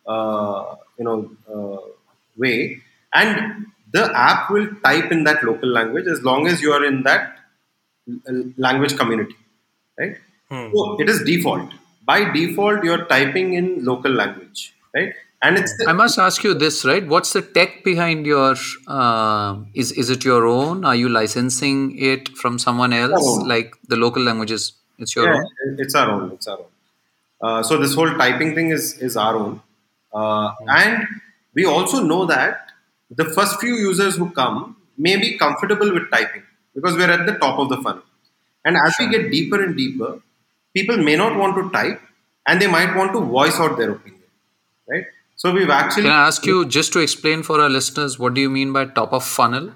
uh, 0.06 0.74
you 0.98 1.04
know, 1.04 1.30
uh, 1.52 1.88
way, 2.36 2.82
and 3.14 3.66
the 3.92 4.10
app 4.16 4.50
will 4.50 4.66
type 4.84 5.12
in 5.12 5.24
that 5.24 5.44
local 5.44 5.68
language 5.68 6.06
as 6.06 6.22
long 6.22 6.48
as 6.48 6.60
you 6.60 6.72
are 6.72 6.84
in 6.84 7.02
that 7.04 7.38
language 8.56 8.96
community, 8.96 9.36
right? 9.98 10.16
So 10.72 10.96
it 11.00 11.08
is 11.08 11.22
default. 11.22 11.70
By 12.04 12.30
default, 12.32 12.84
you 12.84 12.92
are 12.92 13.04
typing 13.06 13.54
in 13.54 13.84
local 13.84 14.10
language, 14.10 14.74
right? 14.94 15.12
And 15.42 15.58
it's 15.58 15.76
the, 15.76 15.86
I 15.88 15.92
must 15.92 16.18
ask 16.18 16.44
you 16.44 16.54
this, 16.54 16.84
right? 16.84 17.06
What's 17.06 17.32
the 17.32 17.42
tech 17.42 17.82
behind 17.82 18.26
your? 18.26 18.54
Uh, 18.86 19.56
is 19.74 19.90
is 19.92 20.08
it 20.08 20.24
your 20.24 20.46
own? 20.46 20.84
Are 20.84 20.94
you 20.94 21.08
licensing 21.08 21.98
it 21.98 22.28
from 22.36 22.60
someone 22.60 22.92
else, 22.92 23.26
like 23.44 23.74
the 23.88 23.96
local 23.96 24.22
languages? 24.22 24.72
It's 24.98 25.16
your 25.16 25.26
yeah, 25.26 25.40
own. 25.40 25.76
it's 25.78 25.96
our 25.96 26.10
own. 26.12 26.30
It's 26.32 26.46
our 26.46 26.58
own. 26.58 26.66
Uh, 27.40 27.62
so 27.64 27.76
this 27.76 27.94
whole 27.94 28.14
typing 28.14 28.54
thing 28.54 28.70
is 28.70 28.98
is 28.98 29.16
our 29.16 29.34
own, 29.34 29.60
uh, 30.14 30.52
and 30.68 31.08
we 31.54 31.66
also 31.66 32.02
know 32.02 32.24
that 32.26 32.70
the 33.10 33.24
first 33.24 33.58
few 33.60 33.74
users 33.74 34.16
who 34.16 34.30
come 34.30 34.76
may 34.96 35.16
be 35.16 35.36
comfortable 35.36 35.92
with 35.92 36.08
typing 36.12 36.44
because 36.72 36.96
we're 36.96 37.10
at 37.10 37.26
the 37.26 37.34
top 37.38 37.58
of 37.58 37.68
the 37.68 37.78
funnel, 37.78 38.04
and 38.64 38.76
as 38.76 38.94
we 39.00 39.08
get 39.08 39.28
deeper 39.32 39.60
and 39.60 39.76
deeper, 39.76 40.20
people 40.74 40.96
may 40.96 41.16
not 41.16 41.36
want 41.36 41.56
to 41.56 41.70
type, 41.70 42.00
and 42.46 42.60
they 42.60 42.66
might 42.66 42.96
want 42.96 43.12
to 43.12 43.20
voice 43.20 43.58
out 43.58 43.76
their 43.78 43.92
opinion, 43.92 44.22
right? 44.88 45.04
So 45.36 45.52
we've 45.52 45.70
actually 45.70 46.04
Can 46.04 46.12
I 46.12 46.26
ask 46.26 46.46
you 46.46 46.64
just 46.66 46.92
to 46.92 47.00
explain 47.00 47.42
for 47.42 47.60
our 47.60 47.68
listeners 47.68 48.18
what 48.18 48.34
do 48.34 48.40
you 48.40 48.50
mean 48.50 48.72
by 48.72 48.84
top 48.84 49.12
of 49.12 49.24
funnel? 49.24 49.72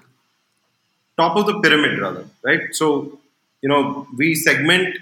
top 1.17 1.35
of 1.35 1.45
the 1.47 1.59
pyramid 1.59 1.99
rather 1.99 2.25
right? 2.43 2.61
So 2.71 3.19
you 3.61 3.69
know 3.69 4.07
we 4.17 4.35
segment 4.35 4.97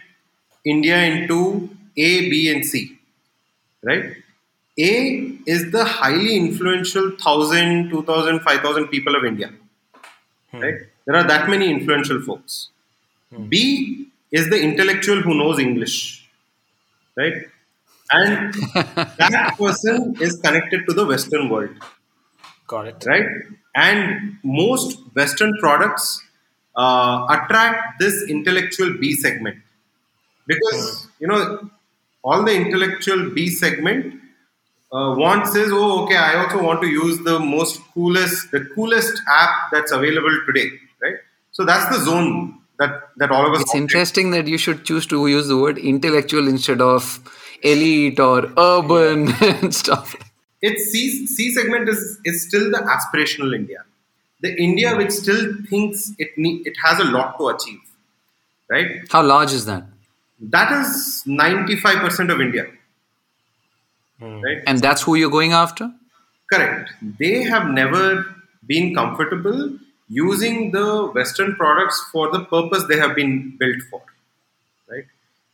india 0.74 0.98
into 1.04 1.70
a 1.98 2.30
b 2.30 2.52
and 2.54 2.66
c 2.66 2.98
right? 3.84 4.06
A 4.78 4.94
is 5.46 5.72
the 5.72 5.86
highly 5.86 6.36
influential 6.36 7.10
1000 7.12 7.90
2000 7.90 8.40
5000 8.42 8.88
people 8.88 9.16
of 9.16 9.26
india 9.26 9.50
hmm. 10.52 10.60
right? 10.60 10.80
There 11.06 11.16
are 11.16 11.28
that 11.28 11.50
many 11.50 11.70
influential 11.70 12.20
folks. 12.20 12.70
Hmm. 13.30 13.44
B 13.46 14.08
is 14.32 14.50
the 14.50 14.62
intellectual 14.70 15.22
who 15.22 15.36
knows 15.42 15.60
english 15.60 16.28
right 17.18 17.38
and 18.12 18.54
that 19.24 19.56
person 19.58 20.16
is 20.22 20.40
connected 20.46 20.86
to 20.88 20.94
the 20.94 21.06
western 21.06 21.50
world 21.50 21.76
Got 22.68 22.88
it. 22.88 23.06
right? 23.06 23.26
And 23.76 24.38
most 24.44 25.00
Western 25.14 25.54
products 25.60 26.22
uh, 26.76 27.28
attract 27.30 28.00
this 28.00 28.28
intellectual 28.30 28.98
B 29.00 29.14
segment 29.14 29.58
because 30.48 31.08
you 31.20 31.28
know 31.28 31.70
all 32.24 32.44
the 32.44 32.54
intellectual 32.54 33.30
B 33.30 33.50
segment 33.50 34.16
uh, 34.92 35.14
wants 35.18 35.56
is 35.56 35.72
oh 35.72 36.04
okay 36.04 36.16
I 36.16 36.44
also 36.44 36.64
want 36.64 36.82
to 36.82 36.88
use 36.88 37.20
the 37.20 37.40
most 37.40 37.82
coolest 37.94 38.52
the 38.52 38.66
coolest 38.74 39.22
app 39.30 39.72
that's 39.72 39.92
available 39.92 40.38
today, 40.48 40.72
right? 41.02 41.16
So 41.52 41.66
that's 41.66 41.96
the 41.96 42.04
zone 42.04 42.60
that 42.80 43.10
that 43.18 43.32
all 43.32 43.46
of 43.48 43.54
us. 43.54 43.62
It's 43.62 43.76
interesting 43.76 44.32
that 44.32 44.48
you 44.48 44.58
should 44.58 44.86
choose 44.86 45.06
to 45.08 45.28
use 45.28 45.48
the 45.48 45.58
word 45.58 45.78
intellectual 45.78 46.48
instead 46.48 46.82
of 46.82 47.20
elite 47.62 48.20
or 48.20 48.52
urban 48.58 49.34
and 49.42 49.74
stuff. 49.74 50.16
It's 50.62 50.92
C, 50.92 51.28
C 51.28 51.52
segment 51.52 51.90
is 51.90 52.20
is 52.26 52.48
still 52.48 52.72
the 52.72 52.80
aspirational 52.96 53.56
India, 53.56 53.84
the 54.42 54.56
India 54.62 54.96
which 54.96 55.12
still 55.12 55.54
thinks 55.70 56.12
it 56.18 56.38
need, 56.38 56.66
it 56.66 56.76
has 56.84 57.00
a 57.00 57.04
lot 57.04 57.38
to 57.38 57.50
achieve, 57.50 57.80
right? 58.70 59.02
How 59.10 59.24
large 59.24 59.52
is 59.52 59.66
that? 59.66 59.84
That 60.40 60.72
is 60.72 61.24
ninety 61.26 61.76
five 61.76 62.00
percent 62.00 62.32
of 62.32 62.42
India, 62.42 62.66
hmm. 64.20 64.42
right? 64.42 64.64
And 64.66 64.80
that's 64.80 65.04
who 65.04 65.16
you're 65.16 65.30
going 65.30 65.54
after? 65.54 65.92
Correct. 66.52 66.92
They 67.20 67.44
have 67.44 67.68
never 67.68 68.26
been 68.68 68.94
comfortable 68.96 69.78
using 70.08 70.72
the 70.72 71.08
Western 71.08 71.56
products 71.56 72.04
for 72.12 72.32
the 72.32 72.46
purpose 72.46 72.84
they 72.86 72.98
have 72.98 73.16
been 73.16 73.56
built 73.58 73.82
for. 73.90 74.02
Right. 74.90 75.06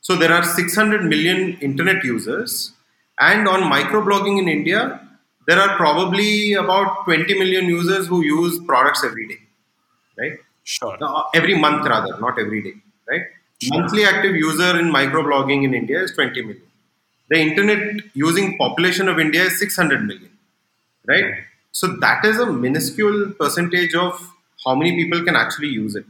So 0.01 0.15
there 0.15 0.33
are 0.33 0.43
600 0.43 1.05
million 1.05 1.57
internet 1.61 2.03
users, 2.03 2.73
and 3.19 3.47
on 3.47 3.61
microblogging 3.71 4.39
in 4.39 4.47
India, 4.47 5.07
there 5.47 5.59
are 5.59 5.75
probably 5.77 6.53
about 6.53 7.05
20 7.05 7.37
million 7.37 7.65
users 7.65 8.07
who 8.07 8.23
use 8.23 8.59
products 8.65 9.03
every 9.03 9.27
day. 9.27 9.39
Right. 10.17 10.39
Sure. 10.63 10.97
Uh, 11.01 11.23
every 11.33 11.57
month 11.57 11.87
rather, 11.87 12.19
not 12.19 12.39
every 12.39 12.61
day. 12.61 12.73
Right. 13.09 13.23
Monthly 13.65 14.05
active 14.05 14.35
user 14.35 14.79
in 14.79 14.91
microblogging 14.91 15.63
in 15.63 15.73
India 15.73 16.01
is 16.01 16.11
20 16.13 16.41
million. 16.41 16.63
The 17.29 17.37
internet 17.37 18.01
using 18.13 18.57
population 18.57 19.07
of 19.07 19.19
India 19.19 19.43
is 19.43 19.59
600 19.59 20.03
million. 20.05 20.29
Right. 21.07 21.43
So 21.71 21.87
that 22.01 22.25
is 22.25 22.39
a 22.39 22.45
minuscule 22.45 23.31
percentage 23.31 23.95
of 23.95 24.30
how 24.65 24.75
many 24.75 24.95
people 24.95 25.23
can 25.23 25.35
actually 25.35 25.69
use 25.69 25.95
it, 25.95 26.05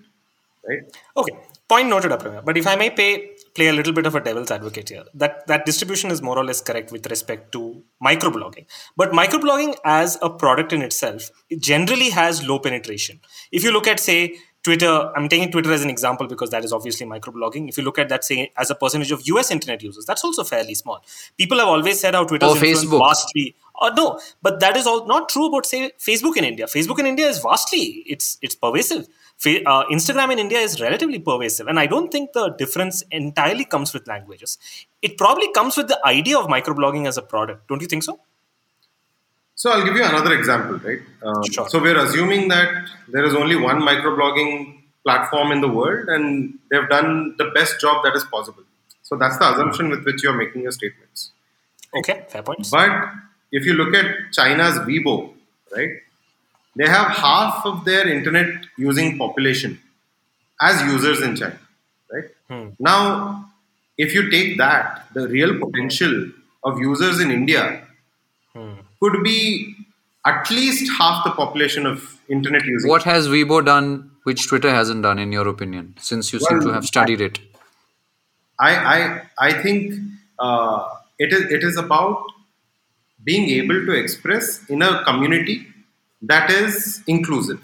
right? 0.68 0.80
Okay, 1.18 1.36
point 1.68 1.90
noted, 1.90 2.12
Aprameya. 2.12 2.44
But 2.44 2.58
if 2.58 2.68
I 2.68 2.76
may 2.76 2.90
pay, 2.90 3.32
play 3.56 3.68
a 3.68 3.74
little 3.74 3.94
bit 3.94 4.06
of 4.06 4.16
a 4.16 4.22
devil's 4.22 4.52
advocate 4.52 4.90
here, 4.90 5.04
that 5.16 5.48
that 5.48 5.66
distribution 5.66 6.12
is 6.12 6.22
more 6.22 6.38
or 6.38 6.44
less 6.46 6.62
correct 6.62 6.92
with 6.92 7.06
respect 7.08 7.52
to 7.54 7.84
microblogging. 8.04 8.66
But 8.96 9.12
microblogging 9.12 9.76
as 9.86 10.18
a 10.22 10.30
product 10.30 10.74
in 10.74 10.82
itself 10.82 11.32
it 11.50 11.62
generally 11.62 12.10
has 12.10 12.46
low 12.48 12.60
penetration. 12.60 13.20
If 13.52 13.64
you 13.64 13.72
look 13.72 13.88
at, 13.88 14.00
say, 14.00 14.38
Twitter, 14.64 15.12
I'm 15.16 15.28
taking 15.28 15.52
Twitter 15.52 15.72
as 15.74 15.84
an 15.84 15.90
example 15.90 16.28
because 16.28 16.52
that 16.52 16.64
is 16.64 16.72
obviously 16.72 17.08
microblogging. 17.08 17.68
If 17.68 17.78
you 17.80 17.84
look 17.84 17.98
at 17.98 18.10
that, 18.10 18.24
say, 18.24 18.52
as 18.56 18.70
a 18.70 18.76
percentage 18.76 19.12
of 19.12 19.22
US 19.26 19.50
internet 19.50 19.82
users, 19.82 20.06
that's 20.06 20.24
also 20.24 20.44
fairly 20.44 20.76
small. 20.76 21.04
People 21.38 21.58
have 21.58 21.68
always 21.68 22.00
said 22.00 22.14
how 22.14 22.26
Twitter 22.26 22.46
Or 22.46 22.56
is 22.56 22.62
Facebook. 22.62 23.00
vastly. 23.00 23.56
Uh, 23.82 23.90
no, 23.96 24.20
but 24.42 24.60
that 24.60 24.78
is 24.78 24.86
all 24.86 25.06
not 25.08 25.28
true 25.28 25.48
about 25.48 25.66
say 25.66 25.92
Facebook 26.00 26.38
in 26.38 26.46
India. 26.46 26.68
Facebook 26.68 27.00
in 27.00 27.08
India 27.08 27.28
is 27.28 27.40
vastly 27.40 28.04
it's 28.06 28.38
it's 28.42 28.56
pervasive. 28.56 29.08
Uh, 29.44 29.86
Instagram 29.86 30.32
in 30.32 30.38
India 30.38 30.60
is 30.60 30.80
relatively 30.80 31.18
pervasive, 31.18 31.68
and 31.68 31.80
I 31.80 31.88
don't 31.88 32.12
think 32.12 32.34
the 32.34 32.50
difference 32.50 33.04
entirely 33.10 33.66
comes 33.66 33.92
with 33.92 34.08
languages. 34.08 34.60
It 35.02 35.18
probably 35.18 35.52
comes 35.52 35.76
with 35.78 35.88
the 35.88 36.00
idea 36.06 36.38
of 36.38 36.46
microblogging 36.46 37.08
as 37.08 37.18
a 37.18 37.24
product. 37.24 37.68
Don't 37.68 37.82
you 37.82 37.88
think 37.88 38.04
so? 38.04 38.20
So 39.56 39.72
I'll 39.72 39.84
give 39.84 39.96
you 39.96 40.04
another 40.04 40.34
example, 40.34 40.78
right? 40.88 41.00
Um, 41.24 41.44
Sure. 41.52 41.68
So 41.70 41.82
we're 41.82 41.98
assuming 41.98 42.48
that 42.50 42.90
there 43.08 43.24
is 43.24 43.34
only 43.34 43.56
one 43.56 43.82
microblogging 43.82 44.82
platform 45.04 45.52
in 45.52 45.62
the 45.62 45.68
world, 45.68 46.08
and 46.10 46.60
they've 46.70 46.90
done 46.90 47.36
the 47.38 47.46
best 47.56 47.82
job 47.82 48.04
that 48.04 48.16
is 48.16 48.24
possible. 48.26 48.64
So 49.02 49.18
that's 49.18 49.38
the 49.40 49.52
assumption 49.54 49.90
with 49.90 50.06
which 50.06 50.24
you're 50.24 50.38
making 50.38 50.62
your 50.62 50.72
statements. 50.72 51.32
Okay, 51.96 52.26
fair 52.30 52.44
points. 52.44 52.70
But 52.70 52.92
if 53.52 53.66
you 53.66 53.74
look 53.74 53.94
at 53.94 54.32
China's 54.32 54.80
Weibo, 54.80 55.34
right, 55.76 55.90
they 56.76 56.88
have 56.88 57.08
half 57.08 57.66
of 57.66 57.86
their 57.86 58.08
internet 58.08 58.66
using 58.78 59.18
population 59.18 59.80
as 60.62 60.82
users 60.84 61.22
in 61.22 61.36
China, 61.36 61.60
right? 62.12 62.26
Now, 62.80 63.52
if 63.98 64.14
you 64.14 64.30
take 64.30 64.58
that, 64.58 65.08
the 65.14 65.28
real 65.28 65.60
potential 65.60 66.32
of 66.64 66.80
users 66.80 67.20
in 67.20 67.32
India 67.32 67.82
could 68.54 69.24
be 69.24 69.76
at 70.26 70.50
least 70.52 70.92
half 70.98 71.24
the 71.24 71.32
population 71.32 71.86
of 71.86 72.20
internet 72.30 72.64
users. 72.66 72.90
What 72.90 73.04
has 73.04 73.28
Weibo 73.28 73.66
done 73.66 74.12
which 74.24 74.48
Twitter 74.48 74.70
hasn't 74.70 75.02
done, 75.02 75.18
in 75.18 75.32
your 75.32 75.48
opinion, 75.48 75.96
since 76.00 76.32
you 76.32 76.40
seem 76.40 76.62
to 76.62 76.70
have 76.70 76.86
studied 76.86 77.22
it? 77.22 77.40
I 78.60 78.76
I 78.96 79.22
I 79.40 79.54
think 79.64 79.96
uh, 80.38 80.88
it 81.18 81.34
is 81.34 81.52
it 81.52 81.64
is 81.64 81.78
about 81.78 82.24
being 83.24 83.50
able 83.50 83.86
to 83.86 83.94
express 83.94 84.64
in 84.70 84.82
a 84.82 85.04
community 85.04 85.68
that 86.22 86.50
is 86.52 87.02
inclusive, 87.08 87.62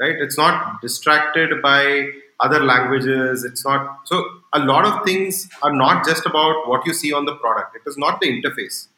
right? 0.00 0.16
It's 0.16 0.36
not 0.38 0.80
distracted 0.80 1.62
by 1.62 2.08
other 2.40 2.60
languages. 2.60 3.44
It's 3.44 3.64
not 3.64 4.00
so. 4.04 4.24
A 4.54 4.58
lot 4.60 4.84
of 4.84 5.04
things 5.04 5.48
are 5.62 5.72
not 5.72 6.04
just 6.06 6.26
about 6.26 6.68
what 6.68 6.86
you 6.86 6.92
see 6.92 7.12
on 7.12 7.24
the 7.24 7.34
product. 7.36 7.76
It 7.76 7.88
is 7.88 7.96
not 7.96 8.20
the 8.20 8.28
interface. 8.28 8.88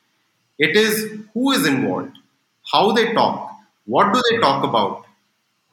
It 0.59 0.77
is 0.77 1.19
who 1.33 1.53
is 1.53 1.67
involved, 1.67 2.17
how 2.73 2.93
they 2.93 3.13
talk, 3.13 3.53
what 3.87 4.13
do 4.13 4.23
they 4.31 4.39
talk 4.39 4.65
about. 4.65 5.05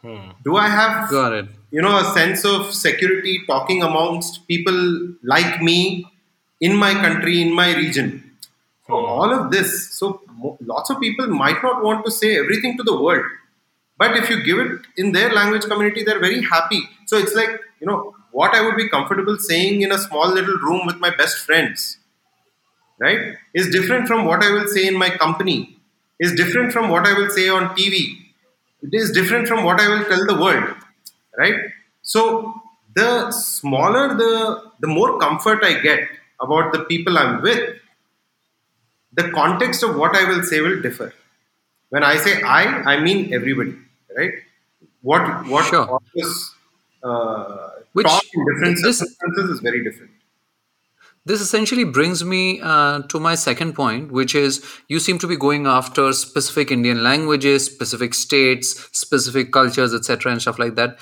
Hmm. 0.02 0.32
Do 0.44 0.56
I 0.56 0.68
have 0.68 1.10
Got 1.12 1.34
it. 1.34 1.46
you 1.72 1.82
know 1.82 1.98
a 2.00 2.06
sense 2.14 2.44
of 2.44 2.74
security 2.74 3.44
talking 3.48 3.84
amongst 3.84 4.48
people 4.48 4.80
like 5.24 5.62
me 5.62 6.08
in 6.60 6.76
my 6.76 6.94
country 6.94 7.42
in 7.42 7.54
my 7.54 7.76
region 7.76 8.31
so 8.88 9.00
hmm. 9.00 9.06
all 9.06 9.34
of 9.34 9.52
this 9.52 9.94
so 9.98 10.22
lots 10.62 10.90
of 10.90 11.00
people 11.00 11.28
might 11.28 11.62
not 11.64 11.84
want 11.84 12.06
to 12.06 12.12
say 12.12 12.38
everything 12.38 12.78
to 12.78 12.84
the 12.84 13.02
world. 13.02 13.26
But 13.98 14.18
if 14.18 14.32
you 14.32 14.44
give 14.44 14.58
it 14.58 14.82
in 14.98 15.12
their 15.12 15.32
language 15.32 15.66
community 15.66 16.04
they're 16.04 16.20
very 16.20 16.44
happy. 16.44 16.82
So 17.06 17.18
it's 17.18 17.36
like 17.36 17.60
you 17.80 17.88
know 17.88 18.16
what 18.32 18.56
i 18.56 18.62
would 18.66 18.78
be 18.78 18.88
comfortable 18.90 19.38
saying 19.38 19.82
in 19.82 19.92
a 19.92 19.98
small 19.98 20.30
little 20.38 20.58
room 20.68 20.86
with 20.86 20.98
my 21.06 21.12
best 21.22 21.38
friends 21.48 21.98
right 23.00 23.22
is 23.54 23.70
different 23.76 24.08
from 24.08 24.26
what 24.26 24.44
i 24.44 24.52
will 24.56 24.68
say 24.76 24.88
in 24.88 24.98
my 25.04 25.10
company 25.24 25.58
is 26.20 26.34
different 26.42 26.72
from 26.72 26.90
what 26.90 27.08
i 27.12 27.14
will 27.20 27.30
say 27.38 27.48
on 27.50 27.70
tv 27.80 28.02
it 28.88 28.94
is 29.02 29.12
different 29.12 29.48
from 29.48 29.64
what 29.64 29.82
i 29.82 29.88
will 29.94 30.06
tell 30.06 30.26
the 30.26 30.40
world 30.46 30.76
right? 31.38 31.60
So 32.02 32.62
the 32.96 33.32
smaller 33.32 34.08
the 34.22 34.32
the 34.82 34.88
more 34.88 35.18
comfort 35.20 35.64
i 35.64 35.74
get 35.80 36.02
about 36.46 36.74
the 36.74 36.80
people 36.92 37.18
i'm 37.18 37.42
with 37.42 37.62
the 39.20 39.30
context 39.39 39.84
of 39.88 39.95
what 40.01 40.16
i 40.22 40.24
will 40.30 40.43
say 40.51 40.62
will 40.62 40.80
differ 40.82 41.09
when 41.89 42.03
i 42.03 42.16
say 42.26 42.34
i 42.59 42.62
i 42.93 42.99
mean 43.07 43.34
everybody 43.39 43.76
right 44.18 44.34
what 45.01 45.24
what 45.53 45.66
Sure. 45.74 45.99
uh, 47.03 47.70
Which- 47.93 48.07
talk 48.07 48.24
in 48.34 48.45
different 48.49 48.78
this- 48.84 48.99
circumstances 48.99 49.55
is 49.57 49.62
very 49.70 49.84
different 49.89 50.12
This 51.30 51.41
essentially 51.43 51.84
brings 51.95 52.22
me 52.30 52.38
uh, 52.70 53.01
to 53.14 53.20
my 53.24 53.32
second 53.39 53.74
point, 53.80 54.12
which 54.20 54.34
is 54.38 54.55
you 54.93 55.01
seem 55.07 55.20
to 55.24 55.28
be 55.32 55.36
going 55.43 55.68
after 55.74 56.05
specific 56.20 56.72
Indian 56.76 57.03
languages, 57.07 57.68
specific 57.68 58.16
states, 58.20 58.72
specific 59.01 59.51
cultures, 59.57 59.93
etc., 59.97 60.32
and 60.32 60.41
stuff 60.45 60.57
like 60.64 60.74
that. 60.80 60.95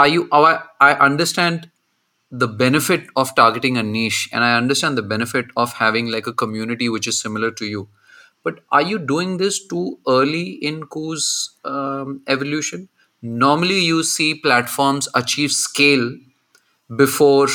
Are 0.00 0.08
you? 0.14 0.24
I 0.40 0.88
understand 1.10 1.70
the 2.30 2.48
benefit 2.48 3.06
of 3.16 3.34
targeting 3.34 3.76
a 3.76 3.82
niche, 3.82 4.28
and 4.32 4.44
I 4.44 4.56
understand 4.56 4.96
the 4.96 5.02
benefit 5.02 5.46
of 5.56 5.74
having 5.74 6.10
like 6.10 6.26
a 6.26 6.32
community 6.32 6.88
which 6.88 7.06
is 7.06 7.20
similar 7.20 7.50
to 7.52 7.64
you. 7.66 7.88
But 8.42 8.60
are 8.72 8.82
you 8.82 8.98
doing 8.98 9.36
this 9.36 9.66
too 9.66 9.98
early 10.08 10.50
in 10.50 10.84
Koo's 10.84 11.50
um, 11.64 12.22
evolution? 12.26 12.88
Normally, 13.22 13.80
you 13.80 14.02
see 14.02 14.34
platforms 14.34 15.08
achieve 15.14 15.52
scale 15.52 16.12
before 16.96 17.48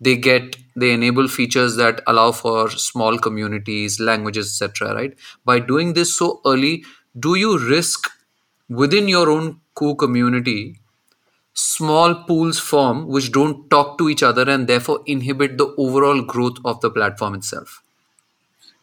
they 0.00 0.16
get 0.16 0.56
they 0.74 0.92
enable 0.92 1.28
features 1.28 1.76
that 1.76 2.00
allow 2.06 2.32
for 2.32 2.70
small 2.70 3.18
communities 3.18 4.00
languages 4.00 4.60
etc 4.60 4.94
right 4.94 5.14
by 5.44 5.58
doing 5.60 5.92
this 5.92 6.16
so 6.16 6.40
early 6.44 6.84
do 7.18 7.34
you 7.36 7.58
risk 7.58 8.10
within 8.68 9.06
your 9.08 9.30
own 9.30 9.60
Koo 9.74 9.94
community 9.94 10.80
small 11.54 12.14
pools 12.24 12.58
form 12.58 13.06
which 13.06 13.30
don't 13.32 13.68
talk 13.70 13.98
to 13.98 14.08
each 14.08 14.22
other 14.22 14.48
and 14.48 14.66
therefore 14.66 15.00
inhibit 15.06 15.58
the 15.58 15.74
overall 15.76 16.22
growth 16.22 16.58
of 16.64 16.80
the 16.80 16.90
platform 16.90 17.34
itself 17.34 17.82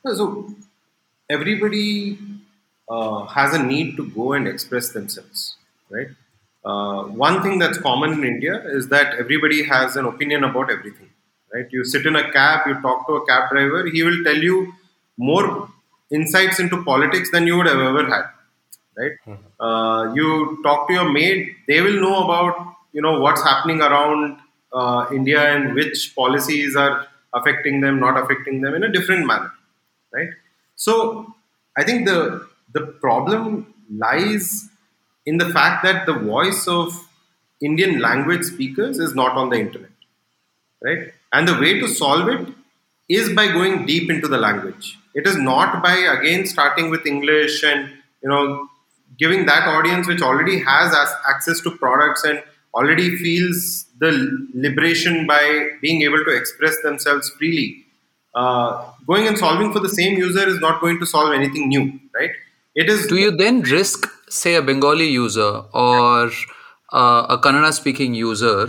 so 0.06 0.54
everybody 1.30 2.18
uh, 2.90 3.26
has 3.26 3.54
a 3.54 3.64
need 3.64 3.96
to 3.98 4.08
go 4.10 4.34
and 4.34 4.48
express 4.48 4.90
themselves, 4.92 5.56
right? 5.90 6.08
Uh, 6.66 7.04
one 7.04 7.42
thing 7.42 7.60
that's 7.60 7.78
common 7.78 8.14
in 8.14 8.24
India 8.24 8.62
is 8.68 8.90
that 8.90 9.16
everybody 9.16 9.64
has 9.64 9.96
an 9.96 10.06
opinion 10.06 10.44
about 10.44 10.72
everything, 10.72 11.10
right? 11.54 11.68
You 11.72 11.84
sit 11.86 12.06
in 12.06 12.16
a 12.16 12.32
cab, 12.32 12.68
you 12.68 12.82
talk 12.82 13.08
to 13.08 13.14
a 13.14 13.26
cab 13.26 13.50
driver, 13.52 13.86
he 13.88 14.04
will 14.04 14.24
tell 14.24 14.38
you 14.38 14.74
more 15.18 15.70
insights 16.12 16.60
into 16.60 16.84
politics 16.84 17.30
than 17.32 17.46
you 17.46 17.58
would 17.58 17.68
have 17.68 17.80
ever 17.80 18.06
had, 18.06 18.26
right? 19.00 19.14
Uh, 19.60 20.14
you 20.14 20.60
talk 20.64 20.88
to 20.88 20.94
your 20.94 21.10
maid, 21.12 21.56
they 21.68 21.82
will 21.82 22.00
know 22.02 22.24
about 22.26 22.76
you 22.94 23.02
know 23.02 23.20
what's 23.20 23.44
happening 23.44 23.82
around 23.82 24.38
uh, 24.74 25.06
India 25.14 25.42
and 25.56 25.74
which 25.76 26.14
policies 26.16 26.76
are 26.76 27.08
affecting 27.34 27.82
them, 27.82 28.00
not 28.00 28.18
affecting 28.24 28.62
them 28.62 28.76
in 28.76 28.84
a 28.84 28.92
different 28.92 29.26
manner, 29.26 29.52
right? 30.14 30.30
So 30.76 31.34
I 31.78 31.84
think 31.84 32.08
the 32.08 32.48
the 32.74 32.88
problem 33.06 33.74
lies 33.92 34.70
in 35.26 35.38
the 35.38 35.50
fact 35.50 35.84
that 35.84 36.06
the 36.06 36.14
voice 36.14 36.68
of 36.68 37.08
Indian 37.62 38.00
language 38.00 38.44
speakers 38.44 39.00
is 39.00 39.16
not 39.16 39.36
on 39.38 39.50
the 39.50 39.60
internet, 39.60 39.92
right? 40.84 41.14
And 41.34 41.48
the 41.48 41.60
way 41.60 41.80
to 41.80 41.88
solve 41.88 42.28
it 42.30 42.48
is 43.10 43.34
by 43.34 43.48
going 43.48 43.86
deep 43.86 44.10
into 44.10 44.28
the 44.28 44.38
language. 44.38 44.98
It 45.16 45.28
is 45.28 45.38
not 45.38 45.84
by 45.84 45.96
again 45.96 46.46
starting 46.46 46.90
with 46.90 47.06
English 47.06 47.64
and 47.64 47.90
you 48.24 48.30
know 48.30 48.69
giving 49.18 49.46
that 49.46 49.68
audience 49.68 50.08
which 50.08 50.22
already 50.22 50.60
has 50.60 50.96
access 51.28 51.60
to 51.62 51.72
products 51.78 52.24
and 52.24 52.42
already 52.74 53.16
feels 53.18 53.86
the 54.00 54.12
liberation 54.54 55.26
by 55.28 55.70
being 55.82 56.02
able 56.04 56.24
to 56.24 56.32
express 56.36 56.76
themselves 56.84 57.30
freely. 57.32 57.86
Uh, 58.36 58.86
going 59.08 59.28
and 59.28 59.38
solving 59.38 59.74
for 59.74 59.80
the 59.80 59.90
same 59.90 60.18
user 60.18 60.48
is 60.48 60.60
not 60.60 60.80
going 60.80 61.00
to 61.00 61.06
solve 61.06 61.34
anything 61.34 61.68
new, 61.68 62.00
right? 62.16 62.30
It 62.76 62.90
is. 62.90 63.08
Do 63.08 63.16
you 63.16 63.36
then 63.36 63.62
risk, 63.62 64.08
say, 64.30 64.56
a 64.56 64.62
Bengali 64.62 65.08
user 65.08 65.64
or 65.74 66.32
uh, 66.94 67.26
a 67.30 67.38
Kannada 67.38 67.74
speaking 67.74 68.14
user 68.14 68.68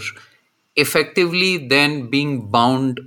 effectively 0.76 1.68
then 1.68 2.08
being 2.08 2.50
bound 2.50 3.00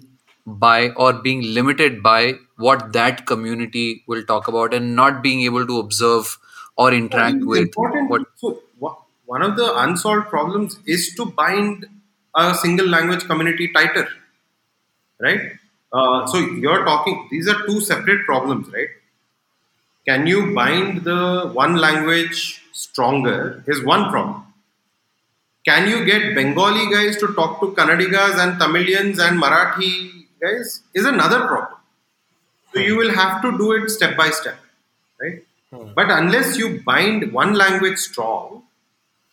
by 0.46 0.90
or 0.92 1.14
being 1.14 1.42
limited 1.42 2.04
by 2.04 2.34
what 2.58 2.92
that 2.94 3.26
community 3.26 4.04
will 4.08 4.24
talk 4.24 4.48
about 4.48 4.74
and 4.74 4.96
not 4.96 5.24
being 5.24 5.42
able 5.42 5.66
to 5.66 5.80
observe 5.80 6.38
or 6.78 6.94
interact 6.94 7.44
with 7.44 7.72
what 8.08 8.24
so 8.36 8.62
one 9.26 9.42
of 9.42 9.56
the 9.56 9.68
unsolved 9.84 10.28
problems 10.30 10.80
is 10.86 11.14
to 11.16 11.26
bind 11.26 11.86
a 12.36 12.54
single 12.56 12.88
language 12.88 13.26
community 13.26 13.68
tighter 13.74 14.08
right 15.20 15.42
uh, 15.94 16.26
so 16.28 16.38
you're 16.38 16.84
talking 16.86 17.28
these 17.32 17.48
are 17.48 17.66
two 17.66 17.80
separate 17.80 18.26
problems 18.26 18.68
right 18.78 18.90
can 20.08 20.28
you 20.28 20.54
bind 20.54 21.04
the 21.04 21.50
one 21.54 21.76
language 21.78 22.62
stronger 22.72 23.64
is 23.68 23.84
one 23.84 24.10
problem 24.10 24.44
can 25.66 25.88
you 25.88 26.04
get 26.06 26.36
Bengali 26.36 26.92
guys 26.92 27.18
to 27.18 27.34
talk 27.34 27.62
to 27.62 27.68
Kannadigas 27.68 28.38
and 28.38 28.60
Tamilians 28.60 29.20
and 29.20 29.42
Marathi 29.42 30.26
guys 30.42 30.82
is 30.94 31.06
another 31.06 31.48
problem. 31.48 31.80
So 32.74 32.80
you 32.80 32.98
will 32.98 33.14
have 33.14 33.42
to 33.44 33.58
do 33.58 33.72
it 33.74 33.90
step 33.90 34.18
by 34.18 34.30
step, 34.32 34.58
right? 35.22 35.44
Hmm. 35.74 35.94
But 35.96 36.12
unless 36.12 36.58
you 36.58 36.82
bind 36.86 37.32
one 37.32 37.54
language 37.54 37.98
strong, 37.98 38.64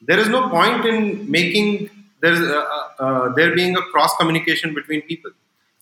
there 0.01 0.19
is 0.19 0.29
no 0.29 0.49
point 0.49 0.87
in 0.87 1.31
making 1.31 1.91
there 2.23 2.35
uh, 2.35 2.89
uh, 2.99 3.29
there 3.35 3.55
being 3.55 3.77
a 3.77 3.83
cross 3.83 4.17
communication 4.17 4.75
between 4.75 5.03
people. 5.03 5.33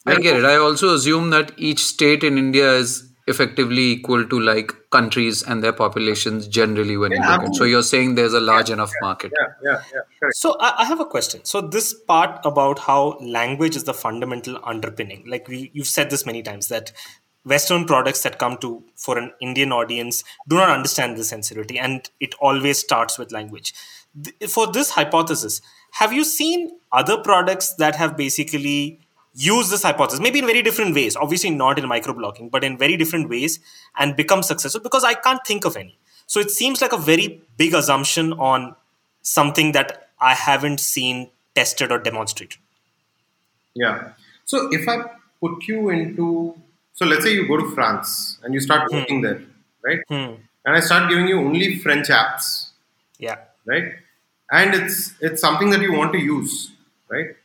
I 0.06 0.16
get 0.16 0.36
it. 0.36 0.44
I 0.44 0.56
also 0.56 0.94
assume 0.94 1.30
that 1.30 1.52
each 1.56 1.84
state 1.84 2.24
in 2.24 2.38
India 2.38 2.72
is 2.72 3.08
effectively 3.28 3.82
equal 3.92 4.26
to 4.26 4.40
like 4.40 4.72
countries 4.90 5.42
and 5.42 5.62
their 5.62 5.72
populations 5.72 6.48
generally 6.48 6.96
when 6.96 7.12
yeah, 7.12 7.18
you 7.18 7.30
look 7.30 7.48
at 7.50 7.54
so 7.54 7.64
you're 7.64 7.82
saying 7.82 8.14
there's 8.14 8.32
a 8.32 8.40
large 8.40 8.70
yeah, 8.70 8.76
enough 8.76 8.90
market 9.02 9.30
yeah 9.38 9.52
yeah 9.62 9.82
yeah 9.92 10.28
so 10.30 10.56
I, 10.58 10.86
have 10.86 10.98
a 10.98 11.04
question 11.04 11.44
so 11.44 11.60
this 11.60 11.92
part 11.92 12.40
about 12.46 12.78
how 12.78 13.18
language 13.20 13.76
is 13.76 13.84
the 13.84 13.92
fundamental 13.92 14.58
underpinning 14.64 15.24
like 15.26 15.46
we 15.46 15.70
you've 15.74 15.86
said 15.88 16.08
this 16.08 16.24
many 16.24 16.42
times 16.42 16.68
that 16.68 16.92
western 17.44 17.84
products 17.84 18.22
that 18.22 18.38
come 18.38 18.56
to 18.58 18.82
for 18.96 19.18
an 19.18 19.32
indian 19.40 19.72
audience 19.72 20.24
do 20.48 20.56
not 20.56 20.70
understand 20.70 21.16
the 21.16 21.24
sensitivity 21.24 21.78
and 21.78 22.10
it 22.20 22.34
always 22.40 22.78
starts 22.78 23.18
with 23.18 23.32
language 23.32 23.74
for 24.48 24.70
this 24.72 24.90
hypothesis 24.90 25.60
have 25.92 26.12
you 26.12 26.24
seen 26.24 26.70
other 26.92 27.18
products 27.18 27.74
that 27.74 27.94
have 27.96 28.16
basically 28.16 29.00
use 29.38 29.70
this 29.70 29.84
hypothesis, 29.84 30.20
maybe 30.20 30.40
in 30.40 30.46
very 30.46 30.62
different 30.62 30.94
ways, 30.96 31.14
obviously 31.14 31.50
not 31.50 31.78
in 31.78 31.84
microblogging, 31.84 32.50
but 32.50 32.64
in 32.64 32.76
very 32.76 32.96
different 32.96 33.28
ways 33.28 33.60
and 33.96 34.16
become 34.16 34.42
successful 34.42 34.80
because 34.80 35.04
I 35.04 35.14
can't 35.14 35.40
think 35.46 35.64
of 35.64 35.76
any. 35.76 35.96
So 36.26 36.40
it 36.40 36.50
seems 36.50 36.82
like 36.82 36.92
a 36.92 36.98
very 36.98 37.40
big 37.56 37.72
assumption 37.72 38.32
on 38.34 38.74
something 39.22 39.72
that 39.72 40.08
I 40.20 40.34
haven't 40.34 40.80
seen 40.80 41.30
tested 41.54 41.92
or 41.92 41.98
demonstrated. 41.98 42.58
Yeah. 43.74 44.12
So 44.44 44.68
if 44.72 44.88
I 44.88 45.04
put 45.40 45.68
you 45.68 45.88
into, 45.90 46.56
so 46.98 47.06
let's 47.06 47.24
say 47.24 47.32
you 47.32 47.46
go 47.46 47.56
to 47.56 47.70
France 47.70 48.38
and 48.42 48.52
you 48.52 48.60
start 48.60 48.90
working 48.92 49.18
hmm. 49.18 49.24
there, 49.26 49.42
right? 49.84 50.00
Hmm. 50.08 50.34
And 50.64 50.76
I 50.76 50.80
start 50.80 51.08
giving 51.08 51.28
you 51.28 51.38
only 51.38 51.78
French 51.78 52.08
apps. 52.08 52.70
Yeah. 53.18 53.36
Right. 53.64 53.92
And 54.50 54.74
it's 54.74 55.14
it's 55.20 55.40
something 55.40 55.70
that 55.70 55.80
you 55.80 55.92
want 55.92 56.12
to 56.12 56.18
use, 56.18 56.72
right? 57.08 57.36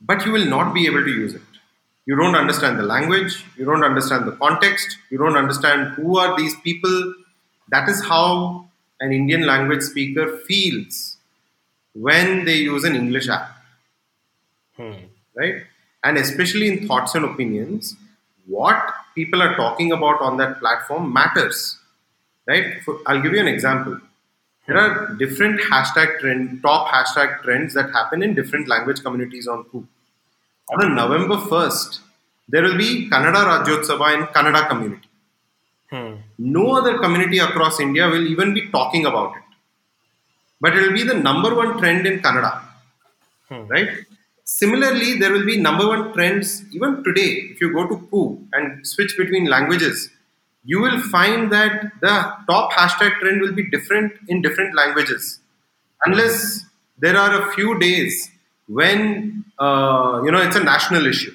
but 0.00 0.24
you 0.24 0.32
will 0.32 0.46
not 0.46 0.74
be 0.74 0.86
able 0.86 1.02
to 1.02 1.10
use 1.10 1.34
it. 1.34 1.42
You 2.06 2.16
don't 2.16 2.36
understand 2.36 2.78
the 2.78 2.84
language, 2.84 3.44
you 3.56 3.64
don't 3.64 3.82
understand 3.82 4.26
the 4.26 4.32
context, 4.32 4.98
you 5.10 5.18
don't 5.18 5.36
understand 5.36 5.94
who 5.94 6.18
are 6.18 6.36
these 6.36 6.54
people. 6.60 7.14
That 7.68 7.88
is 7.88 8.04
how 8.04 8.68
an 9.00 9.12
Indian 9.12 9.46
language 9.46 9.82
speaker 9.82 10.38
feels 10.48 11.16
when 11.94 12.44
they 12.44 12.56
use 12.56 12.84
an 12.84 12.94
English 12.94 13.28
app. 13.28 13.50
Hmm. 14.76 14.92
Right? 15.34 15.62
And 16.04 16.16
especially 16.16 16.68
in 16.68 16.86
thoughts 16.86 17.14
and 17.14 17.24
opinions, 17.24 17.96
what 18.46 18.92
people 19.14 19.42
are 19.42 19.56
talking 19.56 19.92
about 19.92 20.20
on 20.20 20.36
that 20.38 20.58
platform 20.60 21.12
matters. 21.12 21.78
Right? 22.46 22.82
For, 22.84 22.98
I'll 23.06 23.20
give 23.20 23.32
you 23.32 23.40
an 23.40 23.48
example. 23.48 24.00
There 24.66 24.78
are 24.78 25.14
different 25.14 25.60
hashtag 25.60 26.18
trend, 26.18 26.62
top 26.62 26.88
hashtag 26.88 27.42
trends 27.42 27.74
that 27.74 27.90
happen 27.90 28.22
in 28.22 28.34
different 28.34 28.68
language 28.68 29.02
communities 29.02 29.46
on 29.46 29.64
Koo. 29.64 29.86
On 30.68 30.94
November 30.94 31.36
1st, 31.36 32.00
there 32.48 32.62
will 32.62 32.76
be 32.76 33.08
Kannada 33.08 33.44
Rajyotsava 33.50 34.14
in 34.16 34.26
Kannada 34.26 34.68
community. 34.68 35.08
Hmm. 35.90 36.14
No 36.38 36.72
other 36.76 36.98
community 36.98 37.38
across 37.38 37.78
India 37.78 38.08
will 38.08 38.26
even 38.26 38.54
be 38.54 38.68
talking 38.70 39.06
about 39.06 39.36
it. 39.36 39.42
But 40.60 40.76
it 40.76 40.82
will 40.82 40.94
be 40.94 41.04
the 41.04 41.14
number 41.14 41.54
one 41.54 41.78
trend 41.78 42.06
in 42.06 42.20
Kannada. 42.20 42.62
Hmm. 43.48 43.66
Right? 43.68 44.05
Similarly, 44.46 45.18
there 45.18 45.32
will 45.32 45.44
be 45.44 45.60
number 45.60 45.86
one 45.86 46.12
trends 46.14 46.64
even 46.72 47.02
today. 47.04 47.48
If 47.50 47.60
you 47.60 47.72
go 47.72 47.86
to 47.86 47.96
Koo 48.10 48.46
and 48.52 48.86
switch 48.86 49.16
between 49.18 49.46
languages, 49.46 50.10
you 50.64 50.80
will 50.80 51.00
find 51.00 51.50
that 51.52 51.92
the 52.00 52.14
top 52.48 52.72
hashtag 52.72 53.18
trend 53.20 53.40
will 53.40 53.52
be 53.52 53.68
different 53.70 54.12
in 54.28 54.42
different 54.42 54.74
languages 54.74 55.40
unless 56.04 56.64
there 56.98 57.16
are 57.16 57.32
a 57.40 57.52
few 57.52 57.78
days 57.78 58.30
when 58.68 59.44
uh, 59.58 60.20
you 60.24 60.30
know 60.30 60.42
it's 60.42 60.56
a 60.56 60.64
national 60.64 61.06
issue 61.06 61.34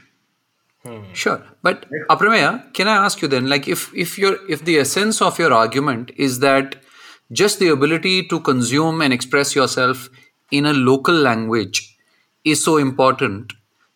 hmm. 0.86 1.02
sure 1.14 1.42
but 1.64 1.86
aprameya 2.10 2.52
can 2.74 2.88
i 2.88 2.98
ask 3.06 3.22
you 3.22 3.28
then 3.28 3.48
like 3.48 3.68
if 3.68 3.86
if 4.06 4.18
your 4.18 4.34
if 4.50 4.66
the 4.66 4.78
essence 4.78 5.22
of 5.22 5.40
your 5.40 5.54
argument 5.54 6.12
is 6.18 6.40
that 6.40 6.76
just 7.32 7.60
the 7.60 7.70
ability 7.70 8.28
to 8.28 8.40
consume 8.42 9.02
and 9.02 9.14
express 9.14 9.56
yourself 9.56 10.10
in 10.52 10.66
a 10.66 10.74
local 10.74 11.16
language 11.16 11.91
is 12.44 12.64
so 12.64 12.78
important 12.78 13.54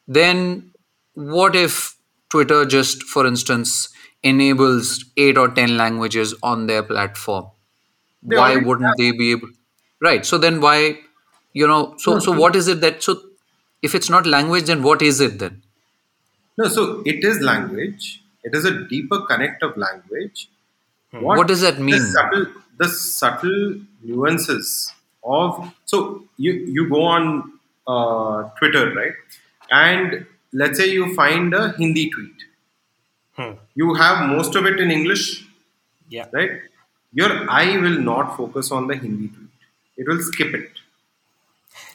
then 0.07 0.71
what 1.13 1.55
if 1.55 1.95
twitter 2.29 2.65
just 2.65 3.03
for 3.03 3.25
instance 3.25 3.89
enables 4.23 5.05
8 5.17 5.37
or 5.37 5.49
10 5.49 5.77
languages 5.77 6.33
on 6.41 6.65
their 6.67 6.83
platform? 6.83 7.45
They 8.23 8.37
why 8.37 8.55
wouldn't 8.57 8.87
have. 8.87 8.97
they 8.97 9.11
be 9.11 9.31
able 9.31 9.49
right 10.01 10.25
so 10.25 10.37
then 10.37 10.59
why 10.61 10.97
you 11.53 11.67
know 11.67 11.93
so 11.97 12.17
so 12.19 12.31
what 12.31 12.55
is 12.55 12.67
it 12.67 12.81
that 12.81 13.03
so 13.03 13.21
if 13.83 13.93
it's 13.93 14.09
not 14.09 14.25
language 14.25 14.65
then 14.65 14.81
what 14.81 15.01
is 15.01 15.21
it 15.21 15.37
then? 15.39 15.61
No 16.57 16.67
so 16.67 17.03
it 17.05 17.23
is 17.23 17.41
language. 17.41 18.23
It 18.43 18.55
is 18.55 18.65
a 18.65 18.83
deeper 18.87 19.21
connect 19.21 19.63
of 19.63 19.75
language. 19.75 20.49
Hmm. 21.11 21.21
what, 21.21 21.37
what, 21.39 21.47
does 21.47 21.61
that 21.61 21.79
mean? 21.79 21.99
the 21.99 21.99
subtle, 21.99 22.45
the 22.77 22.89
subtle 22.89 23.75
nuances 24.03 24.91
of 25.23 25.73
so 25.85 26.23
you 26.37 26.53
you 26.77 26.89
go 26.89 27.03
on 27.03 27.54
uh, 27.87 28.49
twitter 28.59 28.93
right 28.93 29.13
and 29.71 30.25
let's 30.53 30.77
say 30.79 30.89
you 30.89 31.13
find 31.15 31.53
a 31.53 31.63
hindi 31.77 32.09
tweet 32.09 32.45
Hmm. 33.37 33.53
You 33.75 33.93
have 33.95 34.29
most 34.29 34.55
of 34.55 34.65
it 34.65 34.79
in 34.79 34.91
English. 34.91 35.45
Yeah. 36.09 36.27
Right? 36.31 36.51
Your 37.13 37.49
eye 37.49 37.77
will 37.77 37.99
not 37.99 38.35
focus 38.37 38.71
on 38.71 38.87
the 38.87 38.95
Hindi 38.95 39.27
tweet. 39.27 39.49
It 39.97 40.07
will 40.07 40.21
skip 40.21 40.53
it. 40.53 40.69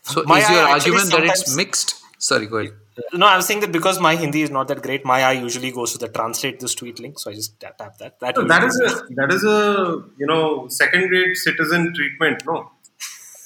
So 0.03 0.23
my 0.25 0.41
is 0.41 0.51
your 0.51 0.61
argument 0.61 1.11
that 1.11 1.25
it's 1.25 1.55
mixed? 1.55 2.03
Sorry, 2.19 2.47
go 2.47 2.59
ahead. 2.59 2.75
No, 3.15 3.27
I 3.27 3.37
was 3.37 3.47
saying 3.47 3.61
that 3.61 3.73
because 3.73 3.99
my 3.99 4.17
Hindi 4.17 4.43
is 4.43 4.51
not 4.51 4.69
that 4.69 4.83
great, 4.83 5.05
my 5.05 5.23
eye 5.23 5.33
usually 5.33 5.71
goes 5.71 5.93
to 5.93 5.99
the 5.99 6.09
translate 6.09 6.61
this 6.61 6.75
tweet 6.75 6.99
link, 6.99 7.19
so 7.19 7.31
I 7.31 7.35
just 7.35 7.59
tap, 7.61 7.79
tap 7.79 7.97
that. 7.99 8.21
That, 8.21 8.35
that 8.49 8.65
is 8.65 8.79
a 8.81 9.15
that 9.15 9.33
is 9.33 9.45
a 9.45 10.05
you 10.19 10.27
know 10.27 10.69
second 10.69 11.09
grade 11.09 11.37
citizen 11.37 11.95
treatment. 11.95 12.43
No, 12.47 12.71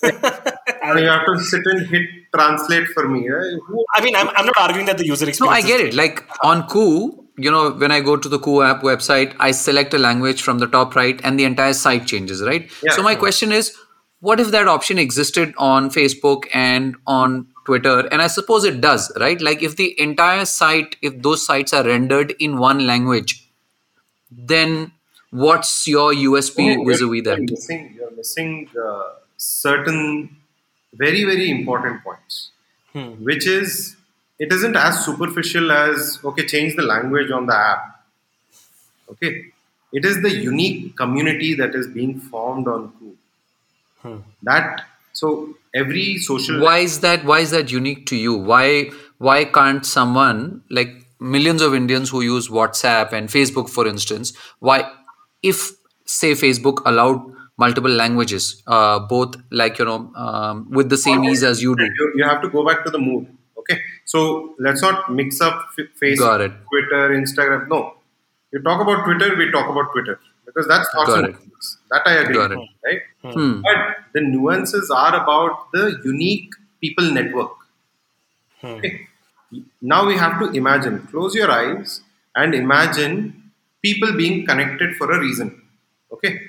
you 0.99 1.09
have 1.09 1.27
to 1.27 1.39
sit 1.41 1.63
and 1.65 1.87
hit 1.87 2.03
translate 2.35 2.89
for 2.89 3.09
me. 3.09 3.29
Right? 3.29 3.59
I 3.95 4.03
mean, 4.03 4.17
I'm, 4.17 4.29
I'm 4.31 4.47
not 4.47 4.59
arguing 4.59 4.87
that 4.87 4.99
the 4.99 5.07
user 5.07 5.29
experience. 5.29 5.41
No, 5.41 5.49
I 5.49 5.63
get 5.63 5.81
it. 5.81 5.95
Like 5.95 6.25
on 6.43 6.67
Koo, 6.69 7.25
you 7.37 7.51
know, 7.51 7.73
when 7.73 7.91
I 7.91 8.01
go 8.01 8.17
to 8.17 8.29
the 8.29 8.39
Koo 8.39 8.63
app 8.63 8.83
website, 8.83 9.35
I 9.39 9.51
select 9.51 9.95
a 9.95 9.99
language 9.99 10.43
from 10.43 10.59
the 10.59 10.67
top 10.67 10.95
right 10.95 11.21
and 11.25 11.39
the 11.39 11.45
entire 11.45 11.73
site 11.73 12.07
changes, 12.07 12.43
right? 12.43 12.71
Yeah, 12.83 12.93
so 12.93 13.03
my 13.03 13.15
question 13.15 13.53
is, 13.53 13.77
what 14.21 14.41
if 14.41 14.51
that 14.53 14.69
option 14.69 14.99
existed 14.99 15.53
on 15.59 15.91
Facebook 15.91 16.45
and 16.55 16.97
on 17.07 17.49
Twitter? 17.67 18.09
And 18.11 18.23
I 18.23 18.29
suppose 18.29 18.65
it 18.65 18.81
does, 18.81 19.13
right? 19.21 19.41
Like 19.41 19.63
if 19.63 19.77
the 19.77 20.01
entire 20.01 20.45
site, 20.45 20.97
if 21.03 21.21
those 21.21 21.45
sites 21.45 21.73
are 21.73 21.85
rendered 21.85 22.35
in 22.39 22.57
one 22.59 22.87
language, 22.87 23.51
then 24.31 24.93
what's 25.31 25.87
your 25.87 26.15
USP 26.15 26.87
vis-a-vis 26.87 27.25
that? 27.25 27.39
You're 27.39 27.51
missing, 27.51 27.95
you're 27.97 28.11
missing 28.13 28.69
uh, 28.83 29.03
certain 29.45 30.37
very 30.95 31.25
very 31.25 31.51
important 31.51 32.03
points, 32.03 32.51
hmm. 32.93 33.11
which 33.25 33.47
is 33.47 33.97
it 34.39 34.53
isn't 34.53 34.77
as 34.77 35.05
superficial 35.05 35.73
as 35.73 36.19
okay 36.25 36.47
change 36.47 36.77
the 36.77 36.83
language 36.83 37.31
on 37.31 37.47
the 37.47 37.57
app. 37.57 38.05
Okay, 39.11 39.47
it 39.93 40.05
is 40.05 40.23
the 40.23 40.31
unique 40.31 40.97
community 40.97 41.55
that 41.55 41.75
is 41.75 41.87
being 41.87 42.19
formed 42.21 42.67
on 42.69 42.93
Koo. 42.99 43.17
Hmm. 44.03 44.19
That 44.43 44.87
so 45.13 45.55
every 45.75 46.19
social 46.19 46.61
why 46.61 46.79
is 46.79 47.01
that 47.01 47.25
why 47.25 47.39
is 47.39 47.51
that 47.51 47.71
unique 47.71 48.07
to 48.07 48.17
you 48.17 48.35
why 48.35 48.91
why 49.19 49.45
can't 49.45 49.87
someone 49.87 50.63
like 50.71 50.91
millions 51.21 51.63
of 51.63 51.75
indians 51.75 52.11
who 52.11 52.21
use 52.21 52.49
whatsapp 52.49 53.13
and 53.13 53.29
facebook 53.29 53.69
for 53.69 53.87
instance 53.87 54.33
why 54.59 54.79
if 55.43 55.71
say 56.05 56.33
facebook 56.33 56.83
allowed 56.85 57.34
multiple 57.57 57.91
languages 57.91 58.63
uh, 58.67 58.99
both 59.15 59.37
like 59.51 59.79
you 59.79 59.85
know 59.85 60.01
um, 60.17 60.67
with 60.71 60.89
the 60.91 60.97
same 61.07 61.25
ease 61.25 61.43
as 61.43 61.63
you 61.63 61.75
do 61.77 61.85
you, 61.85 62.13
you 62.17 62.25
have 62.25 62.41
to 62.43 62.49
go 62.49 62.65
back 62.69 62.85
to 62.85 62.91
the 62.91 62.99
mood 62.99 63.27
okay 63.59 63.79
so 64.05 64.55
let's 64.59 64.83
not 64.83 65.13
mix 65.21 65.41
up 65.41 65.57
facebook 66.03 66.41
it. 66.47 66.53
twitter 66.71 67.03
instagram 67.21 67.69
no 67.69 67.81
you 68.53 68.61
talk 68.69 68.81
about 68.87 69.05
twitter 69.05 69.29
we 69.37 69.51
talk 69.51 69.69
about 69.75 69.93
twitter 69.93 70.19
because 70.47 70.67
that's 70.73 70.89
Got 70.95 71.09
awesome 71.09 71.25
it. 71.27 71.37
that 71.91 72.03
i 72.07 72.15
agree 72.23 72.35
Got 72.43 72.53
it. 72.53 72.59
right 72.89 73.03
Hmm. 73.25 73.63
but 73.63 73.79
the 74.13 74.21
nuances 74.21 74.91
are 74.91 75.15
about 75.23 75.73
the 75.73 75.85
unique 76.05 76.51
people 76.83 77.11
network 77.19 77.53
Okay. 78.63 79.09
Now 79.83 80.07
we 80.07 80.17
have 80.17 80.39
to 80.41 80.51
imagine, 80.51 81.07
close 81.09 81.35
your 81.35 81.51
eyes 81.51 82.01
and 82.35 82.55
imagine 82.55 83.53
people 83.83 84.13
being 84.17 84.47
connected 84.47 84.97
for 84.97 85.11
a 85.13 85.21
reason. 85.21 85.63
Okay. 86.13 86.41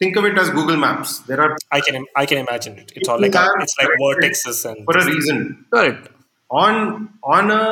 Think 0.00 0.16
of 0.16 0.24
it 0.24 0.38
as 0.42 0.50
Google 0.50 0.76
Maps. 0.76 1.18
There 1.30 1.40
are 1.40 1.56
I 1.70 1.80
can 1.80 2.04
I 2.16 2.24
can 2.26 2.38
imagine 2.38 2.78
it. 2.78 2.92
It's 2.96 3.08
all 3.08 3.20
like 3.20 3.34
a, 3.34 3.48
it's 3.60 3.76
like 3.78 3.90
vertexes 4.04 4.64
and 4.70 4.84
for 4.86 4.96
a 4.98 5.04
reason. 5.04 5.66
correct 5.74 6.08
On 6.50 7.10
on 7.22 7.50
a 7.50 7.64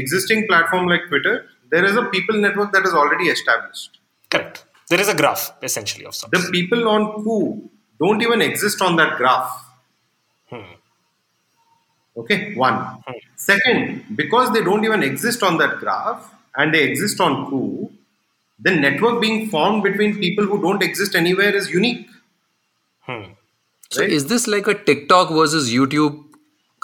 existing 0.00 0.46
platform 0.48 0.86
like 0.92 1.06
Twitter, 1.08 1.46
there 1.70 1.84
is 1.84 1.96
a 1.96 2.04
people 2.16 2.36
network 2.46 2.72
that 2.72 2.84
is 2.90 2.94
already 3.02 3.28
established. 3.36 3.98
correct. 4.34 4.66
There 4.90 5.00
is 5.00 5.08
a 5.08 5.14
graph 5.14 5.42
essentially 5.62 6.04
of 6.04 6.14
sorts. 6.16 6.32
The 6.36 6.50
people 6.50 6.88
on 6.88 7.02
Koo 7.24 7.70
don't 8.02 8.20
even 8.22 8.42
exist 8.42 8.82
on 8.82 8.96
that 8.96 9.16
graph. 9.18 9.50
Hmm. 10.50 10.72
Okay, 12.16 12.54
one. 12.54 12.78
Second, 13.36 14.04
because 14.16 14.52
they 14.52 14.62
don't 14.68 14.84
even 14.84 15.02
exist 15.02 15.42
on 15.42 15.58
that 15.58 15.78
graph 15.78 16.28
and 16.56 16.74
they 16.74 16.82
exist 16.82 17.20
on 17.20 17.48
Koo, 17.48 17.90
the 18.62 18.70
network 18.70 19.20
being 19.20 19.48
formed 19.48 19.82
between 19.82 20.18
people 20.18 20.44
who 20.44 20.60
don't 20.62 20.82
exist 20.82 21.14
anywhere 21.14 21.54
is 21.54 21.70
unique. 21.70 22.06
Hmm. 23.06 23.22
so 23.90 24.02
Right. 24.02 24.10
is 24.16 24.26
this 24.30 24.46
like 24.54 24.66
a 24.72 24.74
tiktok 24.88 25.30
versus 25.36 25.70
youtube 25.74 26.18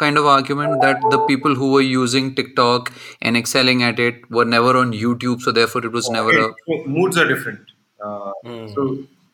kind 0.02 0.18
of 0.20 0.26
argument 0.26 0.80
that 0.84 1.04
the 1.10 1.18
people 1.26 1.54
who 1.60 1.68
were 1.72 1.82
using 1.88 2.30
tiktok 2.38 2.90
and 3.22 3.36
excelling 3.40 3.82
at 3.88 4.00
it 4.06 4.28
were 4.38 4.44
never 4.54 4.72
on 4.80 4.92
youtube 5.02 5.40
so 5.46 5.52
therefore 5.58 5.84
it 5.90 5.92
was 5.98 6.08
never 6.16 6.32
a 6.38 6.48
so 6.66 6.78
moods 6.86 7.16
are 7.18 7.28
different. 7.28 7.60
Uh, 8.06 8.32
So, 8.74 8.86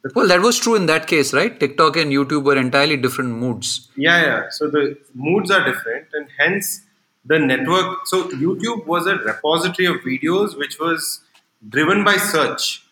the, 0.03 0.12
well 0.16 0.28
that 0.34 0.40
was 0.49 0.59
true 0.66 0.74
in 0.74 0.86
that 0.93 1.07
case 1.14 1.32
right 1.40 1.59
tiktok 1.64 1.97
and 2.05 2.12
youtube 2.18 2.45
were 2.51 2.59
entirely 2.66 2.97
different 3.09 3.30
moods 3.45 3.72
yeah, 3.97 4.22
yeah. 4.28 4.43
So 4.51 4.68
the 4.68 4.97
moods 5.14 5.51
are 5.51 5.64
different, 5.64 6.07
and 6.12 6.26
hence 6.38 6.82
the 7.24 7.38
network. 7.38 8.07
So 8.07 8.24
YouTube 8.30 8.86
was 8.86 9.07
a 9.07 9.14
repository 9.16 9.86
of 9.86 9.97
videos 10.07 10.57
which 10.59 10.78
was 10.80 11.20
driven 11.69 12.05
by 12.05 12.17
search 12.17 12.83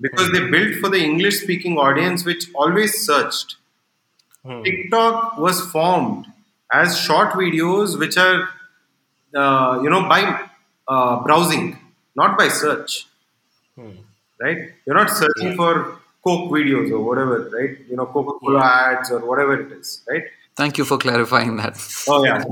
because 0.00 0.30
they 0.32 0.40
built 0.50 0.74
for 0.80 0.88
the 0.88 0.98
English 1.02 1.40
speaking 1.40 1.78
audience, 1.78 2.24
which 2.24 2.46
always 2.54 3.04
searched. 3.06 3.56
TikTok 4.64 5.38
was 5.38 5.60
formed 5.70 6.26
as 6.72 6.98
short 6.98 7.30
videos 7.34 7.98
which 7.98 8.16
are, 8.16 8.48
uh, 9.34 9.80
you 9.82 9.90
know, 9.90 10.08
by 10.08 10.48
uh, 10.88 11.20
browsing, 11.22 11.78
not 12.16 12.36
by 12.38 12.48
search. 12.48 13.06
Right? 14.40 14.72
You're 14.86 14.96
not 14.96 15.10
searching 15.10 15.54
for 15.56 15.98
Coke 16.24 16.50
videos 16.50 16.90
or 16.90 17.00
whatever, 17.00 17.48
right? 17.52 17.78
You 17.88 17.96
know, 17.96 18.06
Coca 18.06 18.38
Cola 18.38 18.60
ads 18.64 19.10
or 19.10 19.20
whatever 19.20 19.60
it 19.60 19.72
is, 19.72 20.02
right? 20.08 20.24
Thank 20.56 20.78
you 20.78 20.84
for 20.84 20.98
clarifying 20.98 21.56
that 21.56 21.78
Oh, 22.08 22.24
yeah. 22.24 22.44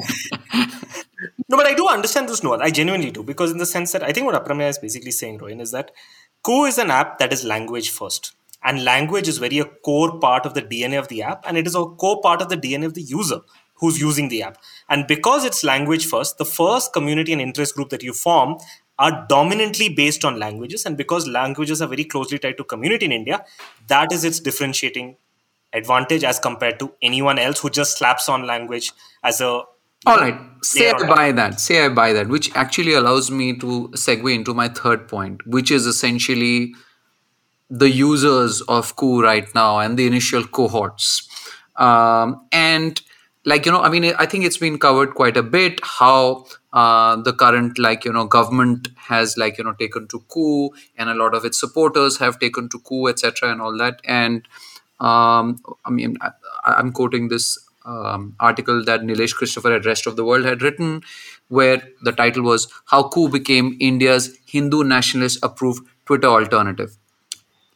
No, 1.49 1.57
but 1.57 1.67
I 1.67 1.75
do 1.75 1.89
understand 1.89 2.29
this 2.29 2.43
nuance. 2.43 2.63
I 2.63 2.71
genuinely 2.71 3.11
do 3.11 3.23
because 3.23 3.51
in 3.51 3.59
the 3.59 3.67
sense 3.67 3.93
that 3.93 4.03
I 4.03 4.13
think 4.13 4.27
what 4.27 4.43
Aprameya 4.43 4.69
is 4.69 4.79
basically 4.79 5.11
saying, 5.11 5.41
Rohin, 5.41 5.61
is 5.61 5.73
that 5.73 5.91
Koo 6.43 6.65
is 6.65 6.79
an 6.79 6.91
app 6.91 7.19
that 7.19 7.33
is 7.33 7.45
language 7.45 7.91
first, 7.91 8.33
and 8.63 8.85
language 8.85 9.29
is 9.29 9.39
very 9.39 9.59
a 9.59 9.65
core 9.65 10.19
part 10.19 10.47
of 10.47 10.55
the 10.55 10.63
DNA 10.63 10.99
of 10.99 11.09
the 11.09 11.23
app, 11.23 11.45
and 11.47 11.59
it 11.59 11.67
is 11.67 11.75
a 11.75 11.85
core 11.85 12.21
part 12.23 12.41
of 12.41 12.49
the 12.49 12.57
DNA 12.57 12.87
of 12.87 12.95
the 12.95 13.03
user 13.03 13.41
who's 13.75 14.01
using 14.01 14.29
the 14.29 14.43
app. 14.43 14.59
And 14.89 15.07
because 15.07 15.45
it's 15.45 15.65
language 15.65 16.07
first, 16.07 16.39
the 16.39 16.45
first 16.45 16.93
community 16.93 17.33
and 17.33 17.43
interest 17.43 17.75
group 17.75 17.91
that 17.91 18.03
you 18.03 18.13
form 18.13 18.59
are 18.99 19.27
dominantly 19.29 19.89
based 19.89 20.25
on 20.25 20.39
languages, 20.39 20.87
and 20.87 20.97
because 20.97 21.27
languages 21.27 21.83
are 21.83 21.89
very 21.89 22.05
closely 22.05 22.39
tied 22.39 22.57
to 22.59 22.65
community 22.65 23.07
in 23.07 23.13
India, 23.13 23.45
that 23.89 24.13
is 24.13 24.25
its 24.25 24.41
differentiating 24.41 25.17
advantage 25.73 26.25
as 26.25 26.39
compared 26.39 26.79
to 26.79 26.93
anyone 27.03 27.39
else 27.39 27.61
who 27.61 27.71
just 27.71 27.99
slaps 27.99 28.29
on 28.29 28.47
language 28.47 28.93
as 29.23 29.41
a 29.41 29.63
All 30.07 30.17
right. 30.17 30.39
Say 30.63 30.91
I 30.91 31.07
buy 31.07 31.33
that. 31.33 31.61
Say 31.61 31.85
I 31.85 31.89
buy 31.89 32.13
that, 32.15 32.29
which 32.29 32.55
actually 32.57 32.95
allows 32.95 33.31
me 33.31 33.57
to 33.59 33.89
segue 33.95 34.35
into 34.35 34.55
my 34.55 34.69
third 34.69 35.09
point, 35.09 35.47
which 35.47 35.71
is 35.71 35.87
essentially 35.87 36.75
the 37.69 37.91
users 37.91 38.63
of 38.63 38.97
Koo 38.97 39.23
right 39.23 39.47
now 39.55 39.79
and 39.79 39.99
the 39.99 40.07
initial 40.07 40.45
cohorts. 40.45 41.29
Um, 41.77 42.47
and 42.51 43.01
like 43.45 43.65
you 43.65 43.73
know, 43.73 43.81
I 43.81 43.89
mean, 43.89 44.13
I 44.19 44.27
think 44.27 44.45
it's 44.45 44.59
been 44.59 44.79
covered 44.79 45.15
quite 45.15 45.37
a 45.37 45.43
bit 45.43 45.81
how 45.83 46.47
uh, 46.73 47.17
the 47.17 47.33
current 47.33 47.79
like 47.79 48.05
you 48.05 48.13
know 48.13 48.25
government 48.27 48.89
has 48.97 49.37
like 49.39 49.57
you 49.57 49.65
know 49.65 49.73
taken 49.73 50.09
to 50.09 50.21
Koo, 50.29 50.71
and 50.97 51.09
a 51.09 51.15
lot 51.15 51.35
of 51.35 51.45
its 51.45 51.59
supporters 51.59 52.19
have 52.19 52.39
taken 52.39 52.69
to 52.69 52.79
Koo, 52.81 53.09
etc., 53.09 53.51
and 53.51 53.63
all 53.63 53.77
that. 53.79 54.01
And 54.05 54.47
um, 55.01 55.61
I 55.85 55.91
mean, 55.91 56.17
I, 56.21 56.31
I'm 56.65 56.93
quoting 56.93 57.29
this 57.29 57.59
um, 57.85 58.37
article 58.39 58.85
that 58.85 59.01
Nilesh 59.01 59.35
Christopher 59.35 59.73
at 59.73 59.87
Rest 59.87 60.07
of 60.07 60.17
the 60.17 60.25
World 60.25 60.45
had 60.45 60.63
written, 60.63 61.03
where 61.49 61.83
the 62.03 62.13
title 62.13 62.43
was 62.43 62.69
"How 62.87 63.09
Koo 63.09 63.29
Became 63.29 63.77
India's 63.81 64.39
Hindu 64.47 64.85
Nationalist 64.85 65.39
Approved 65.43 65.87
Twitter 66.07 66.29
Alternative." 66.29 66.97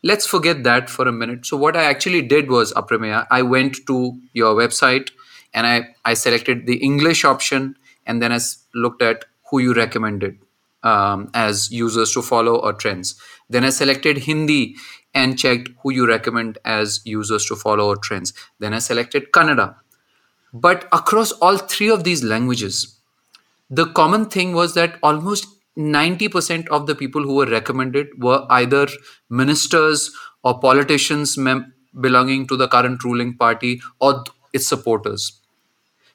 Let's 0.03 0.27
forget 0.27 0.65
that 0.65 0.91
for 0.91 1.09
a 1.09 1.13
minute. 1.13 1.47
So 1.47 1.57
what 1.57 1.77
I 1.79 1.85
actually 1.85 2.21
did 2.21 2.51
was, 2.51 2.75
Aprameya, 2.75 3.27
I 3.31 3.41
went 3.41 3.87
to 3.87 4.21
your 4.35 4.55
website 4.55 5.11
and 5.55 5.67
I, 5.67 5.95
I 6.05 6.13
selected 6.13 6.67
the 6.67 6.77
English 6.77 7.25
option 7.25 7.77
and 8.07 8.21
then 8.21 8.31
I 8.31 8.39
looked 8.75 9.01
at 9.01 9.25
who 9.51 9.61
you 9.61 9.73
recommended 9.73 10.39
um, 10.83 11.31
as 11.33 11.71
users 11.71 12.13
to 12.13 12.21
follow 12.21 12.57
or 12.57 12.75
trends. 12.75 13.19
Then 13.49 13.65
I 13.65 13.71
selected 13.71 14.19
Hindi 14.19 14.77
and 15.15 15.39
checked 15.39 15.69
who 15.83 15.93
you 15.93 16.07
recommend 16.07 16.59
as 16.65 17.01
users 17.05 17.45
to 17.47 17.57
follow 17.57 17.89
or 17.89 17.97
trends. 17.97 18.33
Then 18.59 18.75
I 18.75 18.79
selected 18.81 19.33
Kannada. 19.33 19.77
But 20.53 20.89
across 20.93 21.33
all 21.33 21.59
three 21.59 21.91
of 21.91 22.05
these 22.05 22.23
languages, 22.25 22.97
the 23.71 23.87
common 23.87 24.27
thing 24.27 24.53
was 24.55 24.75
that 24.75 24.99
almost 25.03 25.47
90% 25.77 26.69
of 26.69 26.87
the 26.87 26.95
people 26.95 27.23
who 27.23 27.35
were 27.37 27.47
recommended 27.47 28.09
were 28.23 28.47
either 28.51 28.87
ministers 29.31 30.13
or 30.45 30.59
politicians 30.61 31.37
mem- 31.39 31.73
belonging 32.01 32.47
to 32.49 32.57
the 32.57 32.69
current 32.69 33.03
ruling 33.05 33.37
party 33.37 33.81
or 34.01 34.15
th- 34.15 34.27
its 34.53 34.67
supporters. 34.67 35.41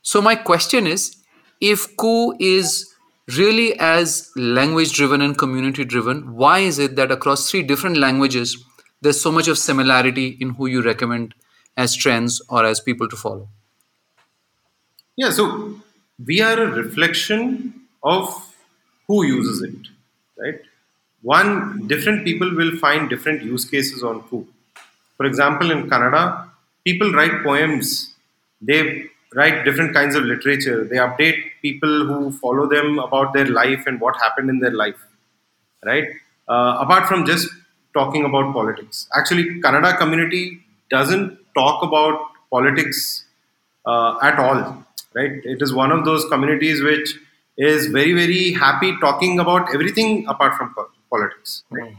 So, 0.02 0.22
my 0.22 0.36
question 0.36 0.88
is 0.88 1.18
if 1.62 1.96
Koo 1.98 2.36
is 2.40 2.94
really 3.38 3.78
as 3.80 4.32
language 4.36 4.94
driven 4.94 5.22
and 5.22 5.38
community 5.38 5.86
driven, 5.86 6.36
why 6.36 6.60
is 6.60 6.80
it 6.80 6.96
that 6.96 7.12
across 7.12 7.50
three 7.50 7.64
different 7.64 7.98
languages, 7.98 8.64
there's 9.02 9.22
so 9.22 9.32
much 9.32 9.48
of 9.48 9.58
similarity 9.58 10.38
in 10.40 10.52
who 10.52 10.68
you 10.68 10.82
recommend 10.82 11.34
as 11.78 11.96
trends 11.96 12.42
or 12.50 12.66
as 12.66 12.80
people 12.80 13.08
to 13.08 13.16
follow? 13.16 13.48
Yeah, 15.16 15.32
so 15.32 15.76
we 16.26 16.42
are 16.42 16.60
a 16.62 16.68
reflection 16.68 17.74
of 18.04 18.54
who 19.08 19.26
uses 19.26 19.62
it, 19.62 19.88
right? 20.38 20.62
One, 21.22 21.88
different 21.88 22.24
people 22.24 22.56
will 22.56 22.78
find 22.78 23.10
different 23.10 23.44
use 23.44 23.66
cases 23.66 24.04
on 24.04 24.22
Koo. 24.24 24.48
For 25.18 25.26
example, 25.26 25.72
in 25.72 25.90
Kannada 25.90 26.50
people 26.86 27.12
write 27.12 27.44
poems, 27.44 28.14
they 28.62 29.06
write 29.36 29.64
different 29.64 29.94
kinds 29.94 30.16
of 30.16 30.24
literature, 30.24 30.86
they 30.86 30.98
update 30.98 31.44
people 31.62 32.06
who 32.06 32.32
follow 32.32 32.68
them 32.68 33.00
about 33.00 33.34
their 33.34 33.46
life 33.46 33.84
and 33.86 34.00
what 34.00 34.16
happened 34.18 34.50
in 34.50 34.60
their 34.60 34.72
life, 34.72 35.06
right? 35.86 36.08
Uh, 36.48 36.78
apart 36.80 37.08
from 37.08 37.26
just 37.26 37.48
talking 38.00 38.26
about 38.26 38.54
politics. 38.54 39.08
Actually, 39.16 39.46
Kannada 39.62 39.98
community 39.98 40.44
doesn't 40.90 41.38
talk 41.56 41.84
about 41.84 42.20
politics 42.50 43.26
uh, 43.86 44.18
at 44.22 44.40
all, 44.40 44.86
right? 45.14 45.34
It 45.56 45.62
is 45.62 45.74
one 45.74 45.92
of 45.92 46.06
those 46.06 46.26
communities 46.34 46.84
which 46.90 47.16
is 47.58 47.88
very, 47.88 48.14
very 48.14 48.54
happy 48.54 48.94
talking 49.00 49.40
about 49.40 49.74
everything 49.74 50.26
apart 50.28 50.56
from 50.56 50.74
politics. 51.10 51.64
Right? 51.70 51.96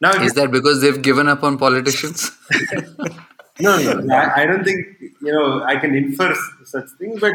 Now, 0.00 0.12
Is 0.28 0.32
that 0.34 0.50
because 0.50 0.80
they've 0.80 1.00
given 1.00 1.28
up 1.28 1.44
on 1.44 1.58
politicians? 1.58 2.30
no, 3.60 3.78
no, 3.82 3.92
no. 4.00 4.14
I, 4.14 4.42
I, 4.42 4.46
don't 4.46 4.64
think 4.64 4.84
you 5.00 5.32
know 5.32 5.62
I 5.62 5.76
can 5.76 5.94
infer 5.94 6.34
such 6.64 6.88
things, 6.98 7.20
but 7.20 7.34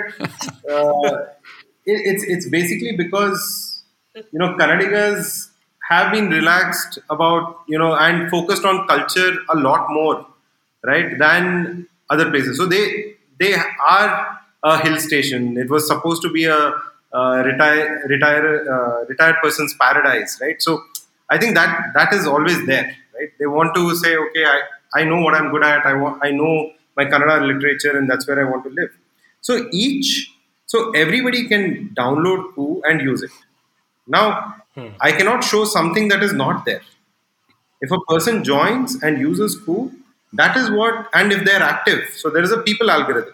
uh, 0.69 1.03
it, 1.85 1.99
it's 2.09 2.23
it's 2.23 2.49
basically 2.49 2.97
because 2.97 3.83
you 4.15 4.39
know 4.39 4.49
Kannadigas 4.55 5.47
have 5.89 6.11
been 6.11 6.29
relaxed 6.29 6.99
about 7.09 7.61
you 7.67 7.77
know 7.77 7.95
and 7.95 8.29
focused 8.29 8.65
on 8.65 8.87
culture 8.87 9.37
a 9.49 9.55
lot 9.57 9.87
more, 9.89 10.25
right, 10.83 11.17
than 11.17 11.87
other 12.09 12.29
places. 12.29 12.57
So 12.57 12.65
they 12.65 13.15
they 13.39 13.55
are 13.55 14.39
a 14.63 14.79
hill 14.79 14.99
station. 14.99 15.57
It 15.57 15.69
was 15.69 15.87
supposed 15.87 16.21
to 16.23 16.29
be 16.29 16.45
a, 16.45 16.73
retire 17.13 18.03
retire 18.07 18.71
uh, 18.73 19.05
retired 19.05 19.37
person's 19.41 19.73
paradise, 19.73 20.39
right? 20.41 20.61
So 20.61 20.83
I 21.29 21.37
think 21.37 21.55
that 21.55 21.91
that 21.93 22.13
is 22.13 22.27
always 22.27 22.65
there, 22.65 22.95
right? 23.15 23.29
They 23.39 23.45
want 23.45 23.75
to 23.75 23.95
say, 23.95 24.15
okay, 24.15 24.45
I 24.45 24.61
I 24.93 25.03
know 25.03 25.21
what 25.21 25.33
I'm 25.35 25.51
good 25.51 25.63
at. 25.63 25.85
I 25.85 25.93
want, 25.93 26.23
I 26.23 26.31
know 26.31 26.71
my 26.95 27.05
Kannada 27.05 27.45
literature, 27.45 27.97
and 27.97 28.09
that's 28.09 28.27
where 28.27 28.39
I 28.45 28.49
want 28.49 28.63
to 28.65 28.69
live. 28.69 28.89
So 29.41 29.67
each, 29.71 30.31
so 30.65 30.91
everybody 30.91 31.47
can 31.47 31.93
download 31.97 32.53
Koo 32.55 32.81
and 32.85 33.01
use 33.01 33.23
it. 33.23 33.31
Now, 34.07 34.55
hmm. 34.77 34.87
I 35.01 35.11
cannot 35.11 35.43
show 35.43 35.65
something 35.65 36.07
that 36.09 36.23
is 36.23 36.33
not 36.33 36.65
there. 36.65 36.81
If 37.81 37.91
a 37.91 37.99
person 38.07 38.43
joins 38.43 39.01
and 39.03 39.19
uses 39.19 39.59
Koo, 39.59 39.91
that 40.33 40.57
is 40.57 40.69
what, 40.71 41.07
and 41.13 41.31
if 41.31 41.43
they're 41.45 41.61
active, 41.61 42.09
so 42.15 42.29
there 42.29 42.43
is 42.43 42.51
a 42.51 42.59
people 42.59 42.89
algorithm. 42.91 43.33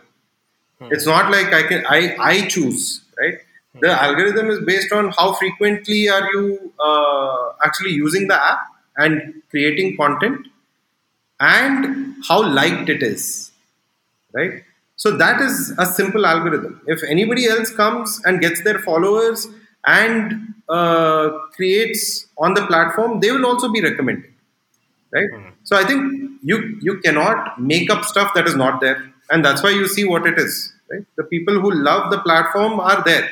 Hmm. 0.79 0.89
It's 0.91 1.05
not 1.05 1.31
like 1.31 1.53
I 1.53 1.63
can, 1.63 1.85
I, 1.87 2.15
I 2.19 2.47
choose, 2.47 3.01
right? 3.19 3.35
Hmm. 3.73 3.79
The 3.81 3.91
algorithm 3.91 4.49
is 4.49 4.59
based 4.65 4.91
on 4.91 5.11
how 5.11 5.33
frequently 5.33 6.09
are 6.09 6.31
you 6.33 6.73
uh, 6.79 7.53
actually 7.63 7.91
using 7.91 8.27
the 8.27 8.41
app 8.41 8.67
and 8.97 9.41
creating 9.49 9.97
content 9.97 10.47
and 11.39 12.15
how 12.27 12.41
liked 12.59 12.89
it 12.89 13.03
is 13.03 13.51
right 14.33 14.63
so 14.95 15.15
that 15.17 15.41
is 15.41 15.73
a 15.77 15.85
simple 15.85 16.25
algorithm 16.25 16.79
if 16.87 17.03
anybody 17.03 17.47
else 17.47 17.69
comes 17.69 18.21
and 18.25 18.39
gets 18.39 18.63
their 18.63 18.79
followers 18.79 19.47
and 19.85 20.53
uh, 20.69 21.29
creates 21.55 22.27
on 22.37 22.53
the 22.53 22.65
platform 22.67 23.19
they 23.19 23.31
will 23.31 23.45
also 23.45 23.71
be 23.71 23.81
recommended 23.81 24.31
right 25.11 25.29
mm. 25.29 25.51
so 25.63 25.75
i 25.77 25.83
think 25.83 26.31
you 26.41 26.77
you 26.81 26.99
cannot 26.99 27.59
make 27.61 27.89
up 27.89 28.03
stuff 28.05 28.33
that 28.33 28.47
is 28.47 28.55
not 28.55 28.79
there 28.81 29.13
and 29.29 29.43
that's 29.43 29.63
why 29.63 29.69
you 29.69 29.87
see 29.87 30.05
what 30.05 30.25
it 30.25 30.37
is 30.37 30.73
right 30.91 31.05
the 31.17 31.23
people 31.23 31.59
who 31.59 31.71
love 31.71 32.11
the 32.11 32.19
platform 32.19 32.79
are 32.79 33.03
there 33.03 33.29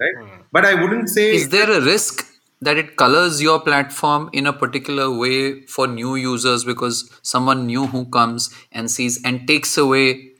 right 0.00 0.16
mm. 0.16 0.38
but 0.52 0.64
i 0.64 0.74
wouldn't 0.74 1.08
say 1.08 1.34
is 1.34 1.48
there 1.50 1.70
a 1.70 1.80
risk 1.80 2.24
that 2.60 2.78
it 2.78 2.96
colors 2.96 3.42
your 3.42 3.60
platform 3.60 4.30
in 4.32 4.46
a 4.46 4.52
particular 4.52 5.10
way 5.16 5.60
for 5.66 5.86
new 5.86 6.14
users 6.16 6.64
because 6.64 7.10
someone 7.22 7.66
new 7.66 7.86
who 7.86 8.06
comes 8.06 8.48
and 8.72 8.90
sees 8.90 9.22
and 9.24 9.46
takes 9.46 9.76
away 9.76 10.32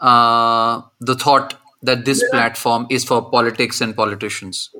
uh, 0.00 0.80
the 1.00 1.14
thought 1.14 1.54
that 1.82 2.04
this 2.04 2.22
yeah. 2.22 2.38
platform 2.38 2.86
is 2.90 3.04
for 3.04 3.30
politics 3.30 3.80
and 3.80 3.96
politicians 3.96 4.70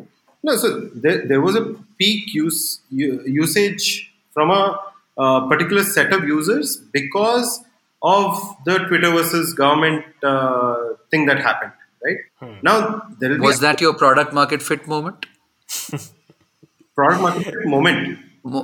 no 0.43 0.57
so 0.57 0.81
there, 0.95 1.27
there 1.27 1.41
was 1.41 1.57
a 1.57 1.75
peak 1.99 2.35
use 2.35 2.81
usage 2.91 4.13
from 4.33 4.51
a, 4.51 4.79
a 5.19 5.49
particular 5.49 5.83
set 5.83 6.13
of 6.13 6.25
users 6.25 6.77
because 6.93 7.61
of 8.03 8.57
the 8.65 8.79
twitter 8.87 9.11
versus 9.11 9.55
government 9.55 10.05
uh, 10.23 10.77
thing 11.11 11.27
that 11.27 11.41
happened 11.41 11.73
right 12.05 12.19
hmm. 12.41 12.55
now 12.63 13.03
there 13.19 13.37
was 13.41 13.61
that 13.61 13.81
your 13.81 13.95
product 13.95 14.33
market 14.33 14.63
fit 14.63 14.87
moment 14.87 15.27
product 16.99 17.23
market 17.23 17.45
fit 17.45 17.67
moment. 17.67 18.19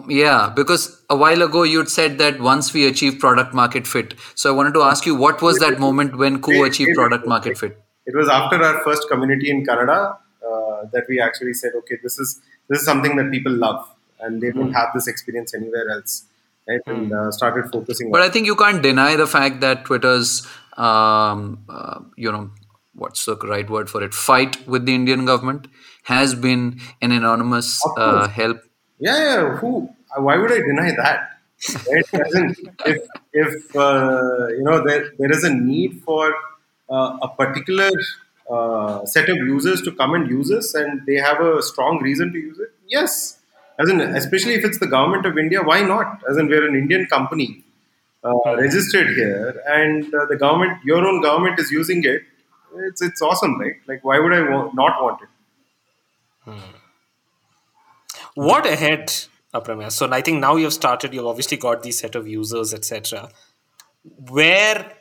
Yeah, 0.08 0.52
because 0.54 1.02
a 1.10 1.16
while 1.16 1.42
ago 1.42 1.62
you'd 1.62 1.90
said 1.90 2.18
that 2.18 2.40
once 2.40 2.72
we 2.72 2.86
achieve 2.86 3.18
product 3.20 3.54
market 3.54 3.86
fit. 3.86 4.14
So 4.34 4.52
I 4.52 4.56
wanted 4.56 4.74
to 4.74 4.82
ask 4.82 5.06
you, 5.06 5.14
what 5.14 5.42
was 5.42 5.58
that 5.58 5.78
moment 5.78 6.16
when 6.16 6.40
Koo 6.40 6.64
achieved 6.64 6.94
product 6.94 7.26
market 7.28 7.58
fit? 7.58 7.83
It 8.06 8.14
was 8.14 8.28
after 8.28 8.62
our 8.62 8.82
first 8.84 9.08
community 9.08 9.50
in 9.50 9.64
Kannada 9.64 10.18
uh, 10.46 10.84
that 10.92 11.04
we 11.08 11.20
actually 11.20 11.54
said, 11.54 11.72
okay, 11.78 11.96
this 12.02 12.18
is 12.18 12.40
this 12.68 12.80
is 12.80 12.84
something 12.84 13.16
that 13.16 13.30
people 13.30 13.52
love, 13.52 13.88
and 14.20 14.40
they 14.40 14.50
don't 14.50 14.70
mm. 14.70 14.74
have 14.74 14.88
this 14.94 15.06
experience 15.06 15.54
anywhere 15.54 15.88
else. 15.90 16.24
Right, 16.66 16.80
and 16.86 17.12
uh, 17.12 17.30
started 17.30 17.70
focusing. 17.70 18.10
But 18.10 18.22
I 18.22 18.30
think 18.30 18.46
you 18.46 18.56
can't 18.56 18.82
deny 18.82 19.16
the 19.16 19.26
fact 19.26 19.60
that 19.60 19.84
Twitter's, 19.84 20.46
um, 20.78 21.62
uh, 21.68 22.00
you 22.16 22.32
know, 22.32 22.50
what's 22.94 23.26
the 23.26 23.36
right 23.36 23.68
word 23.68 23.90
for 23.90 24.02
it, 24.02 24.14
fight 24.14 24.66
with 24.66 24.86
the 24.86 24.94
Indian 24.94 25.26
government 25.26 25.68
has 26.04 26.34
been 26.34 26.80
an 27.02 27.12
anonymous 27.12 27.80
uh, 27.98 28.28
help. 28.28 28.58
Yeah, 28.98 29.18
yeah. 29.18 29.56
Who? 29.56 29.90
Why 30.16 30.38
would 30.38 30.52
I 30.52 30.60
deny 30.60 30.90
that? 30.96 31.30
Right? 31.90 32.56
if 32.84 33.08
if 33.32 33.76
uh, 33.76 34.48
you 34.48 34.62
know 34.62 34.84
there 34.84 35.12
there 35.18 35.32
is 35.32 35.44
a 35.44 35.54
need 35.54 36.02
for 36.02 36.34
uh, 36.90 37.18
a 37.22 37.28
particular 37.28 37.90
uh, 38.50 39.04
set 39.06 39.28
of 39.28 39.36
users 39.36 39.82
to 39.82 39.92
come 39.92 40.14
and 40.14 40.28
use 40.30 40.50
us, 40.50 40.74
and 40.74 41.04
they 41.06 41.14
have 41.16 41.40
a 41.40 41.62
strong 41.62 42.00
reason 42.02 42.32
to 42.32 42.38
use 42.38 42.58
it. 42.58 42.72
Yes, 42.88 43.38
as 43.78 43.88
in 43.88 44.00
especially 44.00 44.54
if 44.54 44.64
it's 44.64 44.78
the 44.78 44.86
government 44.86 45.26
of 45.26 45.38
India, 45.38 45.62
why 45.62 45.82
not? 45.82 46.22
As 46.28 46.36
in 46.36 46.48
we're 46.48 46.66
an 46.68 46.74
Indian 46.74 47.06
company. 47.06 47.62
Uh, 48.22 48.56
registered 48.56 49.08
here, 49.16 49.62
and 49.66 50.14
uh, 50.14 50.24
the 50.26 50.36
government, 50.36 50.82
your 50.82 51.06
own 51.06 51.20
government, 51.20 51.58
is 51.58 51.70
using 51.70 52.02
it. 52.04 52.22
It's 52.88 53.02
it's 53.02 53.20
awesome, 53.20 53.60
right? 53.60 53.74
Like, 53.86 54.02
why 54.02 54.18
would 54.18 54.32
I 54.32 54.40
wa- 54.50 54.70
not 54.72 55.02
want 55.02 55.20
it? 55.22 55.28
Hmm. 56.44 56.58
What 58.34 58.66
ahead, 58.66 59.08
Aprameya? 59.54 59.90
So 59.92 60.10
I 60.10 60.20
think 60.20 60.40
now 60.40 60.56
you've 60.56 60.72
started. 60.72 61.14
You've 61.14 61.26
obviously 61.26 61.56
got 61.56 61.82
these 61.82 61.98
set 61.98 62.14
of 62.14 62.26
users, 62.26 62.74
etc. 62.74 63.30
Where, 64.30 64.92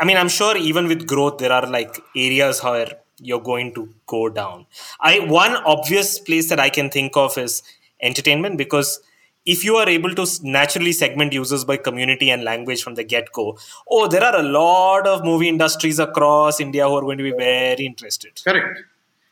I 0.00 0.04
mean, 0.04 0.16
I'm 0.16 0.28
sure 0.28 0.56
even 0.56 0.88
with 0.88 1.06
growth, 1.06 1.38
there 1.38 1.52
are 1.52 1.66
like 1.66 2.00
areas 2.14 2.62
where 2.62 2.88
you're 3.18 3.40
going 3.40 3.74
to 3.74 3.88
go 4.06 4.28
down. 4.28 4.66
I 5.00 5.20
one 5.20 5.56
obvious 5.56 6.18
place 6.18 6.48
that 6.50 6.60
I 6.60 6.68
can 6.68 6.90
think 6.90 7.16
of 7.16 7.38
is 7.38 7.62
entertainment 8.02 8.58
because 8.58 9.00
if 9.46 9.64
you 9.64 9.76
are 9.76 9.88
able 9.88 10.14
to 10.14 10.26
naturally 10.42 10.92
segment 10.92 11.32
users 11.32 11.64
by 11.64 11.76
community 11.76 12.30
and 12.30 12.42
language 12.44 12.82
from 12.82 12.96
the 12.96 13.04
get 13.04 13.32
go, 13.32 13.56
oh, 13.90 14.08
there 14.08 14.22
are 14.22 14.36
a 14.36 14.42
lot 14.42 15.06
of 15.06 15.24
movie 15.24 15.48
industries 15.48 15.98
across 15.98 16.60
India 16.60 16.86
who 16.86 16.96
are 16.96 17.02
going 17.02 17.18
to 17.18 17.24
be 17.24 17.32
very 17.32 17.86
interested. 17.86 18.32
Correct. 18.44 18.80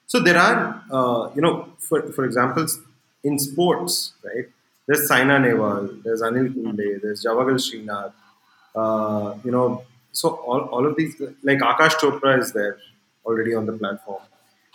So 0.07 0.21
there 0.21 0.39
are, 0.39 0.83
uh, 0.91 1.31
you 1.35 1.43
know, 1.43 1.69
for, 1.79 2.03
for 2.13 2.25
example, 2.25 2.67
in 3.25 3.39
sports, 3.39 4.13
right? 4.23 4.47
There's 4.87 5.09
Saina 5.09 5.41
Nehwal, 5.41 6.03
there's 6.03 6.23
Anil 6.23 6.55
Kumble, 6.55 6.99
there's 7.03 7.25
Javagal 7.25 7.59
Srinath, 7.59 8.13
uh, 8.77 9.35
you 9.43 9.51
know, 9.51 9.83
so 10.15 10.31
all, 10.31 10.61
all 10.75 10.87
of 10.87 10.97
these, 10.97 11.21
like 11.43 11.59
Aakash 11.59 11.95
Chopra 12.01 12.41
is 12.41 12.53
there 12.53 12.79
already 13.27 13.55
on 13.55 13.67
the 13.67 13.73
platform. 13.73 14.23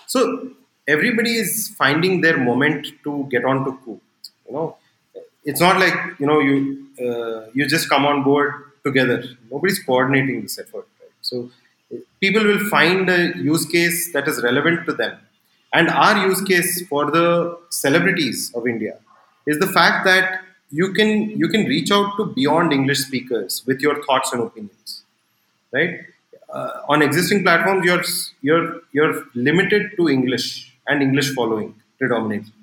So 0.07 0.51
everybody 0.87 1.35
is 1.35 1.69
finding 1.77 2.21
their 2.21 2.37
moment 2.37 2.87
to 3.03 3.27
get 3.31 3.45
onto 3.45 3.77
Koo. 3.83 3.99
You 4.47 4.53
know, 4.53 4.77
it's 5.43 5.61
not 5.61 5.79
like 5.79 5.95
you 6.19 6.27
know 6.27 6.39
you 6.39 6.87
uh, 6.99 7.49
you 7.53 7.67
just 7.67 7.89
come 7.89 8.05
on 8.05 8.23
board 8.23 8.53
together. 8.83 9.23
Nobody's 9.51 9.79
coordinating 9.83 10.41
this 10.41 10.59
effort. 10.59 10.87
Right? 10.99 11.11
So 11.21 11.49
people 12.19 12.43
will 12.43 12.65
find 12.69 13.09
a 13.09 13.37
use 13.37 13.65
case 13.65 14.11
that 14.13 14.27
is 14.27 14.43
relevant 14.43 14.85
to 14.87 14.93
them. 14.93 15.17
And 15.73 15.89
our 15.89 16.27
use 16.27 16.41
case 16.41 16.87
for 16.87 17.11
the 17.11 17.57
celebrities 17.69 18.51
of 18.55 18.67
India 18.67 18.97
is 19.45 19.59
the 19.59 19.67
fact 19.67 20.05
that 20.05 20.41
you 20.71 20.93
can 20.93 21.29
you 21.29 21.47
can 21.47 21.65
reach 21.65 21.91
out 21.91 22.15
to 22.17 22.25
beyond 22.25 22.73
English 22.73 22.99
speakers 22.99 23.63
with 23.65 23.81
your 23.81 24.03
thoughts 24.05 24.33
and 24.33 24.41
opinions, 24.41 24.98
right? 25.71 26.01
Uh, 26.53 26.81
on 26.87 27.01
existing 27.01 27.43
platforms, 27.43 27.85
you're 27.85 28.03
you're 28.41 28.81
you're 28.91 29.25
limited 29.35 29.91
to 29.97 30.09
English 30.09 30.73
and 30.87 31.01
English 31.01 31.33
following 31.35 31.75
predominantly. 31.97 32.53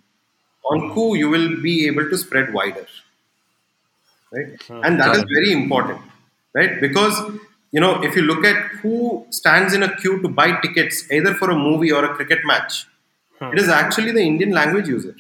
On 0.71 0.93
Koo, 0.93 1.17
you 1.17 1.29
will 1.29 1.61
be 1.63 1.87
able 1.87 2.09
to 2.11 2.19
spread 2.19 2.53
wider, 2.53 2.87
right? 4.33 4.61
Hmm. 4.63 4.81
And 4.83 5.01
that 5.01 5.15
is 5.15 5.25
very 5.33 5.53
important, 5.53 6.01
right? 6.55 6.81
Because 6.81 7.21
you 7.71 7.81
know, 7.81 8.03
if 8.03 8.17
you 8.17 8.23
look 8.23 8.45
at 8.45 8.57
who 8.83 9.27
stands 9.31 9.75
in 9.75 9.83
a 9.83 9.95
queue 9.97 10.21
to 10.23 10.29
buy 10.29 10.53
tickets 10.61 11.11
either 11.11 11.35
for 11.35 11.51
a 11.51 11.57
movie 11.57 11.93
or 11.93 12.05
a 12.05 12.15
cricket 12.15 12.41
match, 12.45 12.87
hmm. 13.39 13.53
it 13.53 13.59
is 13.59 13.69
actually 13.69 14.13
the 14.13 14.23
Indian 14.23 14.51
language 14.51 14.89
user. 14.89 15.15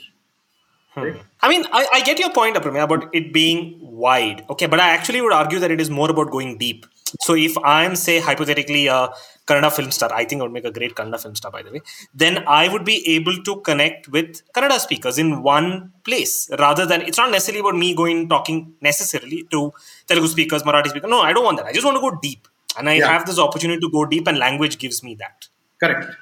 Hmm. 0.91 1.03
Right? 1.03 1.22
I 1.41 1.49
mean, 1.49 1.64
I, 1.72 1.87
I, 1.93 2.01
get 2.01 2.18
your 2.18 2.32
point, 2.32 2.57
Aprameya, 2.57 2.84
about 2.84 3.14
it 3.14 3.32
being 3.32 3.78
wide. 3.80 4.45
Okay, 4.51 4.66
but 4.66 4.80
I 4.80 4.89
actually 4.89 5.20
would 5.20 5.32
argue 5.32 5.59
that 5.59 5.70
it 5.70 5.80
is 5.80 5.91
more 5.91 6.11
about 6.11 6.30
going 6.30 6.57
deep. 6.59 6.87
So 7.20 7.34
if 7.34 7.57
I'm, 7.59 7.94
say, 7.96 8.18
hypothetically 8.18 8.88
a 8.88 9.11
Kannada 9.46 9.72
film 9.72 9.90
star, 9.92 10.12
I 10.12 10.24
think 10.24 10.40
I 10.40 10.42
would 10.42 10.52
make 10.52 10.64
a 10.64 10.72
great 10.72 10.94
Kannada 10.96 11.20
film 11.20 11.36
star, 11.36 11.52
by 11.52 11.62
the 11.62 11.70
way, 11.70 11.80
then 12.12 12.42
I 12.48 12.68
would 12.68 12.84
be 12.84 13.07
able 13.14 13.42
to 13.44 13.61
connect 13.61 14.09
with 14.09 14.42
Kannada 14.52 14.78
speakers 14.80 15.18
in 15.18 15.42
one 15.42 15.92
place 16.04 16.50
rather 16.59 16.84
than 16.84 17.02
it's 17.02 17.16
not 17.16 17.30
necessarily 17.30 17.61
about 17.61 17.76
me 17.76 17.94
going 17.94 18.28
talking 18.28 18.74
necessarily 18.80 19.46
to 19.52 19.72
Telugu 20.09 20.26
speakers, 20.26 20.62
Marathi 20.64 20.88
speakers. 20.88 21.11
No, 21.11 21.20
I 21.20 21.32
don't 21.32 21.44
want 21.44 21.59
that. 21.59 21.66
I 21.66 21.72
just 21.72 21.84
want 21.84 21.96
to 21.96 22.00
go 22.00 22.18
deep. 22.20 22.48
And 22.78 22.90
I 22.90 22.94
yeah. 22.94 23.09
have 23.09 23.24
this 23.24 23.38
opportunity 23.38 23.80
to 23.80 23.90
go 23.90 24.04
deep, 24.04 24.26
and 24.26 24.38
language 24.38 24.78
gives 24.78 25.02
me 25.02 25.14
that. 25.14 25.48
Correct. 25.82 26.14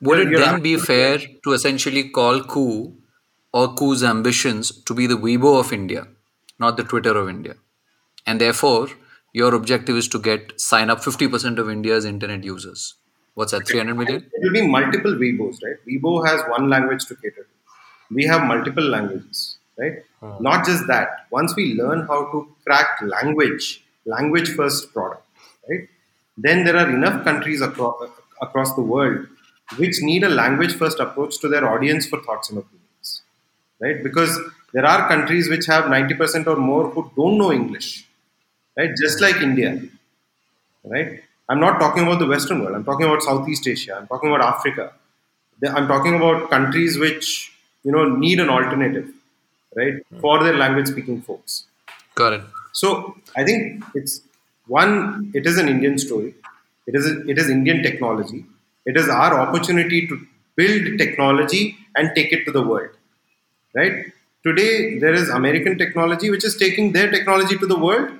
Would 0.00 0.20
it 0.20 0.38
then 0.38 0.60
be 0.60 0.76
fair 0.76 1.18
to 1.44 1.52
essentially 1.52 2.08
call 2.08 2.42
Koo 2.42 2.96
or 3.52 3.74
Koo's 3.74 4.02
ambitions 4.02 4.72
to 4.84 4.94
be 4.94 5.06
the 5.06 5.14
Weibo 5.14 5.60
of 5.60 5.72
India, 5.72 6.08
not 6.58 6.76
the 6.76 6.82
Twitter 6.82 7.16
of 7.16 7.28
India? 7.28 7.54
And 8.26 8.40
therefore, 8.40 8.88
your 9.32 9.54
objective 9.54 9.96
is 9.96 10.08
to 10.08 10.18
get 10.18 10.60
sign 10.60 10.90
up 10.90 11.00
50% 11.00 11.58
of 11.58 11.70
India's 11.70 12.04
internet 12.04 12.44
users. 12.44 12.94
What's 13.34 13.52
that, 13.52 13.66
300 13.66 13.94
million? 13.94 14.30
It 14.32 14.42
will 14.42 14.52
be 14.52 14.66
multiple 14.66 15.12
Weibos, 15.12 15.58
right? 15.62 15.76
Weibo 15.88 16.26
has 16.26 16.42
one 16.48 16.68
language 16.68 17.06
to 17.06 17.14
cater 17.14 17.42
to. 17.42 18.14
We 18.14 18.24
have 18.24 18.42
multiple 18.42 18.84
languages, 18.84 19.58
right? 19.78 20.02
Hmm. 20.20 20.42
Not 20.42 20.66
just 20.66 20.86
that. 20.88 21.26
Once 21.30 21.54
we 21.54 21.74
learn 21.74 22.06
how 22.06 22.30
to 22.32 22.48
crack 22.66 23.00
language, 23.02 23.84
language 24.04 24.50
first 24.54 24.92
product, 24.92 25.24
right? 25.68 25.88
Then 26.36 26.64
there 26.64 26.76
are 26.76 26.90
enough 26.90 27.24
countries 27.24 27.60
across, 27.60 28.10
across 28.42 28.74
the 28.74 28.82
world 28.82 29.26
which 29.76 30.02
need 30.02 30.24
a 30.24 30.28
language 30.28 30.74
first 30.74 30.98
approach 30.98 31.38
to 31.40 31.48
their 31.48 31.68
audience 31.68 32.06
for 32.06 32.20
thoughts 32.22 32.50
and 32.50 32.58
opinions, 32.58 33.22
right? 33.80 34.02
Because 34.02 34.38
there 34.72 34.84
are 34.84 35.08
countries 35.08 35.48
which 35.48 35.66
have 35.66 35.84
90% 35.84 36.46
or 36.46 36.56
more 36.56 36.90
who 36.90 37.10
don't 37.16 37.38
know 37.38 37.52
English, 37.52 38.06
right? 38.76 38.90
Just 38.96 39.20
like 39.20 39.36
India, 39.36 39.80
right? 40.84 41.22
I'm 41.48 41.60
not 41.60 41.80
talking 41.80 42.04
about 42.04 42.18
the 42.20 42.26
Western 42.26 42.62
world. 42.62 42.76
I'm 42.76 42.84
talking 42.84 43.06
about 43.06 43.22
Southeast 43.22 43.66
Asia. 43.66 43.96
I'm 43.98 44.06
talking 44.06 44.32
about 44.32 44.42
Africa. 44.54 44.92
I'm 45.68 45.88
talking 45.88 46.14
about 46.14 46.48
countries 46.50 46.98
which 46.98 47.52
you 47.82 47.92
know 47.92 48.04
need 48.04 48.40
an 48.40 48.48
alternative, 48.48 49.08
right, 49.76 49.94
hmm. 49.94 50.20
for 50.20 50.42
their 50.42 50.54
language-speaking 50.54 51.22
folks. 51.22 51.64
Got 52.14 52.34
it. 52.34 52.42
So 52.72 53.16
I 53.36 53.44
think 53.44 53.84
it's 53.94 54.22
one. 54.66 55.32
It 55.34 55.46
is 55.46 55.58
an 55.58 55.68
Indian 55.68 55.98
story. 55.98 56.34
It 56.86 56.94
is 56.94 57.06
it 57.06 57.38
is 57.38 57.50
Indian 57.50 57.82
technology. 57.82 58.44
It 58.86 58.96
is 58.96 59.08
our 59.08 59.38
opportunity 59.40 60.06
to 60.06 60.18
build 60.56 60.98
technology 60.98 61.76
and 61.96 62.10
take 62.14 62.32
it 62.32 62.44
to 62.46 62.52
the 62.52 62.62
world. 62.62 62.90
Right 63.74 64.12
today, 64.42 64.98
there 64.98 65.12
is 65.12 65.28
American 65.28 65.76
technology 65.78 66.30
which 66.30 66.44
is 66.44 66.56
taking 66.56 66.92
their 66.92 67.10
technology 67.10 67.56
to 67.58 67.66
the 67.66 67.78
world, 67.78 68.10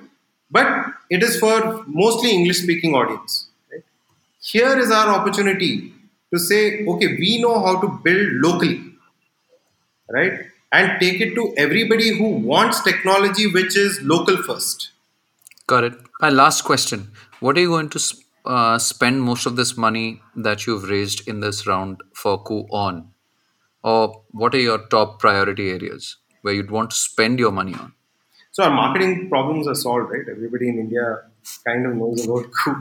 but 0.51 0.67
it 1.09 1.23
is 1.23 1.39
for 1.39 1.83
mostly 1.87 2.31
English-speaking 2.31 2.93
audience. 2.93 3.47
Right? 3.71 3.83
Here 4.41 4.77
is 4.77 4.91
our 4.91 5.09
opportunity 5.09 5.93
to 6.33 6.39
say, 6.39 6.85
okay, 6.85 7.07
we 7.17 7.41
know 7.41 7.63
how 7.65 7.79
to 7.81 7.87
build 8.03 8.27
locally, 8.43 8.83
right, 10.09 10.45
and 10.71 10.99
take 10.99 11.21
it 11.21 11.35
to 11.35 11.53
everybody 11.57 12.17
who 12.17 12.29
wants 12.29 12.81
technology 12.81 13.47
which 13.51 13.77
is 13.77 14.01
local 14.01 14.37
first. 14.37 14.91
Got 15.67 15.83
it. 15.85 15.93
My 16.21 16.29
last 16.29 16.63
question 16.63 17.11
What 17.39 17.57
are 17.57 17.61
you 17.61 17.69
going 17.69 17.89
to 17.89 17.99
uh, 18.45 18.77
spend 18.77 19.21
most 19.23 19.45
of 19.45 19.55
this 19.55 19.77
money 19.77 20.21
that 20.35 20.65
you've 20.65 20.89
raised 20.89 21.27
in 21.27 21.39
this 21.39 21.65
round 21.67 22.01
for 22.13 22.41
Koo 22.43 22.67
on? 22.71 23.11
Or 23.83 24.23
what 24.31 24.53
are 24.53 24.59
your 24.59 24.87
top 24.87 25.19
priority 25.19 25.71
areas 25.71 26.17
where 26.41 26.53
you'd 26.53 26.71
want 26.71 26.91
to 26.91 26.95
spend 26.95 27.39
your 27.39 27.51
money 27.51 27.73
on? 27.73 27.93
So 28.51 28.63
our 28.63 28.69
marketing 28.71 29.29
problems 29.29 29.67
are 29.67 29.75
solved, 29.75 30.11
right? 30.11 30.27
Everybody 30.29 30.67
in 30.69 30.77
India 30.79 31.21
kind 31.65 31.85
of 31.85 31.95
knows 31.95 32.25
about 32.25 32.45
Koo. 32.63 32.75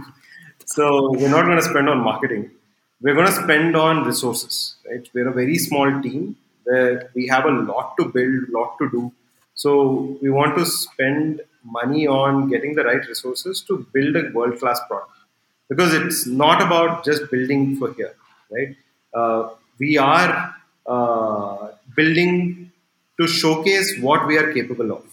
So 0.66 1.12
we're 1.12 1.30
not 1.30 1.44
going 1.44 1.56
to 1.58 1.62
spend 1.62 1.88
on 1.88 1.98
marketing. 1.98 2.50
We're 3.00 3.14
going 3.14 3.28
to 3.28 3.32
spend 3.32 3.76
on 3.76 4.04
resources, 4.04 4.76
right? 4.88 5.08
We're 5.14 5.28
a 5.28 5.32
very 5.32 5.56
small 5.58 6.02
team 6.02 6.36
where 6.64 7.10
we 7.14 7.28
have 7.28 7.44
a 7.46 7.50
lot 7.50 7.96
to 7.98 8.04
build, 8.06 8.48
lot 8.50 8.78
to 8.78 8.90
do. 8.90 9.12
So 9.54 10.18
we 10.20 10.30
want 10.30 10.56
to 10.58 10.66
spend 10.66 11.40
money 11.64 12.06
on 12.06 12.48
getting 12.48 12.74
the 12.74 12.84
right 12.84 13.06
resources 13.06 13.62
to 13.68 13.86
build 13.92 14.16
a 14.16 14.30
world-class 14.32 14.80
product. 14.88 15.12
Because 15.68 15.94
it's 15.94 16.26
not 16.26 16.60
about 16.60 17.04
just 17.04 17.30
building 17.30 17.76
for 17.76 17.92
here, 17.94 18.14
right? 18.50 18.76
Uh, 19.14 19.50
we 19.78 19.98
are 19.98 20.54
uh, 20.86 21.68
building 21.94 22.72
to 23.20 23.28
showcase 23.28 23.98
what 24.00 24.26
we 24.26 24.36
are 24.36 24.52
capable 24.52 24.90
of. 24.92 25.09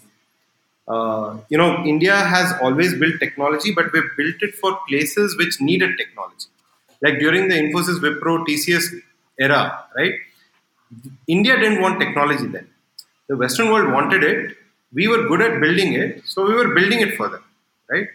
Uh, 0.88 1.38
you 1.50 1.58
know, 1.58 1.84
India 1.84 2.16
has 2.16 2.54
always 2.62 2.94
built 2.98 3.14
technology, 3.20 3.72
but 3.72 3.92
we've 3.92 4.10
built 4.16 4.36
it 4.42 4.54
for 4.54 4.78
places 4.88 5.36
which 5.36 5.60
needed 5.60 5.98
technology. 5.98 6.48
Like 7.02 7.18
during 7.18 7.48
the 7.48 7.54
Infosys, 7.56 8.00
Wipro, 8.00 8.44
TCS 8.46 9.00
era, 9.38 9.84
right? 9.94 10.14
India 11.26 11.56
didn't 11.58 11.80
want 11.80 12.00
technology 12.00 12.46
then. 12.46 12.68
The 13.28 13.36
Western 13.36 13.70
world 13.70 13.92
wanted 13.92 14.24
it. 14.24 14.56
We 14.92 15.06
were 15.08 15.28
good 15.28 15.42
at 15.42 15.60
building 15.60 15.92
it, 15.94 16.22
so 16.24 16.46
we 16.46 16.54
were 16.54 16.74
building 16.74 17.00
it 17.00 17.16
for 17.16 17.28
them, 17.28 17.44
right? 17.90 18.06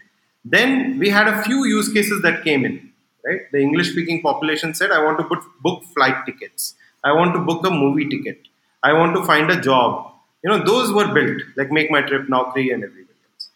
Then 0.43 0.97
we 0.97 1.09
had 1.09 1.27
a 1.27 1.43
few 1.43 1.65
use 1.65 1.91
cases 1.93 2.21
that 2.23 2.43
came 2.43 2.65
in, 2.65 2.91
right? 3.25 3.41
The 3.51 3.59
English-speaking 3.59 4.21
population 4.23 4.73
said, 4.73 4.91
"I 4.91 5.03
want 5.03 5.19
to 5.19 5.41
book 5.67 5.83
flight 5.93 6.25
tickets. 6.25 6.73
I 7.03 7.11
want 7.13 7.33
to 7.35 7.39
book 7.51 7.65
a 7.67 7.69
movie 7.69 8.09
ticket. 8.09 8.39
I 8.81 8.93
want 8.93 9.15
to 9.15 9.23
find 9.31 9.51
a 9.51 9.61
job." 9.69 10.12
You 10.43 10.49
know, 10.49 10.63
those 10.63 10.91
were 10.91 11.13
built, 11.13 11.41
like 11.55 11.71
Make 11.71 11.89
My 11.89 12.01
Trip, 12.01 12.27
Naukri, 12.27 12.73
and 12.73 12.83
everything 12.83 13.15
else. 13.33 13.49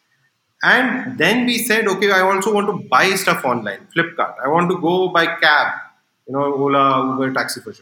And 0.63 1.17
then 1.17 1.45
we 1.45 1.57
said, 1.57 1.87
okay, 1.87 2.11
I 2.11 2.21
also 2.21 2.53
want 2.53 2.67
to 2.67 2.87
buy 2.87 3.09
stuff 3.15 3.43
online, 3.43 3.87
Flipkart. 3.95 4.35
I 4.43 4.47
want 4.47 4.69
to 4.71 4.79
go 4.79 5.09
by 5.09 5.25
cab, 5.25 5.73
you 6.27 6.33
know, 6.33 6.53
Ola, 6.53 7.11
Uber, 7.11 7.33
TaxiForSure. 7.33 7.81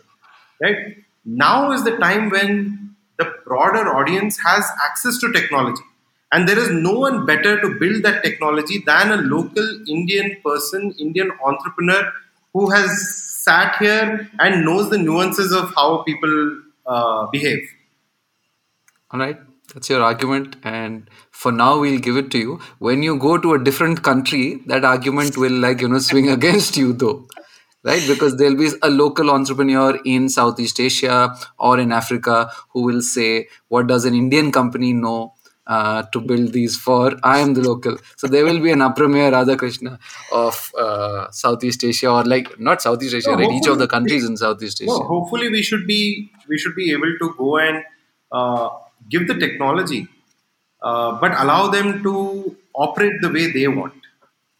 Right? 0.62 0.98
Now 1.24 1.72
is 1.72 1.84
the 1.84 1.98
time 1.98 2.30
when 2.30 2.96
the 3.18 3.34
broader 3.46 3.96
audience 3.96 4.40
has 4.44 4.66
access 4.84 5.18
to 5.20 5.32
technology. 5.32 5.84
And 6.32 6.50
there 6.50 6.58
is 6.60 6.70
no 6.72 7.00
one 7.00 7.26
better 7.26 7.62
to 7.62 7.80
build 7.80 8.04
that 8.04 8.24
technology 8.24 8.84
than 8.86 9.12
a 9.12 9.18
local 9.18 9.82
Indian 9.88 10.36
person, 10.44 10.94
Indian 10.98 11.32
entrepreneur 11.46 12.12
who 12.54 12.70
has 12.72 12.90
sat 13.44 13.78
here 13.78 14.30
and 14.40 14.66
knows 14.66 14.90
the 14.90 14.98
nuances 14.98 15.54
of 15.54 15.74
how 15.76 16.04
people 16.04 16.62
uh, 16.88 17.28
behave. 17.28 17.64
All 19.16 19.22
right. 19.22 19.38
That's 19.74 19.90
your 19.90 20.02
argument. 20.04 20.58
And 20.64 21.10
for 21.32 21.50
now, 21.50 21.80
we'll 21.80 22.00
give 22.00 22.18
it 22.18 22.32
to 22.32 22.38
you. 22.38 22.60
When 22.80 23.02
you 23.02 23.18
go 23.18 23.38
to 23.38 23.54
a 23.54 23.64
different 23.64 24.04
country, 24.04 24.62
that 24.68 24.84
argument 24.84 25.38
will, 25.38 25.54
like, 25.54 25.80
you 25.80 25.88
know, 25.88 26.00
swing 26.00 26.30
against 26.38 26.76
you, 26.76 26.92
though. 26.92 27.26
Right? 27.82 28.04
Because 28.06 28.36
there'll 28.36 28.58
be 28.58 28.72
a 28.82 28.90
local 28.90 29.30
entrepreneur 29.32 29.98
in 30.04 30.28
Southeast 30.28 30.82
Asia 30.82 31.34
or 31.58 31.80
in 31.80 31.94
Africa 31.94 32.52
who 32.72 32.82
will 32.82 33.02
say, 33.02 33.48
What 33.70 33.88
does 33.88 34.04
an 34.04 34.14
Indian 34.16 34.52
company 34.52 34.92
know? 34.92 35.34
Uh, 35.68 36.04
to 36.14 36.22
build 36.22 36.54
these 36.54 36.78
for 36.78 37.14
I 37.24 37.40
am 37.40 37.56
the 37.56 37.62
local. 37.62 37.98
So 38.18 38.28
there 38.28 38.46
will 38.46 38.60
be 38.60 38.70
an 38.70 38.82
Aprameya 38.82 39.32
Radhakrishna 39.32 39.98
of 40.32 40.72
uh, 40.78 41.32
Southeast 41.32 41.84
Asia 41.84 42.12
or 42.12 42.24
like 42.24 42.60
not 42.60 42.84
Southeast 42.84 43.16
Asia, 43.16 43.32
No, 43.32 43.38
right? 43.38 43.52
Each 43.52 43.66
of 43.66 43.80
the 43.80 43.88
countries 43.88 44.26
in 44.26 44.38
Southeast 44.38 44.84
Asia. 44.84 44.92
No, 44.92 45.00
hopefully 45.00 45.50
we 45.50 45.64
should 45.64 45.88
be 45.88 46.32
we 46.48 46.60
should 46.60 46.76
be 46.76 46.92
able 46.92 47.18
to 47.20 47.34
go 47.36 47.58
and 47.58 47.84
uh, 48.32 48.70
give 49.10 49.28
the 49.28 49.36
technology, 49.36 50.08
uh, 50.82 51.20
but 51.20 51.32
allow 51.40 51.68
them 51.68 52.04
to 52.04 52.56
operate 52.74 53.14
the 53.22 53.30
way 53.30 53.52
they 53.52 53.68
want, 53.68 53.94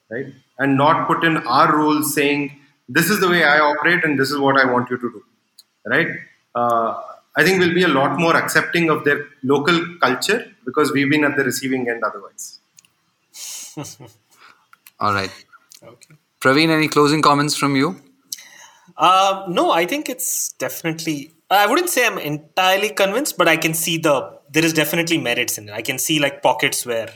right? 0.10 0.28
And 0.58 0.78
not 0.78 1.08
put 1.08 1.24
in 1.24 1.38
our 1.38 1.76
rules 1.76 2.14
saying 2.14 2.60
this 2.88 3.10
is 3.10 3.20
the 3.20 3.30
way 3.30 3.44
I 3.44 3.60
operate 3.60 4.04
and 4.04 4.18
this 4.20 4.32
is 4.32 4.38
what 4.38 4.60
I 4.60 4.72
want 4.72 4.90
you 4.90 4.98
to 4.98 5.10
do, 5.12 5.24
right? 5.86 6.08
Uh, 6.54 7.02
I 7.38 7.44
think 7.44 7.60
we'll 7.60 7.74
be 7.74 7.84
a 7.84 7.90
lot 7.90 8.18
more 8.18 8.36
accepting 8.36 8.90
of 8.90 9.04
their 9.04 9.26
local 9.44 9.98
culture 10.00 10.52
because 10.64 10.92
we've 10.94 11.10
been 11.10 11.26
at 11.26 11.36
the 11.36 11.44
receiving 11.44 11.90
end 11.90 12.04
otherwise. 12.04 12.60
All 15.00 15.14
right. 15.14 15.32
Okay. 15.84 16.16
Praveen, 16.40 16.70
any 16.70 16.88
closing 16.88 17.22
comments 17.22 17.56
from 17.56 17.76
you? 17.76 18.00
Uh, 18.98 19.46
no, 19.50 19.72
I 19.72 19.86
think 19.86 20.08
it's 20.08 20.54
definitely. 20.54 21.34
I 21.50 21.68
wouldn't 21.68 21.90
say 21.90 22.08
I'm 22.08 22.18
entirely 22.18 22.90
convinced, 22.90 23.38
but 23.38 23.48
I 23.48 23.58
can 23.58 23.74
see 23.74 23.98
the 23.98 24.35
there 24.56 24.66
is 24.70 24.74
definitely 24.82 25.18
merits 25.30 25.58
in 25.60 25.70
it. 25.70 25.74
I 25.82 25.84
can 25.90 25.98
see 26.08 26.18
like 26.26 26.36
pockets 26.50 26.86
where, 26.90 27.10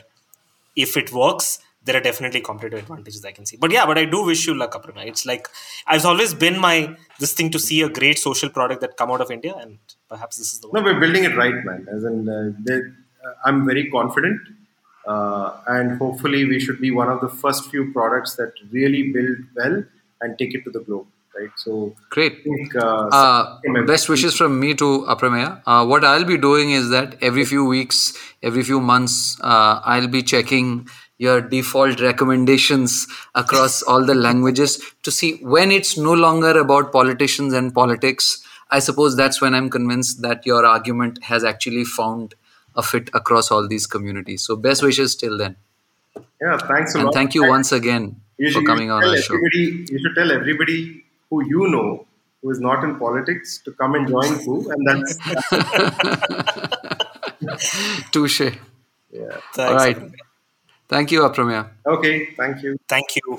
if 0.84 0.96
it 1.02 1.12
works, 1.22 1.48
there 1.86 1.96
are 1.98 2.04
definitely 2.06 2.40
competitive 2.48 2.80
advantages 2.84 3.24
I 3.24 3.32
can 3.38 3.46
see. 3.50 3.56
But 3.64 3.70
yeah, 3.76 3.84
but 3.90 3.96
I 4.02 4.04
do 4.14 4.18
wish 4.30 4.46
you 4.46 4.54
luck, 4.62 4.72
Aparna. 4.78 5.06
It's 5.12 5.24
like 5.30 5.48
I've 5.86 6.04
always 6.10 6.32
been 6.44 6.58
my 6.68 6.74
this 7.22 7.32
thing 7.38 7.50
to 7.56 7.60
see 7.68 7.78
a 7.88 7.88
great 8.00 8.18
social 8.28 8.50
product 8.56 8.80
that 8.84 8.96
come 9.02 9.10
out 9.14 9.22
of 9.26 9.30
India, 9.36 9.54
and 9.62 9.78
perhaps 10.14 10.36
this 10.40 10.52
is 10.54 10.60
the 10.60 10.68
one. 10.68 10.74
No, 10.82 10.86
we're 10.88 11.00
building 11.04 11.24
it 11.30 11.36
right, 11.42 11.58
man. 11.70 11.86
As 11.96 12.04
in, 12.10 12.16
uh, 12.28 12.52
they- 12.68 12.88
uh, 13.28 13.32
I'm 13.46 13.58
very 13.70 13.84
confident, 13.96 14.40
uh, 15.12 15.48
and 15.76 15.96
hopefully, 16.02 16.42
we 16.52 16.58
should 16.66 16.80
be 16.86 16.90
one 17.02 17.10
of 17.14 17.18
the 17.24 17.30
first 17.44 17.70
few 17.72 17.82
products 17.96 18.36
that 18.42 18.52
really 18.78 19.02
build 19.16 19.38
well 19.60 19.76
and 20.22 20.38
take 20.38 20.54
it 20.58 20.62
to 20.68 20.70
the 20.76 20.80
globe, 20.90 21.06
right? 21.38 21.50
So, 21.56 21.94
Great. 22.10 22.42
Think, 22.44 22.74
uh, 22.76 23.08
Uh, 23.12 23.58
best 23.86 24.08
wishes 24.08 24.36
from 24.36 24.58
me 24.60 24.74
to 24.74 25.04
Aprameya. 25.08 25.62
Uh, 25.66 25.86
what 25.86 26.04
I'll 26.04 26.24
be 26.24 26.36
doing 26.38 26.70
is 26.70 26.90
that 26.90 27.16
every 27.20 27.44
few 27.44 27.64
weeks, 27.64 28.14
every 28.42 28.62
few 28.62 28.80
months, 28.80 29.36
uh, 29.40 29.80
I'll 29.84 30.08
be 30.08 30.22
checking 30.22 30.88
your 31.18 31.40
default 31.40 32.00
recommendations 32.00 33.06
across 33.34 33.82
all 33.82 34.04
the 34.04 34.14
languages 34.14 34.80
to 35.02 35.10
see 35.10 35.32
when 35.42 35.70
it's 35.70 35.96
no 35.98 36.12
longer 36.14 36.58
about 36.58 36.92
politicians 36.92 37.52
and 37.52 37.74
politics. 37.74 38.42
I 38.70 38.78
suppose 38.78 39.16
that's 39.16 39.40
when 39.40 39.54
I'm 39.54 39.68
convinced 39.68 40.22
that 40.22 40.46
your 40.46 40.64
argument 40.64 41.22
has 41.24 41.44
actually 41.44 41.84
found 41.84 42.34
a 42.76 42.82
fit 42.82 43.10
across 43.12 43.50
all 43.50 43.66
these 43.68 43.86
communities. 43.86 44.42
So, 44.42 44.56
best 44.56 44.82
wishes 44.82 45.14
till 45.16 45.36
then. 45.36 45.56
yeah, 46.40 46.56
thanks 46.56 46.94
a 46.94 46.98
And 46.98 47.06
lot. 47.06 47.14
thank 47.14 47.34
you 47.34 47.46
once 47.48 47.72
again 47.72 48.16
You 48.38 48.48
for 48.50 48.60
should, 48.60 48.66
coming 48.66 48.90
on 48.90 49.04
our 49.04 49.16
show. 49.16 49.34
You 49.34 49.98
should 50.02 50.14
tell 50.14 50.30
everybody 50.32 51.04
who 51.30 51.44
you 51.46 51.68
know 51.68 52.06
who 52.42 52.50
is 52.50 52.60
not 52.60 52.84
in 52.84 52.96
politics 52.98 53.58
to 53.64 53.72
come 53.72 53.94
and 53.94 54.08
join 54.08 54.38
Koo, 54.44 54.70
and 54.70 54.86
that's 54.86 55.16
Touche. 58.12 58.40
yeah. 58.40 58.50
Thanks, 59.54 59.58
All 59.58 59.74
right. 59.74 59.96
Thank 60.88 61.12
you, 61.12 61.20
Aprameya. 61.22 61.68
Okay, 61.86 62.28
thank 62.36 62.62
you. 62.62 62.76
Thank 62.88 63.06
you. 63.16 63.38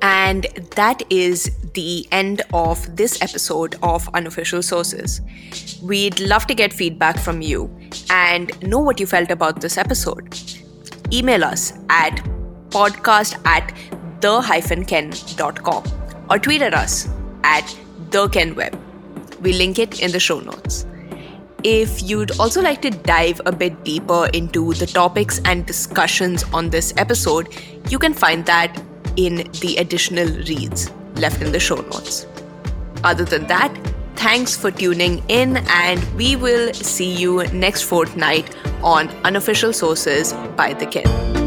And 0.00 0.44
that 0.76 1.02
is 1.10 1.50
the 1.74 2.06
end 2.12 2.42
of 2.52 2.96
this 2.96 3.20
episode 3.20 3.74
of 3.82 4.08
Unofficial 4.14 4.62
Sources. 4.62 5.20
We'd 5.82 6.20
love 6.20 6.46
to 6.46 6.54
get 6.54 6.72
feedback 6.72 7.18
from 7.18 7.42
you 7.42 7.68
and 8.10 8.50
know 8.62 8.78
what 8.78 9.00
you 9.00 9.06
felt 9.06 9.30
about 9.30 9.60
this 9.60 9.76
episode. 9.76 10.38
Email 11.12 11.42
us 11.44 11.72
at 11.88 12.22
podcast 12.68 13.44
at 13.44 13.72
the-ken.com 14.20 15.84
or 16.30 16.38
tweet 16.38 16.62
at 16.62 16.74
us 16.74 17.08
at 17.44 17.64
thekenweb. 18.10 18.78
We 19.40 19.52
link 19.52 19.78
it 19.78 20.00
in 20.02 20.10
the 20.12 20.20
show 20.20 20.40
notes. 20.40 20.86
If 21.64 22.02
you'd 22.02 22.38
also 22.38 22.62
like 22.62 22.82
to 22.82 22.90
dive 22.90 23.40
a 23.46 23.52
bit 23.52 23.82
deeper 23.84 24.28
into 24.32 24.74
the 24.74 24.86
topics 24.86 25.40
and 25.44 25.66
discussions 25.66 26.44
on 26.52 26.70
this 26.70 26.94
episode, 26.96 27.48
you 27.88 27.98
can 27.98 28.14
find 28.14 28.46
that 28.46 28.80
in 29.16 29.48
the 29.60 29.76
additional 29.78 30.26
reads 30.26 30.90
left 31.16 31.42
in 31.42 31.50
the 31.50 31.58
show 31.58 31.76
notes. 31.76 32.26
Other 33.02 33.24
than 33.24 33.46
that, 33.48 33.76
thanks 34.14 34.56
for 34.56 34.70
tuning 34.70 35.22
in, 35.28 35.56
and 35.68 36.02
we 36.14 36.36
will 36.36 36.72
see 36.74 37.12
you 37.12 37.44
next 37.48 37.82
fortnight 37.82 38.54
on 38.82 39.08
Unofficial 39.24 39.72
Sources 39.72 40.32
by 40.56 40.74
The 40.74 40.86
Ken. 40.86 41.37